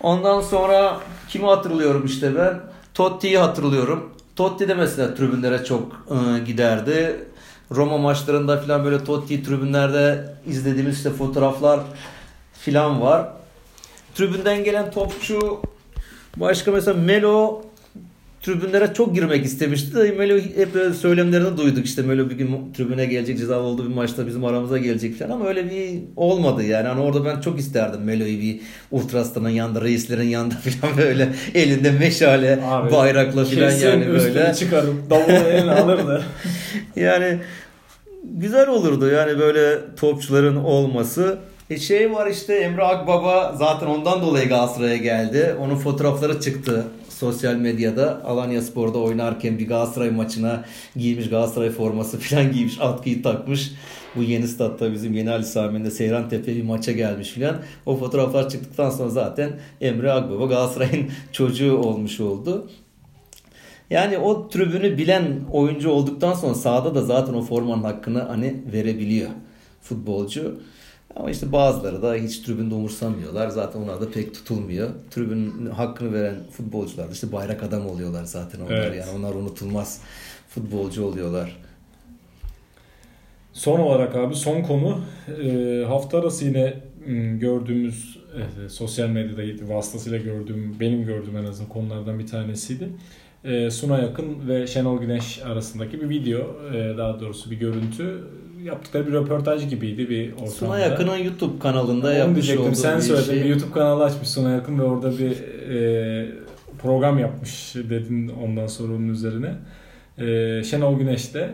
[0.00, 2.60] Ondan sonra kimi hatırlıyorum işte ben?
[2.94, 4.14] Totti'yi hatırlıyorum.
[4.36, 7.24] Totti de mesela tribünlere çok e, giderdi.
[7.70, 11.80] Roma maçlarında falan böyle Totti tribünlerde izlediğimiz işte fotoğraflar
[12.52, 13.28] falan var.
[14.14, 15.60] Tribünden gelen topçu
[16.36, 17.63] başka mesela Melo
[18.44, 23.04] tribünlere çok girmek istemişti de Melo hep böyle söylemlerini duyduk işte Melo bir gün tribüne
[23.04, 27.00] gelecek cezalı olduğu bir maçta bizim aramıza gelecek falan ama öyle bir olmadı yani hani
[27.00, 32.92] orada ben çok isterdim Melo'yu bir Ultras'tanın yanında reislerin yanında falan böyle elinde meşale Abi,
[32.92, 34.54] bayrakla falan yani böyle.
[34.54, 36.24] çıkarıp davulu eline alırdı.
[36.96, 37.38] yani
[38.24, 41.38] güzel olurdu yani böyle topçuların olması.
[41.70, 45.54] E şey var işte Emre Akbaba zaten ondan dolayı Galatasaray'a geldi.
[45.60, 46.84] Onun fotoğrafları çıktı
[47.14, 48.24] sosyal medyada.
[48.24, 50.64] Alanya Spor'da oynarken bir Galatasaray maçına
[50.96, 52.80] giymiş Galatasaray forması falan giymiş.
[52.80, 53.72] Atkıyı takmış.
[54.16, 57.56] Bu yeni statta bizim yeni Ali Sami'nde Seyran Tepe bir maça gelmiş filan.
[57.86, 62.68] O fotoğraflar çıktıktan sonra zaten Emre Akbaba Galatasaray'ın çocuğu olmuş oldu.
[63.90, 69.30] Yani o tribünü bilen oyuncu olduktan sonra sahada da zaten o formanın hakkını hani verebiliyor
[69.82, 70.60] futbolcu.
[71.16, 73.48] Ama işte bazıları da hiç tribünde umursamıyorlar.
[73.48, 74.90] Zaten onlar da pek tutulmuyor.
[75.10, 78.72] Tribünün hakkını veren futbolcular işte bayrak adam oluyorlar zaten onlar.
[78.72, 79.06] Evet.
[79.06, 80.00] Yani onlar unutulmaz
[80.48, 81.56] futbolcu oluyorlar.
[83.52, 85.00] Son olarak abi son konu
[85.42, 86.80] e, hafta arası yine
[87.38, 88.18] gördüğümüz
[88.64, 92.88] e, sosyal medyada vasıtasıyla gördüğüm benim gördüğüm en azından konulardan bir tanesiydi
[93.44, 96.40] e, Suna Yakın ve Şenol Güneş arasındaki bir video
[96.74, 98.24] e, daha doğrusu bir görüntü
[98.64, 100.50] yaptıkları bir röportaj gibiydi bir ortamda.
[100.50, 103.44] Suna Yakın'ın YouTube kanalında Onu yapmış olduğu Sen bir söyledin şey.
[103.44, 105.30] bir YouTube kanalı açmış Suna Yakın ve orada bir
[105.74, 106.28] e,
[106.82, 109.54] program yapmış dedin ondan sonra onun üzerine.
[110.18, 111.50] E, Şenol Güneş de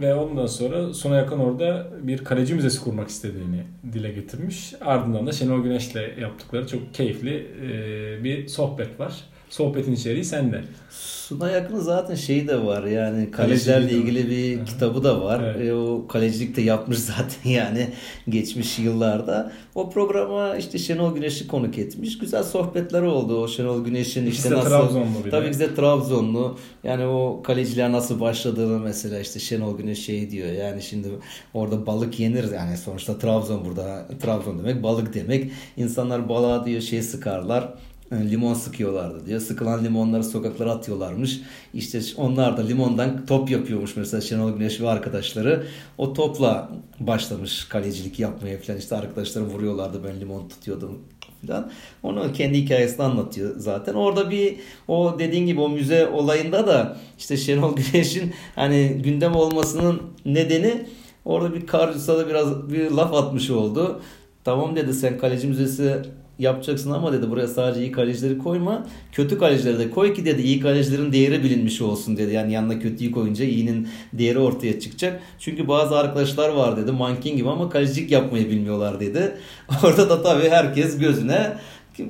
[0.00, 4.74] ve ondan sonra Suna Yakın orada bir kaleci müzesi kurmak istediğini dile getirmiş.
[4.80, 9.12] Ardından da Şenol Güneş'le yaptıkları çok keyifli e, bir sohbet var.
[9.52, 10.60] Sohbetin içeriği sende.
[10.90, 14.64] Suna yakın zaten şeyi de var yani kalecilerle ilgili bir Hı.
[14.64, 15.42] kitabı da var.
[15.44, 15.68] Evet.
[15.68, 17.88] E, o kalecilik de yapmış zaten yani
[18.28, 19.52] geçmiş yıllarda.
[19.74, 22.18] O programa işte Şenol Güneş'i konuk etmiş.
[22.18, 23.40] Güzel sohbetler oldu.
[23.40, 26.58] O Şenol Güneş'in işte nasıl Trabzonlu bir Tabii ki de Trabzonlu.
[26.84, 30.52] Yani o kaleciler nasıl başladığını mesela işte Şenol Güneş şey diyor.
[30.52, 31.08] Yani şimdi
[31.54, 35.52] orada balık yenir yani sonuçta Trabzon burada Trabzon demek balık demek.
[35.76, 37.74] İnsanlar balığa diyor şey sıkarlar
[38.12, 39.40] limon sıkıyorlardı diyor.
[39.40, 41.40] Sıkılan limonları sokaklara atıyorlarmış.
[41.74, 45.66] İşte onlar da limondan top yapıyormuş mesela Şenol Güneş ve arkadaşları.
[45.98, 48.78] O topla başlamış kalecilik yapmaya falan.
[48.78, 50.98] İşte arkadaşlarım vuruyorlardı ben limon tutuyordum
[51.46, 51.70] falan.
[52.02, 53.94] Onu kendi hikayesini anlatıyor zaten.
[53.94, 54.56] Orada bir
[54.88, 60.86] o dediğin gibi o müze olayında da işte Şenol Güneş'in hani gündem olmasının nedeni
[61.24, 64.00] orada bir Karcıs'a biraz bir laf atmış oldu.
[64.44, 66.02] Tamam dedi sen kaleci müzesi
[66.42, 68.86] yapacaksın ama dedi buraya sadece iyi kalecileri koyma.
[69.12, 72.34] Kötü kalecileri de koy ki dedi iyi kalecilerin değeri bilinmiş olsun dedi.
[72.34, 75.20] Yani yanına kötüyü koyunca iyinin değeri ortaya çıkacak.
[75.38, 79.32] Çünkü bazı arkadaşlar var dedi mankin gibi ama kalecilik yapmayı bilmiyorlar dedi.
[79.84, 81.52] Orada da tabii herkes gözüne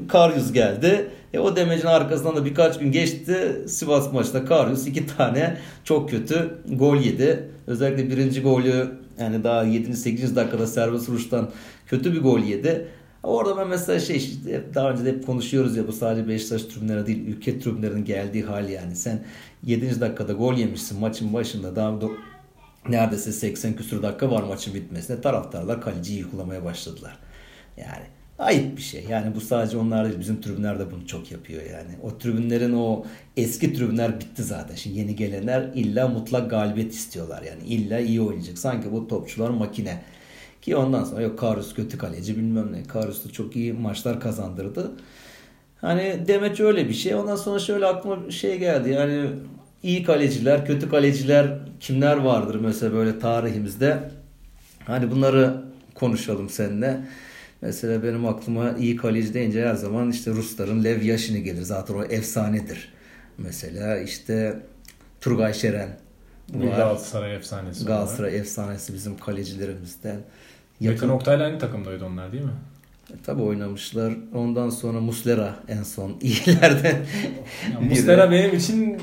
[0.08, 1.10] Karyus geldi.
[1.34, 3.62] E, o demecin arkasından da birkaç gün geçti.
[3.66, 7.48] Sivas maçında Karyus iki tane çok kötü gol yedi.
[7.66, 8.90] Özellikle birinci golü
[9.20, 9.96] yani daha 7.
[9.96, 10.36] 8.
[10.36, 11.50] dakikada servis vuruştan
[11.86, 12.88] kötü bir gol yedi.
[13.22, 17.06] Orada ben mesela şey işte daha önce de hep konuşuyoruz ya bu sadece Beşiktaş tribünlerine
[17.06, 18.96] değil ülke tribünlerinin geldiği hal yani.
[18.96, 19.24] Sen
[19.64, 20.00] 7.
[20.00, 22.16] dakikada gol yemişsin maçın başında daha do-
[22.88, 27.18] neredeyse 80 küsur dakika var maçın bitmesine taraftarlar kaleciyi yıkılamaya başladılar.
[27.76, 28.04] Yani
[28.38, 29.04] ayıp bir şey.
[29.10, 30.20] Yani bu sadece onlar değil.
[30.20, 31.90] Bizim tribünler de bunu çok yapıyor yani.
[32.02, 33.04] O tribünlerin o
[33.36, 34.74] eski tribünler bitti zaten.
[34.74, 37.62] Şimdi yeni gelenler illa mutlak galibiyet istiyorlar yani.
[37.68, 38.58] İlla iyi oynayacak.
[38.58, 40.02] Sanki bu topçular makine.
[40.62, 42.82] Ki ondan sonra yok Karus kötü kaleci bilmem ne.
[42.82, 44.90] Karus da çok iyi maçlar kazandırdı.
[45.80, 47.14] Hani demek öyle bir şey.
[47.14, 48.90] Ondan sonra şöyle aklıma şey geldi.
[48.90, 49.30] Yani
[49.82, 54.10] iyi kaleciler, kötü kaleciler kimler vardır mesela böyle tarihimizde?
[54.86, 55.62] Hani bunları
[55.94, 57.00] konuşalım seninle.
[57.62, 61.62] Mesela benim aklıma iyi kaleci deyince her zaman işte Rusların Lev Yashin'i gelir.
[61.62, 62.92] Zaten o efsanedir.
[63.38, 64.60] Mesela işte
[65.20, 65.96] Turgay Şeren
[66.48, 66.76] var.
[66.76, 67.84] Galatasaray efsanesi.
[67.84, 70.20] Galatasaray efsanesi bizim kalecilerimizden.
[70.80, 72.50] Yakın Yakın Oktay'la aynı takımdaydı onlar değil mi?
[73.26, 74.12] tabi oynamışlar.
[74.34, 76.96] Ondan sonra Muslera en son iyilerden.
[77.72, 77.88] Ya biri.
[77.88, 78.98] Muslera benim için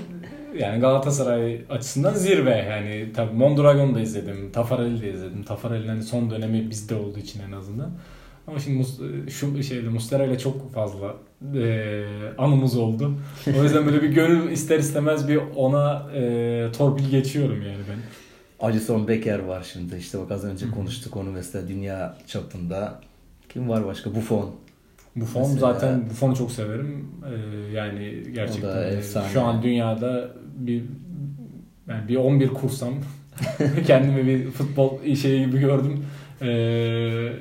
[0.59, 2.51] yani Galatasaray açısından zirve.
[2.69, 4.51] Yani tabii Mondragon'u da izledim.
[4.53, 5.43] Tafarel'i de izledim.
[5.43, 7.91] Tafarel'in hani son dönemi bizde olduğu için en azından.
[8.47, 11.15] Ama şimdi Mus- şu şeyle Muslera ile çok fazla
[11.55, 12.03] e,
[12.37, 13.13] anımız oldu.
[13.59, 17.99] O yüzden böyle bir gönül ister istemez bir ona e, torpil geçiyorum yani ben.
[18.59, 19.95] Alison Becker var şimdi.
[19.95, 23.01] İşte bak az önce konuştuk onu mesela dünya çapında.
[23.49, 24.15] Kim var başka?
[24.15, 24.55] Buffon.
[25.15, 27.07] Buffon Mesela- zaten Buffon'u çok severim.
[27.25, 29.01] Ee, yani gerçekten e,
[29.33, 30.83] şu an dünyada bir
[31.87, 32.93] yani bir 11 kursam
[33.87, 36.05] kendimi bir futbol şeyi gibi gördüm.
[36.41, 37.33] Ee,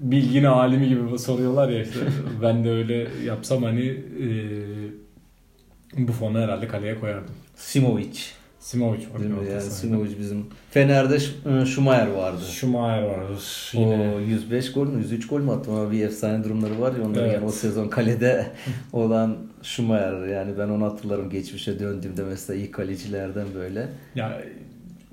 [0.00, 2.00] bilgin alimi gibi soruyorlar ya işte
[2.42, 4.28] ben de öyle yapsam hani e,
[6.08, 7.34] Buffon'u herhalde kaleye koyardım.
[7.54, 8.18] Simovic.
[8.66, 9.18] Simovic var.
[9.20, 9.50] Değil mi?
[9.50, 9.62] Yani.
[9.62, 10.46] Simovic bizim.
[10.70, 12.40] Fener'de e, Schumacher vardı.
[12.52, 14.14] Schumacher vardır yine.
[14.16, 17.24] O 105 gol mü 103 gol mü attı ama bir efsane durumları var ya onların
[17.24, 17.34] Evet.
[17.34, 18.46] yani o sezon kalede
[18.92, 23.88] olan Schumacher yani ben onu hatırlarım geçmişe döndüğümde mesela iyi kalecilerden böyle.
[24.14, 24.42] Ya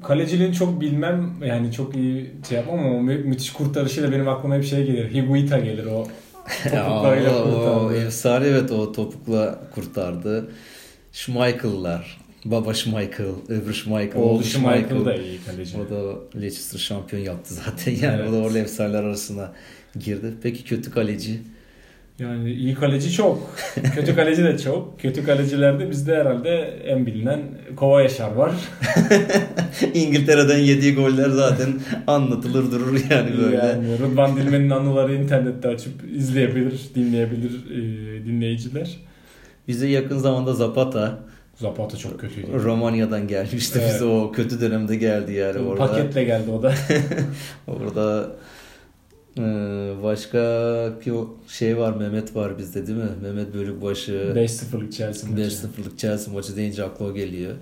[0.04, 4.56] kaleciliğini çok bilmem yani çok iyi şey yapmam ama o mü- müthiş kurtarışıyla benim aklıma
[4.56, 5.14] hep şey gelir.
[5.14, 6.04] Higuita gelir o
[6.64, 7.54] topuklarıyla o, o
[7.88, 8.06] kurtardı.
[8.06, 10.50] efsane evet o topukla kurtardı.
[11.12, 12.23] Schmeichel'lar.
[12.46, 15.78] Baba Schmeichel, öbür Schmeichel, Oğlu Schmeichel da iyi kaleci.
[15.78, 17.92] O da Leicester şampiyon yaptı zaten.
[18.02, 18.30] Yani Evet.
[18.30, 19.52] o da orada efsaneler arasına
[20.00, 20.34] girdi.
[20.44, 21.40] Peki kötü kaleci?
[22.20, 23.56] Yani iyi kaleci çok.
[23.96, 25.00] Kötü kaleci de çok.
[25.00, 26.50] Kötü kalecilerde bizde herhalde
[26.86, 27.42] en bilinen
[27.76, 28.52] Kova Yaşar var.
[29.94, 31.70] İngiltere'den yediği goller zaten
[32.08, 33.56] anlatılır durur yani böyle.
[33.56, 37.82] Yani Rıdvan Dilmen'in anıları internette açıp izleyebilir, dinleyebilir e,
[38.26, 38.98] dinleyiciler.
[39.68, 41.20] Bize yakın zamanda Zapata
[41.56, 42.48] Zapata çok kötüydü.
[42.54, 43.80] Romanya'dan gelmişti.
[43.82, 43.94] Evet.
[43.94, 45.88] Bize o kötü dönemde geldi yani orada.
[45.88, 46.74] Paketle geldi o da.
[47.68, 48.32] Orada
[49.38, 49.42] e,
[50.04, 50.40] başka
[51.06, 51.14] bir
[51.48, 53.10] şey var Mehmet var bizde değil mi?
[53.22, 55.42] Mehmet Bölükbaşı 5-0'lık Chelsea maçı.
[55.42, 57.54] 5-0'lık Chelsea maçı deyince akla o geliyor.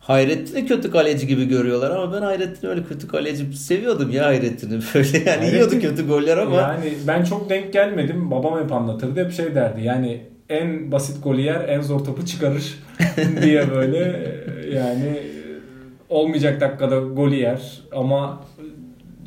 [0.00, 5.18] Hayrettin'i kötü kaleci gibi görüyorlar ama ben Hayrettin'i öyle kötü kaleci seviyordum ya Hayrettin'i böyle
[5.18, 8.30] yani Hayrettin- yiyordu kötü goller ama Yani ben çok denk gelmedim.
[8.30, 9.24] Babam hep anlatırdı.
[9.24, 9.82] Hep şey derdi.
[9.82, 10.20] Yani
[10.50, 12.78] en basit golü yer, en zor topu çıkarır
[13.42, 13.98] diye böyle
[14.66, 15.22] e, yani
[16.08, 18.44] olmayacak dakikada golü yer ama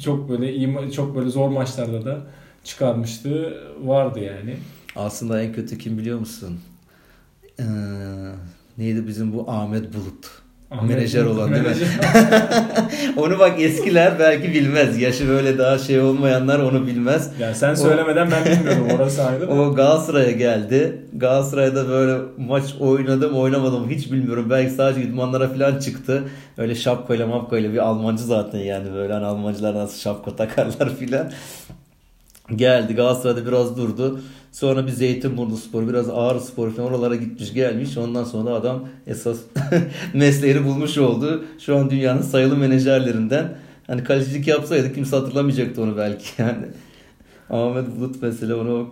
[0.04, 2.22] çok böyle iyi çok böyle zor maçlarda da
[2.64, 4.56] çıkarmıştı vardı yani.
[4.96, 6.60] aslında en kötü kim biliyor musun?
[7.60, 7.64] Ee,
[8.78, 10.43] neydi bizim bu Ahmet Bulut.
[10.82, 11.74] Menajer olan değil mi?
[13.18, 15.02] Onu bak eskiler belki bilmez.
[15.02, 17.32] Yaşı böyle daha şey olmayanlar onu bilmez.
[17.40, 19.48] Yani sen söylemeden ben bilmiyorum orası ayrı.
[19.48, 21.02] O Galatasaray'a geldi.
[21.14, 24.48] Galatasaray'da böyle maç oynadım oynamadım hiç bilmiyorum.
[24.50, 26.24] Belki sadece idmanlara falan çıktı.
[26.58, 31.32] Öyle şapkayla mapkayla bir Almancı zaten yani böyle hani Almancılar nasıl şapka takarlar filan.
[32.56, 34.20] Geldi Galatasaray'da biraz durdu.
[34.52, 37.98] Sonra bir Zeytinburnu Spor, biraz Ağrı Spor falan oralara gitmiş gelmiş.
[37.98, 39.38] Ondan sonra da adam esas
[40.14, 41.46] mesleğini bulmuş oldu.
[41.60, 43.58] Şu an dünyanın sayılı menajerlerinden.
[43.88, 46.66] Hani kalecilik yapsaydı kimse hatırlamayacaktı onu belki yani.
[47.50, 48.90] Ahmet Bulut mesela onu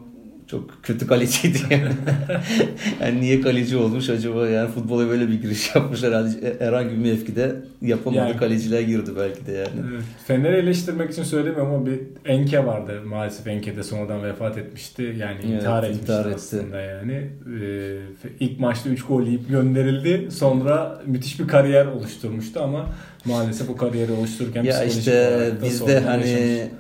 [0.52, 1.84] çok kötü kaleciydi yani.
[3.02, 7.56] yani niye kaleci olmuş acaba yani futbola böyle bir giriş yapmış herhalde herhangi bir mevkide
[7.82, 9.70] yapamadı Yani- kaleciler girdi belki de yani.
[9.92, 10.02] Evet.
[10.28, 13.02] Fener'i eleştirmek için söylemiyorum ama bir Enke vardı.
[13.06, 15.16] Maalesef Enke de sonradan vefat etmişti.
[15.20, 16.36] Yani Evet, intihar etmişti intihar etti.
[16.36, 17.28] aslında yani.
[17.64, 17.98] Ee,
[18.40, 20.32] ilk maçta 3 gol yiyip gönderildi.
[20.32, 22.90] Sonra müthiş bir kariyer oluşturmuştu ama
[23.26, 26.72] maalesef o kariyeri oluştururken Ya işte bizde hani yaşamış.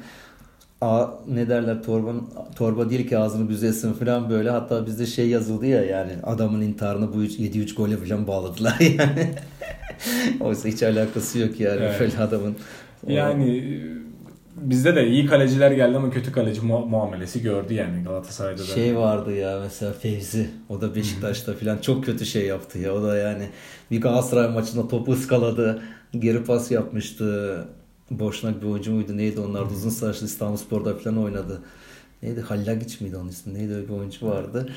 [0.81, 2.23] A, ne derler torbanın
[2.55, 7.13] torba değil ki ağzını büzesin falan böyle hatta bizde şey yazıldı ya yani adamın intiharını
[7.13, 9.29] bu 7-3 gole falan bağladılar yani.
[10.39, 11.99] Oysa hiç alakası yok yani Evet.
[11.99, 12.55] böyle adamın.
[13.07, 13.63] Yani e,
[14.55, 18.63] bizde de iyi kaleciler geldi ama kötü kaleci mu- muamelesi gördü yani Galatasaray'da da.
[18.63, 20.49] Şey vardı ya mesela Fevzi.
[20.69, 22.93] O da Beşiktaş'ta falan çok kötü şey yaptı ya.
[22.93, 23.43] O da yani
[23.91, 25.81] bir Galatasaray maçında topu ıskaladı.
[26.19, 27.57] Geri pas yapmıştı.
[28.19, 31.61] Boşnak bir oyuncu muydu neydi onlar da uzun saçlı İstanbulspor'da falan oynadı.
[32.23, 34.69] neydi Hallagiç miydi onun ismi neydi öyle bir oyuncu vardı.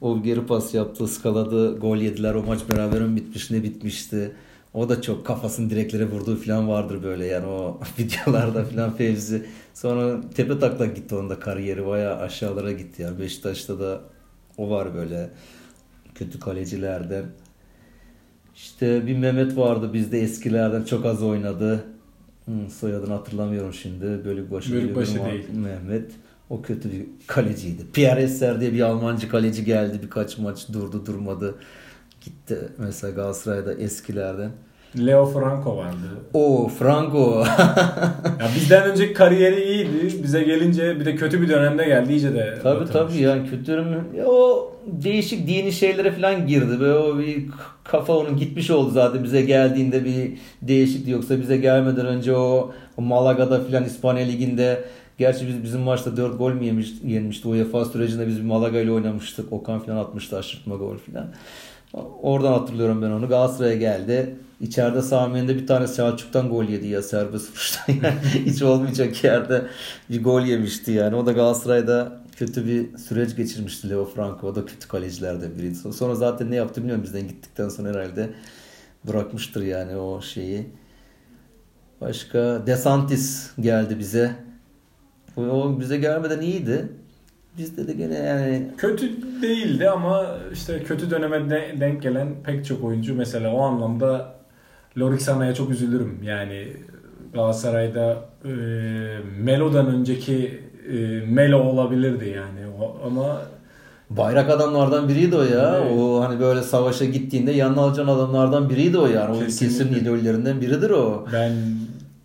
[0.00, 4.32] O geri pas yaptı ıskaladı gol yediler o maç beraber mi bitmiş ne bitmişti.
[4.74, 9.46] O da çok kafasını direklere vurduğu falan vardır böyle yani o videolarda falan Fevzi.
[9.74, 14.00] Sonra tepe taklak gitti onun da kariyeri bayağı aşağılara gitti yani Beşiktaş'ta da
[14.58, 15.30] o var böyle
[16.14, 17.24] kötü kalecilerden.
[18.54, 21.84] İşte bir Mehmet vardı bizde eskilerden çok az oynadı.
[22.44, 24.24] Hmm, soyadını hatırlamıyorum şimdi.
[24.24, 25.48] Bölükbaşı, Bölükbaşı diyorum değil.
[25.54, 26.10] Mehmet.
[26.50, 27.82] O kötü bir kaleciydi.
[27.92, 30.00] Pierre Esser diye bir Almancı kaleci geldi.
[30.02, 31.54] Birkaç maç durdu durmadı.
[32.20, 34.50] Gitti mesela Galatasaray'da eskilerden.
[34.98, 35.96] Leo Franco vardı.
[36.34, 37.44] O Franco.
[38.40, 40.22] Ya bizden önceki kariyeri iyiydi.
[40.22, 42.12] Bize gelince bir de kötü bir dönemde geldi.
[42.12, 43.72] iyice de tabii tabii yani kötü
[44.16, 46.80] ya o değişik dini şeylere falan girdi.
[46.80, 47.44] Böyle o bir
[47.84, 50.32] kafa onun gitmiş oldu zaten bize geldiğinde bir
[50.62, 51.10] değişikti.
[51.10, 54.84] Yoksa bize gelmeden önce o, o Malaga'da falan İspanya Ligi'nde
[55.18, 57.48] Gerçi biz bizim maçta 4 gol mü yemiş, yenmişti?
[57.48, 59.52] UEFA sürecinde biz Malaga ile oynamıştık.
[59.52, 61.26] Okan falan atmıştı aşırtma gol falan.
[62.22, 63.28] Oradan hatırlıyorum ben onu.
[63.28, 64.36] Galatasaray'a geldi.
[64.62, 67.94] İçeride Samiye'nde bir tane Selçuk'tan gol yedi ya serbest vuruştan.
[68.46, 69.66] Hiç olmayacak yerde
[70.10, 71.16] bir gol yemişti yani.
[71.16, 74.46] O da Galatasaray'da kötü bir süreç geçirmişti Leo Franco.
[74.46, 75.74] O da kötü kalecilerden biriydi.
[75.74, 78.30] Sonra zaten ne yaptı bilmiyorum bizden gittikten sonra herhalde
[79.08, 80.66] bırakmıştır yani o şeyi.
[82.00, 84.30] Başka Desantis geldi bize.
[85.36, 86.88] O bize gelmeden iyiydi.
[87.58, 89.10] Bizde de gene yani Kötü
[89.42, 94.41] değildi ama işte kötü döneme de- denk gelen pek çok oyuncu mesela o anlamda
[94.98, 96.18] Lorik Sana'ya çok üzülürüm.
[96.22, 96.66] Yani
[97.34, 98.50] Galatasaray'da e,
[99.42, 100.60] Melo'dan önceki
[100.92, 100.96] e,
[101.26, 102.60] Melo olabilirdi yani.
[102.80, 103.42] O, ama
[104.10, 105.78] Bayrak adamlardan biriydi o ya.
[105.82, 105.92] Evet.
[105.98, 109.36] O hani böyle savaşa gittiğinde yanına alacağın adamlardan biriydi o yani.
[109.36, 109.78] O Kesinlikle.
[109.78, 111.26] kesin idollerinden biridir o.
[111.32, 111.52] ben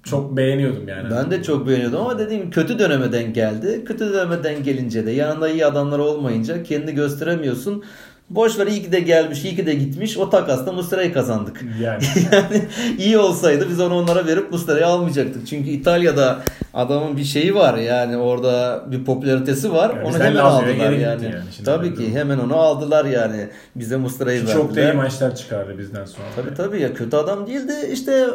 [0.03, 1.09] çok beğeniyordum yani.
[1.11, 3.83] Ben de çok beğeniyordum ama dediğim kötü döneme denk geldi.
[3.85, 7.83] Kötü döneme denk gelince de yanında iyi adamlar olmayınca kendini gösteremiyorsun.
[8.29, 10.17] Boş ver iyi ki de gelmiş, iyi ki de gitmiş.
[10.17, 11.65] O takasla Muslera'yı kazandık.
[11.81, 12.67] Yani Yani
[12.97, 15.47] iyi olsaydı biz onu onlara verip Muslera'yı almayacaktık.
[15.47, 16.39] Çünkü İtalya'da
[16.73, 19.95] adamın bir şeyi var yani orada bir popülaritesi var.
[19.95, 21.01] Yani onu hemen aldılar yani.
[21.01, 21.25] yani.
[21.65, 22.15] Tabii ki durum.
[22.15, 23.47] hemen onu aldılar yani.
[23.75, 24.53] Bize Muslera'yı verdiler.
[24.53, 26.27] çok da iyi maçlar çıkardı bizden sonra.
[26.35, 27.73] Tabii tabii ya kötü adam değildi.
[27.91, 28.27] İşte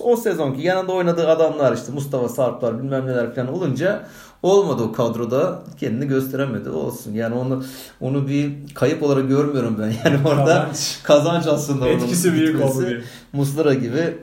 [0.00, 4.02] o sezonki yanında oynadığı adamlar işte Mustafa Sarplar bilmem neler falan olunca
[4.42, 7.12] olmadı o kadroda kendini gösteremedi olsun.
[7.12, 7.64] Yani onu
[8.00, 9.92] onu bir kayıp olarak görmüyorum ben.
[10.04, 10.98] Yani orada Kazanç.
[11.02, 12.78] kazanç aslında onun Etkisi büyük gitmesi.
[12.78, 13.00] oldu diye.
[13.32, 14.16] Muslera gibi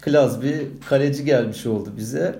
[0.00, 2.38] klas bir kaleci gelmiş oldu bize.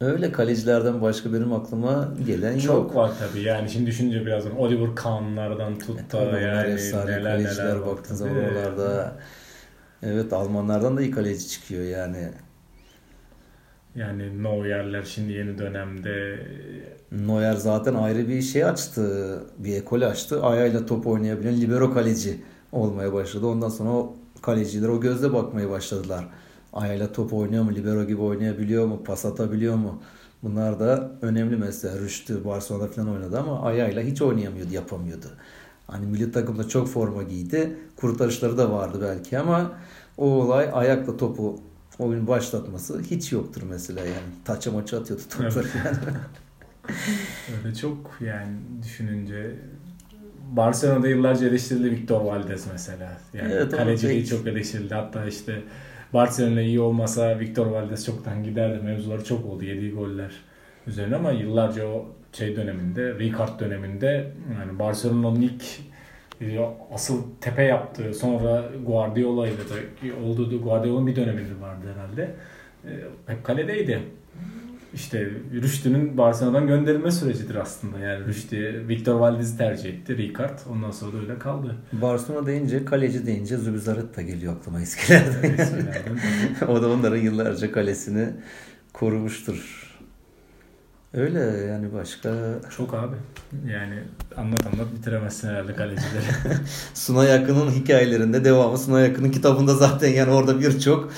[0.00, 2.94] Öyle kalecilerden başka benim aklıma gelen Çok yok.
[2.94, 7.86] var tabii yani şimdi düşününce birazdan Oliver Kahn'lardan tut da E, yani efsane neler neler
[7.86, 9.12] baktığın zaman oralarda
[10.02, 12.28] evet Almanlardan da iyi kaleci çıkıyor yani.
[13.96, 16.38] Yani Neuer'ler şimdi yeni dönemde
[17.12, 19.40] Neuer zaten ayrı bir şey açtı.
[19.58, 20.42] Bir ekol açtı.
[20.42, 22.40] Ayağıyla top oynayabilen libero kaleci
[22.72, 23.46] olmaya başladı.
[23.46, 26.28] Ondan sonra o kaleciler o gözle bakmaya başladılar.
[26.72, 27.74] Ayağıyla top oynuyor mu?
[27.74, 29.04] Libero gibi oynayabiliyor mu?
[29.04, 30.02] Pas atabiliyor mu?
[30.42, 31.98] Bunlar da önemli mesela.
[31.98, 35.26] Rüştü Barcelona'da falan oynadı ama ayağıyla hiç oynayamıyordu, yapamıyordu.
[35.86, 37.76] Hani milli takımda çok forma giydi.
[37.96, 39.72] Kurtarışları da vardı belki ama
[40.18, 41.60] o olay ayakla topu
[41.98, 44.32] oyun başlatması hiç yoktur mesela yani.
[44.44, 45.96] Taça maça atıyordu topları yani.
[47.64, 49.54] öyle çok yani düşününce
[50.50, 53.18] Barcelona'da yıllarca eleştirildi Victor Valdez mesela.
[53.34, 54.94] Yani Evet, kaleciliği pek- çok eleştirildi.
[54.94, 55.62] Hatta işte
[56.12, 58.82] Barcelona iyi olmasa Victor Valdez çoktan giderdi.
[58.82, 59.64] Mevzuları çok oldu.
[59.64, 60.32] Yediği goller
[60.86, 65.64] üzerine ama yıllarca o şey döneminde, Ricard döneminde yani Barcelona'nın ilk
[66.92, 72.34] asıl tepe yaptığı sonra Guardiola ile de olduğu Guardiola'nın bir döneminde vardı herhalde.
[72.84, 72.90] E,
[73.32, 74.00] Hep kaledeydi.
[74.94, 77.98] İşte Rüştü'nün Barcelona'dan gönderilme sürecidir aslında.
[77.98, 80.16] Yani Rüştü Victor Valdez'i tercih etti.
[80.16, 81.76] Ricard ondan sonra da öyle kaldı.
[81.92, 85.50] Barcelona deyince, kaleci deyince Zubizarreta geliyor aklıma eskilerden.
[85.50, 86.18] Eskilerden.
[86.68, 88.28] o da onların yıllarca kalesini
[88.92, 89.83] korumuştur.
[91.16, 92.34] Öyle yani başka
[92.76, 93.16] Çok abi.
[93.72, 94.02] Yani
[94.36, 96.24] anlat anlat bitiremezsin herhalde kalecileri.
[96.94, 101.12] Suna Yakın'ın hikayelerinde devamı Suna Yakın'ın kitabında zaten yani orada birçok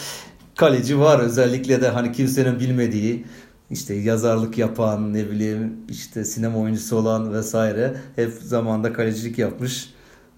[0.56, 1.18] kaleci var.
[1.18, 3.24] Özellikle de hani kimsenin bilmediği
[3.70, 9.90] işte yazarlık yapan ne bileyim işte sinema oyuncusu olan vesaire hep zamanda kalecilik yapmış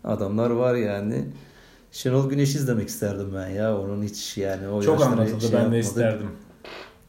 [0.04, 1.24] adamlar var yani.
[1.92, 3.78] Şenol Güneş'i izlemek isterdim ben ya.
[3.78, 5.84] Onun hiç yani o Çok anlatıldı şey ben de yapmadık.
[5.84, 6.30] isterdim.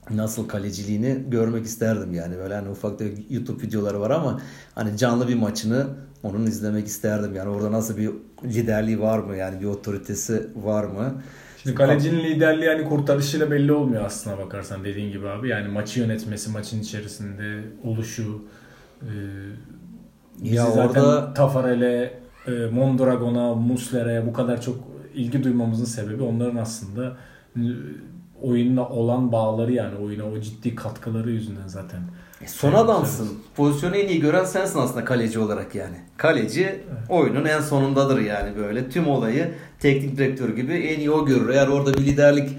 [0.09, 4.41] Nasıl kaleciliğini görmek isterdim yani böyle hani ufak da YouTube videoları var ama
[4.75, 5.87] hani canlı bir maçını
[6.23, 8.09] onun izlemek isterdim yani orada nasıl bir
[8.43, 11.21] liderliği var mı yani bir otoritesi var mı
[11.63, 15.49] Şimdi kalecinin liderliği hani kurtarışıyla belli olmuyor aslına bakarsan dediğin gibi abi.
[15.49, 18.41] Yani maçı yönetmesi, maçın içerisinde oluşu.
[19.01, 19.11] E,
[20.43, 24.75] bizi Ya zaten orada- Tafarel'e, e, Mondragon'a, Muslera'ya bu kadar çok
[25.13, 27.17] ilgi duymamızın sebebi onların aslında
[28.41, 31.99] oyunla olan bağları yani oyuna o ciddi katkıları yüzünden zaten.
[32.45, 33.29] Son adamsın.
[33.55, 35.95] Pozisyonu en iyi gören sensin aslında kaleci olarak yani.
[36.17, 38.89] Kaleci oyunun en sonundadır yani böyle.
[38.89, 41.49] Tüm olayı teknik direktör gibi en iyi o görür.
[41.49, 42.49] Eğer orada bir liderlik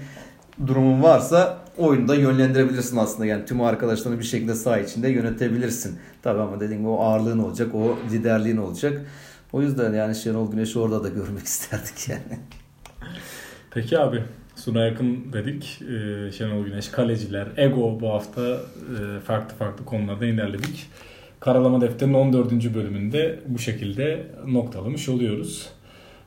[0.67, 3.25] durumun varsa oyunu da yönlendirebilirsin aslında.
[3.25, 5.99] Yani tüm arkadaşlarını bir şekilde saha içinde yönetebilirsin.
[6.21, 9.01] Tabii ama dediğim gibi o ağırlığın olacak, o liderliğin olacak.
[9.53, 12.39] O yüzden yani Şenol Güneş'i orada da görmek isterdik yani.
[13.71, 14.23] Peki abi
[14.65, 15.79] Suna yakın dedik.
[15.81, 20.87] Ee, Şenol Güneş, kaleciler, ego bu hafta e, farklı farklı konularda ilerledik.
[21.39, 22.51] Karalama Defteri'nin 14.
[22.75, 25.69] bölümünde bu şekilde noktalamış oluyoruz.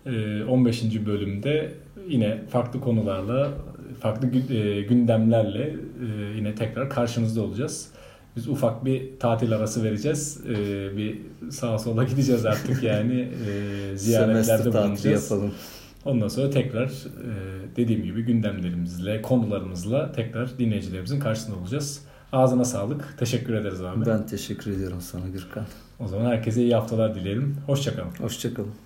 [0.07, 1.07] Ee, 15.
[1.07, 1.73] bölümde
[2.09, 3.51] yine farklı konularla,
[4.01, 7.89] farklı e, gündemlerle e, yine tekrar karşınızda olacağız.
[8.37, 10.41] Biz ufak bir tatil arası vereceğiz.
[10.49, 11.19] Ee, bir
[11.51, 13.29] sağa sola gideceğiz artık yani.
[13.49, 15.31] E, ziyaretlerde bulunacağız.
[15.31, 15.53] yapalım.
[16.05, 17.33] Ondan sonra tekrar e,
[17.77, 22.05] dediğim gibi gündemlerimizle, konularımızla tekrar dinleyicilerimizin karşısında olacağız.
[22.33, 23.15] Ağzına sağlık.
[23.19, 24.07] Teşekkür ederiz abi.
[24.07, 25.67] Ben teşekkür ediyorum sana Gürkan.
[26.01, 27.57] O zaman herkese iyi haftalar dileyelim.
[27.67, 28.11] Hoşçakalın.
[28.21, 28.84] Hoşçakalın.